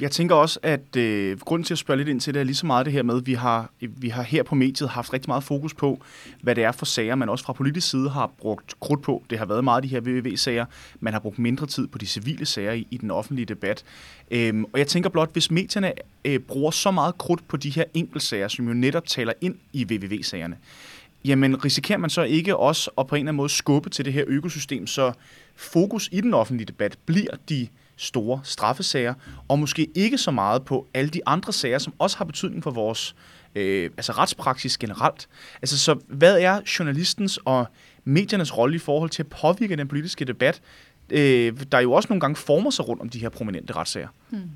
Jeg 0.00 0.10
tænker 0.10 0.34
også, 0.34 0.60
at 0.62 0.96
øh, 0.96 1.40
grunden 1.40 1.64
til 1.64 1.74
at 1.74 1.78
spørge 1.78 1.98
lidt 1.98 2.08
ind 2.08 2.20
til 2.20 2.34
det 2.34 2.40
er 2.40 2.44
lige 2.44 2.56
så 2.56 2.66
meget 2.66 2.86
det 2.86 2.92
her 2.92 3.02
med, 3.02 3.16
at 3.16 3.26
vi 3.26 3.34
har, 3.34 3.70
vi 3.80 4.08
har 4.08 4.22
her 4.22 4.42
på 4.42 4.54
mediet 4.54 4.90
haft 4.90 5.12
rigtig 5.12 5.30
meget 5.30 5.44
fokus 5.44 5.74
på, 5.74 6.02
hvad 6.42 6.54
det 6.54 6.64
er 6.64 6.72
for 6.72 6.86
sager, 6.86 7.14
man 7.14 7.28
også 7.28 7.44
fra 7.44 7.52
politisk 7.52 7.90
side 7.90 8.10
har 8.10 8.30
brugt 8.38 8.80
krudt 8.80 9.02
på. 9.02 9.24
Det 9.30 9.38
har 9.38 9.46
været 9.46 9.64
meget 9.64 9.82
de 9.82 9.88
her 9.88 10.00
VVV-sager. 10.00 10.64
Man 11.00 11.12
har 11.12 11.20
brugt 11.20 11.38
mindre 11.38 11.66
tid 11.66 11.86
på 11.86 11.98
de 11.98 12.06
civile 12.06 12.46
sager 12.46 12.72
i, 12.72 12.86
i 12.90 12.96
den 12.96 13.10
offentlige 13.10 13.46
debat. 13.46 13.84
Øhm, 14.30 14.64
og 14.64 14.78
jeg 14.78 14.86
tænker 14.86 15.10
blot, 15.10 15.32
hvis 15.32 15.50
medierne 15.50 15.92
øh, 16.24 16.38
bruger 16.38 16.70
så 16.70 16.90
meget 16.90 17.18
krudt 17.18 17.48
på 17.48 17.56
de 17.56 17.70
her 17.70 17.84
enkeltsager, 17.94 18.48
som 18.48 18.68
jo 18.68 18.74
netop 18.74 19.06
taler 19.06 19.32
ind 19.40 19.54
i 19.72 19.84
VVV-sagerne, 19.84 20.56
jamen 21.24 21.64
risikerer 21.64 21.98
man 21.98 22.10
så 22.10 22.22
ikke 22.22 22.56
også 22.56 22.90
at 22.98 23.06
på 23.06 23.14
en 23.14 23.18
eller 23.18 23.28
anden 23.28 23.36
måde 23.36 23.48
skubbe 23.48 23.90
til 23.90 24.04
det 24.04 24.12
her 24.12 24.24
økosystem, 24.26 24.86
så 24.86 25.12
fokus 25.56 26.08
i 26.12 26.20
den 26.20 26.34
offentlige 26.34 26.66
debat 26.66 26.98
bliver 27.06 27.30
de 27.48 27.68
store 28.00 28.40
straffesager, 28.44 29.14
og 29.48 29.58
måske 29.58 29.88
ikke 29.94 30.18
så 30.18 30.30
meget 30.30 30.64
på 30.64 30.86
alle 30.94 31.10
de 31.10 31.20
andre 31.26 31.52
sager, 31.52 31.78
som 31.78 31.94
også 31.98 32.18
har 32.18 32.24
betydning 32.24 32.62
for 32.62 32.70
vores 32.70 33.14
øh, 33.54 33.90
altså 33.96 34.12
retspraksis 34.12 34.78
generelt. 34.78 35.28
Altså, 35.62 35.78
så 35.78 35.98
hvad 36.06 36.38
er 36.40 36.60
journalistens 36.78 37.38
og 37.44 37.66
mediernes 38.04 38.58
rolle 38.58 38.76
i 38.76 38.78
forhold 38.78 39.10
til 39.10 39.22
at 39.22 39.26
påvirke 39.28 39.76
den 39.76 39.88
politiske 39.88 40.24
debat, 40.24 40.60
øh, 41.10 41.52
der 41.72 41.80
jo 41.80 41.92
også 41.92 42.06
nogle 42.10 42.20
gange 42.20 42.36
former 42.36 42.70
sig 42.70 42.88
rundt 42.88 43.02
om 43.02 43.08
de 43.08 43.18
her 43.18 43.28
prominente 43.28 43.72
retssager? 43.72 44.08
Hmm. 44.28 44.50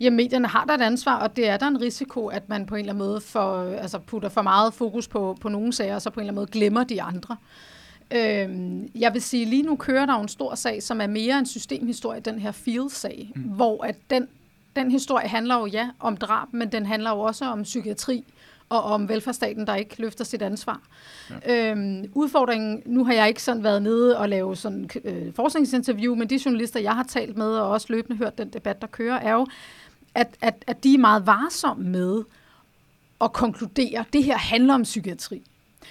Ja, 0.00 0.10
medierne 0.10 0.48
har 0.48 0.64
da 0.64 0.74
et 0.74 0.80
ansvar, 0.80 1.16
og 1.16 1.36
det 1.36 1.48
er 1.48 1.56
der 1.56 1.66
en 1.66 1.80
risiko, 1.80 2.26
at 2.26 2.48
man 2.48 2.66
på 2.66 2.74
en 2.74 2.80
eller 2.80 2.92
anden 2.92 3.06
måde 3.06 3.20
for, 3.20 3.74
altså 3.74 3.98
putter 3.98 4.28
for 4.28 4.42
meget 4.42 4.74
fokus 4.74 5.08
på, 5.08 5.38
på 5.40 5.48
nogle 5.48 5.72
sager, 5.72 5.94
og 5.94 6.02
så 6.02 6.10
på 6.10 6.20
en 6.20 6.22
eller 6.22 6.32
anden 6.32 6.40
måde 6.40 6.50
glemmer 6.50 6.84
de 6.84 7.02
andre. 7.02 7.36
Øhm, 8.14 8.88
jeg 8.94 9.12
vil 9.12 9.22
sige, 9.22 9.44
lige 9.44 9.62
nu 9.62 9.76
kører 9.76 10.06
der 10.06 10.14
en 10.14 10.28
stor 10.28 10.54
sag, 10.54 10.82
som 10.82 11.00
er 11.00 11.06
mere 11.06 11.38
en 11.38 11.46
systemhistorie, 11.46 12.20
den 12.20 12.38
her 12.38 12.52
Field-sag, 12.52 13.32
mm. 13.34 13.42
hvor 13.42 13.84
at 13.84 13.96
den, 14.10 14.28
den 14.76 14.90
historie 14.90 15.28
handler 15.28 15.58
jo 15.58 15.66
ja 15.66 15.90
om 16.00 16.16
drab, 16.16 16.48
men 16.52 16.72
den 16.72 16.86
handler 16.86 17.10
jo 17.10 17.20
også 17.20 17.44
om 17.44 17.62
psykiatri 17.62 18.24
og 18.68 18.82
om 18.82 19.08
velfærdsstaten, 19.08 19.66
der 19.66 19.74
ikke 19.74 20.00
løfter 20.00 20.24
sit 20.24 20.42
ansvar. 20.42 20.80
Ja. 21.46 21.70
Øhm, 21.70 22.10
udfordringen, 22.14 22.82
nu 22.86 23.04
har 23.04 23.12
jeg 23.12 23.28
ikke 23.28 23.42
sådan 23.42 23.64
været 23.64 23.82
nede 23.82 24.18
og 24.18 24.28
lave 24.28 24.56
sådan 24.56 24.90
øh, 25.04 25.34
forskningsinterview, 25.34 26.14
men 26.14 26.30
de 26.30 26.40
journalister, 26.44 26.80
jeg 26.80 26.94
har 26.94 27.02
talt 27.02 27.36
med, 27.36 27.46
og 27.46 27.68
også 27.68 27.86
løbende 27.90 28.16
hørt 28.16 28.38
den 28.38 28.48
debat, 28.48 28.80
der 28.80 28.86
kører, 28.86 29.18
er 29.18 29.32
jo, 29.32 29.46
at, 30.14 30.28
at, 30.40 30.64
at 30.66 30.84
de 30.84 30.94
er 30.94 30.98
meget 30.98 31.26
varsomme 31.26 31.88
med 31.88 32.22
at 33.20 33.32
konkludere, 33.32 33.98
at 34.00 34.12
det 34.12 34.24
her 34.24 34.38
handler 34.38 34.74
om 34.74 34.82
psykiatri. 34.82 35.42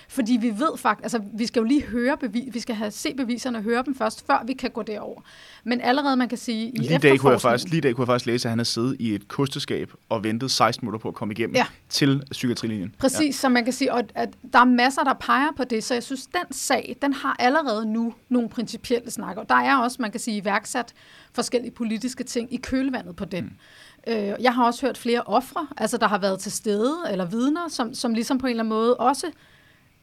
Fordi 0.10 0.38
vi 0.42 0.50
ved 0.50 0.78
faktisk, 0.78 1.04
altså 1.04 1.22
vi 1.34 1.46
skal 1.46 1.60
jo 1.60 1.66
lige 1.66 1.84
høre 1.84 2.18
bevis, 2.18 2.54
vi 2.54 2.60
skal 2.60 2.76
have 2.76 2.92
se 2.92 3.14
beviserne 3.14 3.58
og 3.58 3.64
høre 3.64 3.84
dem 3.86 3.96
først, 3.96 4.26
før 4.28 4.44
vi 4.48 4.54
kan 4.54 4.72
gå 4.72 4.82
derover. 4.82 5.22
Men 5.64 5.82
allerede 5.82 6.16
man 6.16 6.30
kan 6.30 6.38
sige, 6.38 6.70
i 6.70 6.78
lige 6.78 6.98
dag 6.98 7.20
kunne 7.20 7.32
jeg 7.32 7.42
faktisk, 7.42 7.70
lige 7.70 7.82
dag 7.82 7.96
kunne 7.96 8.02
jeg 8.02 8.08
faktisk 8.08 8.26
læse, 8.26 8.48
at 8.48 8.50
han 8.50 8.60
havde 8.60 8.70
siddet 8.70 8.96
i 9.00 9.16
et 9.16 9.28
kosteskab 9.28 9.92
og 10.10 10.24
ventet 10.24 10.52
16 10.52 10.86
minutter 10.86 11.00
på 11.00 11.08
at 11.08 11.14
komme 11.14 11.32
igennem 11.32 11.56
ja. 11.56 11.66
til 11.90 12.24
psykiatrilinjen. 12.32 12.96
Præcis, 13.00 13.22
ja. 13.22 13.32
så 13.32 13.50
man 13.50 13.64
kan 13.64 13.74
sige, 13.74 13.92
at, 13.92 14.12
at 14.16 14.30
der 14.54 14.60
er 14.60 14.66
masser, 14.66 15.04
der 15.04 15.14
peger 15.14 15.50
på 15.58 15.64
det, 15.64 15.84
så 15.84 15.94
jeg 15.94 16.04
synes, 16.04 16.26
den 16.26 16.54
sag, 16.54 16.96
den 17.02 17.14
har 17.14 17.36
allerede 17.40 17.86
nu 17.86 18.14
nogle 18.30 18.50
principielle 18.50 19.12
snakker. 19.12 19.44
Der 19.44 19.56
er 19.56 19.78
også, 19.78 19.98
man 20.00 20.12
kan 20.12 20.20
sige, 20.20 20.38
iværksat 20.38 20.94
forskellige 21.34 21.72
politiske 21.72 22.24
ting 22.24 22.54
i 22.54 22.58
kølvandet 22.58 23.16
på 23.16 23.26
den. 23.26 23.44
Mm. 23.44 24.14
Øh, 24.14 24.34
jeg 24.40 24.54
har 24.54 24.66
også 24.66 24.86
hørt 24.86 24.98
flere 24.98 25.22
ofre, 25.22 25.68
altså 25.78 25.98
der 25.98 26.08
har 26.08 26.18
været 26.18 26.40
til 26.40 26.52
stede, 26.52 26.98
eller 27.12 27.26
vidner, 27.26 27.68
som, 27.70 27.94
som 27.94 28.14
ligesom 28.14 28.38
på 28.38 28.46
en 28.46 28.50
eller 28.50 28.64
anden 28.64 28.70
måde 28.70 28.98
også 28.98 29.32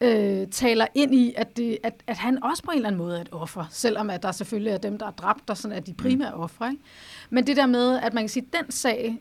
øh, 0.00 0.48
taler 0.48 0.86
ind 0.94 1.14
i, 1.14 1.34
at, 1.36 1.56
det, 1.56 1.78
at, 1.82 1.94
at 2.06 2.16
han 2.16 2.42
også 2.44 2.62
på 2.62 2.70
en 2.70 2.76
eller 2.76 2.88
anden 2.88 2.98
måde 2.98 3.16
er 3.16 3.20
et 3.20 3.28
offer, 3.32 3.64
selvom 3.70 4.10
at 4.10 4.22
der 4.22 4.32
selvfølgelig 4.32 4.72
er 4.72 4.78
dem, 4.78 4.98
der 4.98 5.06
er 5.06 5.10
dræbt, 5.10 5.48
der 5.48 5.54
sådan 5.54 5.76
er 5.76 5.80
de 5.80 5.94
primære 5.94 6.34
mm. 6.34 6.40
ofre. 6.40 6.70
Ikke? 6.70 6.82
Men 7.30 7.46
det 7.46 7.56
der 7.56 7.66
med, 7.66 7.98
at 7.98 8.14
man 8.14 8.22
kan 8.22 8.28
sige, 8.28 8.46
at 8.52 8.58
den 8.62 8.72
sag 8.72 9.18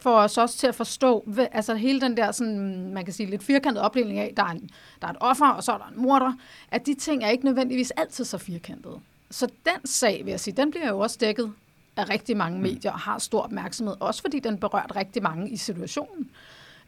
får 0.00 0.18
os 0.18 0.38
også 0.38 0.58
til 0.58 0.66
at 0.66 0.74
forstå, 0.74 1.22
hvad, 1.26 1.46
altså 1.52 1.74
hele 1.74 2.00
den 2.00 2.16
der, 2.16 2.32
sådan, 2.32 2.92
man 2.94 3.04
kan 3.04 3.14
sige, 3.14 3.30
lidt 3.30 3.42
firkantede 3.42 3.84
opdeling 3.84 4.18
af, 4.18 4.32
der 4.36 4.42
er, 4.42 4.50
en, 4.50 4.70
der 5.02 5.08
er 5.08 5.12
et 5.12 5.18
offer, 5.20 5.46
og 5.48 5.64
så 5.64 5.72
er 5.72 5.78
der 5.78 5.86
en 5.96 6.02
morder, 6.02 6.32
at 6.70 6.86
de 6.86 6.94
ting 6.94 7.24
er 7.24 7.28
ikke 7.28 7.44
nødvendigvis 7.44 7.90
altid 7.90 8.24
så 8.24 8.38
firkantede. 8.38 9.00
Så 9.30 9.46
den 9.46 9.86
sag, 9.86 10.24
vil 10.24 10.30
jeg 10.30 10.40
sige, 10.40 10.56
den 10.56 10.70
bliver 10.70 10.88
jo 10.88 10.98
også 10.98 11.16
dækket 11.20 11.52
af 11.96 12.08
rigtig 12.08 12.36
mange 12.36 12.56
mm. 12.56 12.62
medier 12.62 12.92
og 12.92 12.98
har 12.98 13.18
stor 13.18 13.40
opmærksomhed, 13.40 13.96
også 14.00 14.22
fordi 14.22 14.38
den 14.38 14.58
berørt 14.58 14.92
rigtig 14.96 15.22
mange 15.22 15.50
i 15.50 15.56
situationen. 15.56 16.30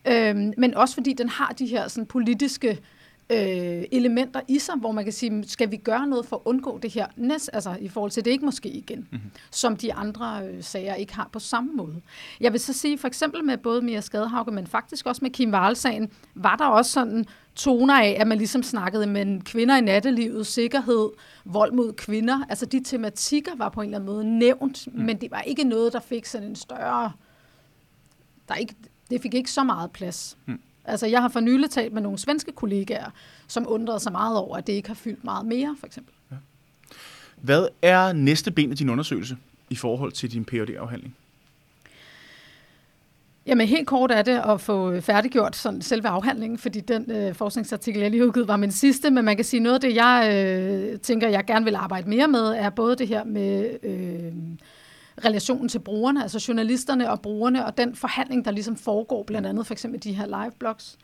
Øhm, 0.04 0.52
men 0.56 0.74
også 0.74 0.94
fordi 0.94 1.12
den 1.12 1.28
har 1.28 1.52
de 1.58 1.66
her 1.66 1.88
sådan, 1.88 2.06
politiske 2.06 2.68
øh, 2.68 2.76
elementer 3.30 4.40
i 4.48 4.58
sig, 4.58 4.74
hvor 4.74 4.92
man 4.92 5.04
kan 5.04 5.12
sige, 5.12 5.44
skal 5.48 5.70
vi 5.70 5.76
gøre 5.76 6.06
noget 6.06 6.26
for 6.26 6.36
at 6.36 6.42
undgå 6.44 6.78
det 6.78 6.90
her, 6.90 7.06
næst, 7.16 7.50
altså 7.52 7.76
i 7.80 7.88
forhold 7.88 8.10
til 8.10 8.24
det 8.24 8.30
ikke 8.30 8.44
måske 8.44 8.68
igen, 8.68 9.08
mm-hmm. 9.10 9.30
som 9.50 9.76
de 9.76 9.94
andre 9.94 10.46
øh, 10.46 10.62
sager 10.62 10.94
ikke 10.94 11.14
har 11.14 11.28
på 11.32 11.38
samme 11.38 11.72
måde. 11.72 12.00
Jeg 12.40 12.52
vil 12.52 12.60
så 12.60 12.72
sige, 12.72 12.98
for 12.98 13.08
eksempel 13.08 13.44
med 13.44 13.58
både 13.58 13.82
Mia 13.82 14.00
Skadehauke, 14.00 14.50
men 14.50 14.66
faktisk 14.66 15.06
også 15.06 15.18
med 15.22 15.30
Kim 15.30 15.54
Wahl-sagen, 15.54 16.10
var 16.34 16.56
der 16.56 16.66
også 16.66 16.90
sådan 16.90 17.26
toner 17.54 17.94
af, 17.94 18.16
at 18.20 18.26
man 18.26 18.38
ligesom 18.38 18.62
snakkede 18.62 19.06
med 19.06 19.40
kvinder 19.40 19.76
i 19.76 19.80
nattelivet, 19.80 20.46
sikkerhed, 20.46 21.10
vold 21.44 21.72
mod 21.72 21.92
kvinder. 21.92 22.44
Altså 22.48 22.66
de 22.66 22.80
tematikker 22.84 23.52
var 23.56 23.68
på 23.68 23.80
en 23.80 23.86
eller 23.86 23.98
anden 23.98 24.14
måde 24.14 24.38
nævnt, 24.38 24.88
mm. 24.92 25.02
men 25.02 25.20
det 25.20 25.30
var 25.30 25.40
ikke 25.40 25.64
noget, 25.64 25.92
der 25.92 26.00
fik 26.00 26.26
sådan 26.26 26.48
en 26.48 26.56
større... 26.56 27.12
Der 28.48 28.54
ikke, 28.54 28.74
det 29.10 29.22
fik 29.22 29.34
ikke 29.34 29.50
så 29.50 29.64
meget 29.64 29.90
plads. 29.90 30.38
Mm. 30.46 30.60
Altså, 30.84 31.06
jeg 31.06 31.22
har 31.22 31.28
for 31.28 31.40
nylig 31.40 31.70
talt 31.70 31.92
med 31.92 32.02
nogle 32.02 32.18
svenske 32.18 32.52
kollegaer, 32.52 33.10
som 33.48 33.64
undrede 33.68 34.00
sig 34.00 34.12
meget 34.12 34.38
over, 34.38 34.56
at 34.56 34.66
det 34.66 34.72
ikke 34.72 34.88
har 34.88 34.94
fyldt 34.94 35.24
meget 35.24 35.46
mere, 35.46 35.76
for 35.80 35.86
eksempel. 35.86 36.14
Ja. 36.30 36.36
Hvad 37.36 37.68
er 37.82 38.12
næste 38.12 38.50
ben 38.50 38.70
af 38.70 38.76
din 38.76 38.90
undersøgelse 38.90 39.36
i 39.70 39.76
forhold 39.76 40.12
til 40.12 40.32
din 40.32 40.44
phd 40.44 40.70
afhandling 40.78 41.16
Jamen 43.46 43.68
helt 43.68 43.86
kort 43.86 44.10
er 44.10 44.22
det 44.22 44.40
at 44.48 44.60
få 44.60 45.00
færdiggjort 45.00 45.56
sådan 45.56 45.82
selve 45.82 46.08
afhandlingen, 46.08 46.58
fordi 46.58 46.80
den 46.80 47.10
øh, 47.10 47.34
forskningsartikel, 47.34 48.02
jeg 48.02 48.10
lige 48.10 48.26
udgivet, 48.26 48.48
var 48.48 48.56
min 48.56 48.72
sidste, 48.72 49.10
men 49.10 49.24
man 49.24 49.36
kan 49.36 49.44
sige 49.44 49.60
noget 49.60 49.74
af 49.74 49.80
det, 49.80 49.94
jeg 49.94 50.32
øh, 50.34 51.00
tænker, 51.00 51.28
jeg 51.28 51.44
gerne 51.46 51.64
vil 51.64 51.74
arbejde 51.74 52.08
mere 52.08 52.28
med, 52.28 52.40
er 52.40 52.70
både 52.70 52.96
det 52.96 53.08
her 53.08 53.24
med 53.24 53.76
øh, 53.82 54.32
relationen 55.24 55.68
til 55.68 55.78
brugerne, 55.78 56.22
altså 56.22 56.44
journalisterne 56.48 57.10
og 57.10 57.20
brugerne, 57.20 57.66
og 57.66 57.78
den 57.78 57.94
forhandling, 57.94 58.44
der 58.44 58.50
ligesom 58.50 58.76
foregår, 58.76 59.22
blandt 59.22 59.48
andet 59.48 59.66
for 59.66 59.74
eksempel 59.74 60.02
de 60.02 60.12
her 60.12 60.26
live-blogs. 60.26 60.98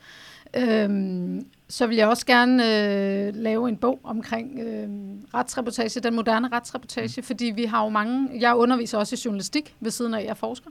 Øhm, 0.57 1.47
så 1.69 1.87
vil 1.87 1.97
jeg 1.97 2.09
også 2.09 2.27
gerne 2.27 2.63
øh, 2.65 3.35
lave 3.35 3.69
en 3.69 3.77
bog 3.77 4.01
omkring 4.05 4.61
øh, 4.61 4.89
retsreportage, 5.35 6.01
den 6.01 6.15
moderne 6.15 6.49
retsreportage, 6.53 7.23
fordi 7.23 7.45
vi 7.45 7.65
har 7.65 7.83
jo 7.83 7.89
mange, 7.89 8.41
jeg 8.41 8.55
underviser 8.55 8.99
også 8.99 9.15
i 9.15 9.19
journalistik 9.25 9.75
ved 9.81 9.91
siden 9.91 10.15
af, 10.15 10.21
at 10.21 10.27
jeg 10.27 10.37
forsker, 10.37 10.71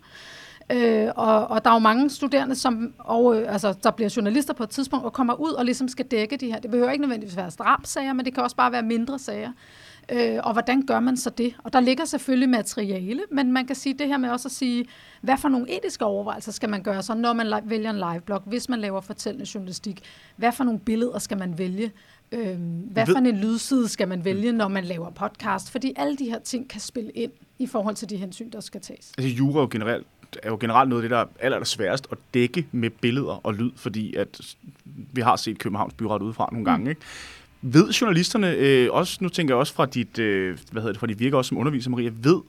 Øh, 0.71 1.07
og, 1.15 1.47
og 1.47 1.63
der 1.65 1.69
er 1.69 1.73
jo 1.73 1.79
mange 1.79 2.09
studerende, 2.09 2.55
som 2.55 2.93
og, 2.99 3.41
øh, 3.41 3.53
altså, 3.53 3.73
der 3.83 3.91
bliver 3.91 4.13
journalister 4.15 4.53
på 4.53 4.63
et 4.63 4.69
tidspunkt 4.69 5.05
og 5.05 5.13
kommer 5.13 5.33
ud 5.33 5.51
og 5.51 5.65
ligesom 5.65 5.87
skal 5.87 6.05
dække 6.05 6.37
de 6.37 6.51
her. 6.51 6.59
Det 6.59 6.71
behøver 6.71 6.91
ikke 6.91 7.01
nødvendigvis 7.01 7.37
være 7.37 7.49
drabsager, 7.49 8.13
men 8.13 8.25
det 8.25 8.33
kan 8.33 8.43
også 8.43 8.55
bare 8.55 8.71
være 8.71 8.83
mindre 8.83 9.19
sager. 9.19 9.51
Øh, 10.11 10.39
og 10.43 10.53
hvordan 10.53 10.85
gør 10.85 10.99
man 10.99 11.17
så 11.17 11.29
det? 11.29 11.55
Og 11.63 11.73
der 11.73 11.79
ligger 11.79 12.05
selvfølgelig 12.05 12.49
materiale, 12.49 13.21
men 13.31 13.51
man 13.51 13.65
kan 13.65 13.75
sige 13.75 13.93
det 13.93 14.07
her 14.07 14.17
med 14.17 14.29
også 14.29 14.47
at 14.47 14.51
sige, 14.51 14.85
hvad 15.21 15.37
for 15.37 15.49
nogle 15.49 15.77
etiske 15.77 16.05
overvejelser 16.05 16.51
skal 16.51 16.69
man 16.69 16.83
gøre 16.83 17.03
så, 17.03 17.13
når 17.13 17.33
man 17.33 17.61
vælger 17.63 17.89
en 17.89 17.95
liveblog, 17.95 18.41
hvis 18.45 18.69
man 18.69 18.79
laver 18.79 19.01
fortællende 19.01 19.45
journalistik? 19.55 20.01
Hvad 20.35 20.51
for 20.51 20.63
nogle 20.63 20.79
billeder 20.79 21.19
skal 21.19 21.37
man 21.37 21.57
vælge? 21.57 21.91
Øh, 22.31 22.57
hvad 22.91 23.05
for 23.05 23.17
en 23.17 23.37
lydside 23.37 23.87
skal 23.87 24.07
man 24.07 24.25
vælge, 24.25 24.51
når 24.51 24.67
man 24.67 24.83
laver 24.83 25.09
podcast? 25.09 25.71
Fordi 25.71 25.93
alle 25.95 26.17
de 26.17 26.25
her 26.25 26.39
ting 26.39 26.69
kan 26.69 26.81
spille 26.81 27.11
ind 27.11 27.31
i 27.59 27.67
forhold 27.67 27.95
til 27.95 28.09
de 28.09 28.17
hensyn, 28.17 28.49
der 28.49 28.59
skal 28.59 28.81
tages. 28.81 29.11
Altså 29.17 29.29
jura 29.29 29.57
er 29.57 29.61
jo 29.61 29.67
generelt 29.71 30.07
er 30.43 30.49
jo 30.49 30.57
generelt 30.59 30.89
noget 30.89 31.03
af 31.03 31.09
det, 31.09 31.15
der 31.15 31.17
er 31.17 31.25
aller, 31.39 31.55
aller 31.55 31.65
sværest 31.65 32.07
at 32.11 32.17
dække 32.33 32.67
med 32.71 32.89
billeder 32.89 33.45
og 33.45 33.53
lyd, 33.53 33.71
fordi 33.75 34.15
at 34.15 34.55
vi 34.85 35.21
har 35.21 35.35
set 35.35 35.59
Københavns 35.59 35.93
Byret 35.93 36.21
udefra 36.21 36.49
nogle 36.51 36.65
gange. 36.65 36.83
Mm. 36.83 36.89
Ikke? 36.89 37.01
Ved 37.61 37.91
journalisterne, 37.91 38.51
øh, 38.51 38.91
også, 38.91 39.17
nu 39.21 39.29
tænker 39.29 39.53
jeg 39.53 39.59
også 39.59 39.73
fra 39.73 39.85
dit, 39.85 40.19
øh, 40.19 40.57
hvad 40.71 40.81
hedder 40.81 40.93
det, 40.93 40.99
fra 40.99 41.07
dit 41.07 41.19
virke 41.19 41.37
også 41.37 41.49
som 41.49 41.57
underviser, 41.57 41.89
Maria, 41.89 42.11
ved 42.13 42.41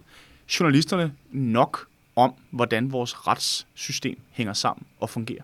journalisterne 0.61 1.13
nok 1.31 1.87
om, 2.17 2.35
hvordan 2.51 2.93
vores 2.93 3.27
retssystem 3.27 4.19
hænger 4.31 4.53
sammen 4.53 4.87
og 5.01 5.11
fungerer? 5.11 5.43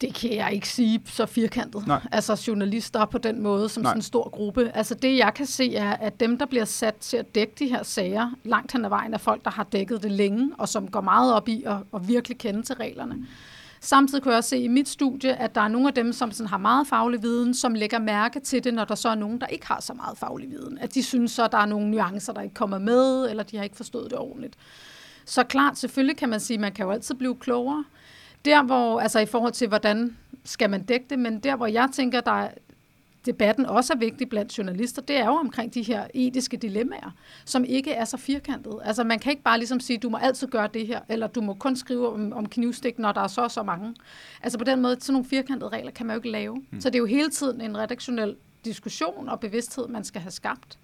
Det 0.00 0.14
kan 0.14 0.34
jeg 0.34 0.52
ikke 0.52 0.68
sige 0.68 1.02
så 1.06 1.26
firkantet. 1.26 1.86
Nej. 1.86 2.00
Altså 2.12 2.44
journalister 2.46 3.04
på 3.04 3.18
den 3.18 3.42
måde, 3.42 3.68
som 3.68 3.82
Nej. 3.82 3.90
sådan 3.90 3.98
en 3.98 4.02
stor 4.02 4.28
gruppe. 4.28 4.70
Altså 4.74 4.94
det, 4.94 5.18
jeg 5.18 5.34
kan 5.34 5.46
se, 5.46 5.76
er, 5.76 5.92
at 5.92 6.20
dem, 6.20 6.38
der 6.38 6.46
bliver 6.46 6.64
sat 6.64 6.94
til 6.94 7.16
at 7.16 7.34
dække 7.34 7.52
de 7.58 7.66
her 7.66 7.82
sager, 7.82 8.30
langt 8.44 8.72
hen 8.72 8.84
ad 8.84 8.88
vejen 8.88 9.14
er 9.14 9.18
folk, 9.18 9.44
der 9.44 9.50
har 9.50 9.64
dækket 9.64 10.02
det 10.02 10.12
længe, 10.12 10.52
og 10.58 10.68
som 10.68 10.88
går 10.88 11.00
meget 11.00 11.34
op 11.34 11.48
i 11.48 11.62
at, 11.66 11.76
at 11.94 12.08
virkelig 12.08 12.38
kende 12.38 12.62
til 12.62 12.74
reglerne. 12.74 13.26
Samtidig 13.80 14.22
kan 14.22 14.30
jeg 14.32 14.36
også 14.36 14.50
se 14.50 14.58
i 14.58 14.68
mit 14.68 14.88
studie, 14.88 15.36
at 15.36 15.54
der 15.54 15.60
er 15.60 15.68
nogle 15.68 15.88
af 15.88 15.94
dem, 15.94 16.12
som 16.12 16.32
sådan 16.32 16.48
har 16.48 16.58
meget 16.58 16.86
faglig 16.86 17.22
viden, 17.22 17.54
som 17.54 17.74
lægger 17.74 17.98
mærke 17.98 18.40
til 18.40 18.64
det, 18.64 18.74
når 18.74 18.84
der 18.84 18.94
så 18.94 19.08
er 19.08 19.14
nogen, 19.14 19.40
der 19.40 19.46
ikke 19.46 19.66
har 19.66 19.80
så 19.80 19.94
meget 19.94 20.18
faglig 20.18 20.50
viden. 20.50 20.78
At 20.78 20.94
de 20.94 21.02
synes 21.02 21.32
så, 21.32 21.44
at 21.44 21.52
der 21.52 21.58
er 21.58 21.66
nogle 21.66 21.90
nuancer, 21.90 22.32
der 22.32 22.40
ikke 22.40 22.54
kommer 22.54 22.78
med, 22.78 23.30
eller 23.30 23.42
de 23.42 23.56
har 23.56 23.64
ikke 23.64 23.76
forstået 23.76 24.10
det 24.10 24.18
ordentligt. 24.18 24.56
Så 25.24 25.44
klart, 25.44 25.78
selvfølgelig 25.78 26.16
kan 26.16 26.28
man 26.28 26.40
sige, 26.40 26.54
at 26.54 26.60
man 26.60 26.72
kan 26.72 26.84
jo 26.84 26.90
altid 26.90 27.14
blive 27.14 27.36
klogere. 27.36 27.84
Der 28.44 28.62
hvor, 28.62 29.00
altså 29.00 29.18
i 29.18 29.26
forhold 29.26 29.52
til, 29.52 29.68
hvordan 29.68 30.16
skal 30.44 30.70
man 30.70 30.82
dække 30.82 31.06
det, 31.10 31.18
men 31.18 31.38
der 31.40 31.56
hvor 31.56 31.66
jeg 31.66 31.88
tænker, 31.92 32.20
der 32.20 32.48
debatten 33.26 33.66
også 33.66 33.92
er 33.92 33.96
vigtig 33.96 34.28
blandt 34.28 34.58
journalister, 34.58 35.02
det 35.02 35.16
er 35.16 35.24
jo 35.24 35.32
omkring 35.32 35.74
de 35.74 35.82
her 35.82 36.06
etiske 36.14 36.56
dilemmaer, 36.56 37.10
som 37.44 37.64
ikke 37.64 37.92
er 37.92 38.04
så 38.04 38.16
firkantede. 38.16 38.80
Altså 38.84 39.04
man 39.04 39.18
kan 39.18 39.30
ikke 39.30 39.42
bare 39.42 39.58
ligesom 39.58 39.80
sige, 39.80 39.98
du 39.98 40.08
må 40.08 40.16
altid 40.16 40.46
gøre 40.46 40.68
det 40.74 40.86
her, 40.86 41.00
eller 41.08 41.26
du 41.26 41.40
må 41.40 41.54
kun 41.54 41.76
skrive 41.76 42.12
om, 42.12 42.32
om 42.32 42.48
knivstik, 42.48 42.98
når 42.98 43.12
der 43.12 43.20
er 43.20 43.26
så 43.26 43.48
så 43.48 43.62
mange. 43.62 43.94
Altså 44.42 44.58
på 44.58 44.64
den 44.64 44.82
måde, 44.82 44.96
sådan 45.00 45.12
nogle 45.12 45.28
firkantede 45.28 45.70
regler 45.70 45.90
kan 45.90 46.06
man 46.06 46.14
jo 46.14 46.18
ikke 46.18 46.30
lave. 46.30 46.56
Mm. 46.70 46.80
Så 46.80 46.90
det 46.90 46.94
er 46.94 46.98
jo 46.98 47.06
hele 47.06 47.30
tiden 47.30 47.60
en 47.60 47.78
redaktionel 47.78 48.36
diskussion 48.64 49.28
og 49.28 49.40
bevidsthed, 49.40 49.88
man 49.88 50.04
skal 50.04 50.20
have 50.20 50.30
skabt. 50.30 50.78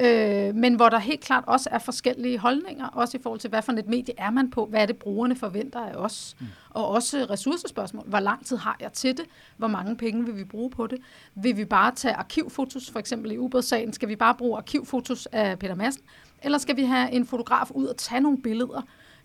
Øh, 0.00 0.54
men 0.54 0.74
hvor 0.74 0.88
der 0.88 0.98
helt 0.98 1.20
klart 1.20 1.44
også 1.46 1.68
er 1.72 1.78
forskellige 1.78 2.38
holdninger, 2.38 2.86
også 2.86 3.16
i 3.16 3.20
forhold 3.22 3.40
til, 3.40 3.50
hvad 3.50 3.62
for 3.62 3.72
et 3.72 3.86
medie 3.86 4.14
er 4.18 4.30
man 4.30 4.50
på, 4.50 4.66
hvad 4.66 4.82
er 4.82 4.86
det 4.86 4.96
brugerne 4.96 5.36
forventer 5.36 5.80
af 5.80 5.94
os, 5.94 6.36
mm. 6.40 6.46
og 6.70 6.88
også 6.88 7.26
ressourcespørgsmål. 7.30 8.04
Hvor 8.06 8.20
lang 8.20 8.46
tid 8.46 8.56
har 8.56 8.76
jeg 8.80 8.92
til 8.92 9.16
det? 9.16 9.24
Hvor 9.56 9.68
mange 9.68 9.96
penge 9.96 10.24
vil 10.24 10.36
vi 10.36 10.44
bruge 10.44 10.70
på 10.70 10.86
det? 10.86 10.98
Vil 11.34 11.56
vi 11.56 11.64
bare 11.64 11.94
tage 11.94 12.14
arkivfotos, 12.14 12.90
for 12.90 12.98
eksempel 12.98 13.32
i 13.32 13.38
ubådssagen, 13.38 13.92
skal 13.92 14.08
vi 14.08 14.16
bare 14.16 14.34
bruge 14.34 14.56
arkivfotos 14.56 15.26
af 15.26 15.58
Peter 15.58 15.74
Madsen, 15.74 16.02
eller 16.42 16.58
skal 16.58 16.76
vi 16.76 16.84
have 16.84 17.12
en 17.12 17.26
fotograf 17.26 17.70
ud 17.70 17.86
og 17.86 17.96
tage 17.96 18.20
nogle 18.20 18.38
billeder 18.42 18.82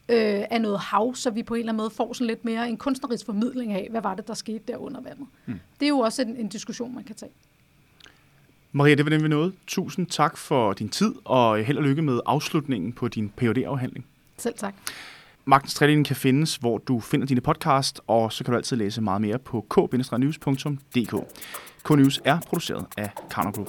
øh, 0.09 0.43
af 0.49 0.61
noget 0.61 0.80
hav, 0.80 1.15
så 1.15 1.30
vi 1.30 1.43
på 1.43 1.53
en 1.53 1.59
eller 1.59 1.72
anden 1.72 1.82
måde 1.82 1.89
får 1.89 2.13
sådan 2.13 2.28
lidt 2.28 2.45
mere 2.45 2.69
en 2.69 2.78
kunstnerisk 2.78 3.26
formidling 3.26 3.74
af, 3.74 3.88
hvad 3.91 4.01
var 4.01 4.15
det, 4.15 4.28
der 4.28 4.34
skete 4.34 4.63
der 4.67 4.78
under 4.78 5.01
vandet. 5.01 5.28
Mm. 5.45 5.59
Det 5.80 5.86
er 5.86 5.89
jo 5.89 5.99
også 5.99 6.22
en, 6.22 6.36
en 6.36 6.47
diskussion, 6.47 6.95
man 6.95 7.03
kan 7.03 7.15
tage. 7.15 7.32
Maria, 8.74 8.95
det 8.95 9.05
var 9.05 9.09
den, 9.09 9.24
vi 9.24 9.28
nåede. 9.28 9.51
Tusind 9.67 10.07
tak 10.07 10.38
for 10.38 10.74
din 10.74 10.89
tid, 10.89 11.15
og 11.26 11.63
held 11.63 11.78
og 11.78 11.84
lykke 11.84 12.01
med 12.01 12.19
afslutningen 12.26 12.93
på 12.93 13.07
din 13.07 13.32
phd 13.38 13.57
afhandling 13.57 14.05
Selv 14.38 14.53
tak. 14.57 14.74
Magtens 15.45 15.74
Tredeling 15.74 16.05
kan 16.05 16.15
findes, 16.15 16.55
hvor 16.55 16.78
du 16.78 16.99
finder 16.99 17.28
dine 17.28 17.41
podcast, 17.41 18.01
og 18.07 18.34
så 18.34 18.43
kan 18.43 18.51
du 18.51 18.57
altid 18.57 18.78
læse 18.78 19.01
meget 19.01 19.22
mere 19.22 19.39
på 19.39 19.65
k-news.dk. 19.69 21.15
K-News 21.84 22.22
er 22.26 22.39
produceret 22.47 22.86
af 22.97 23.09
Karner 23.32 23.51
Group. 23.51 23.67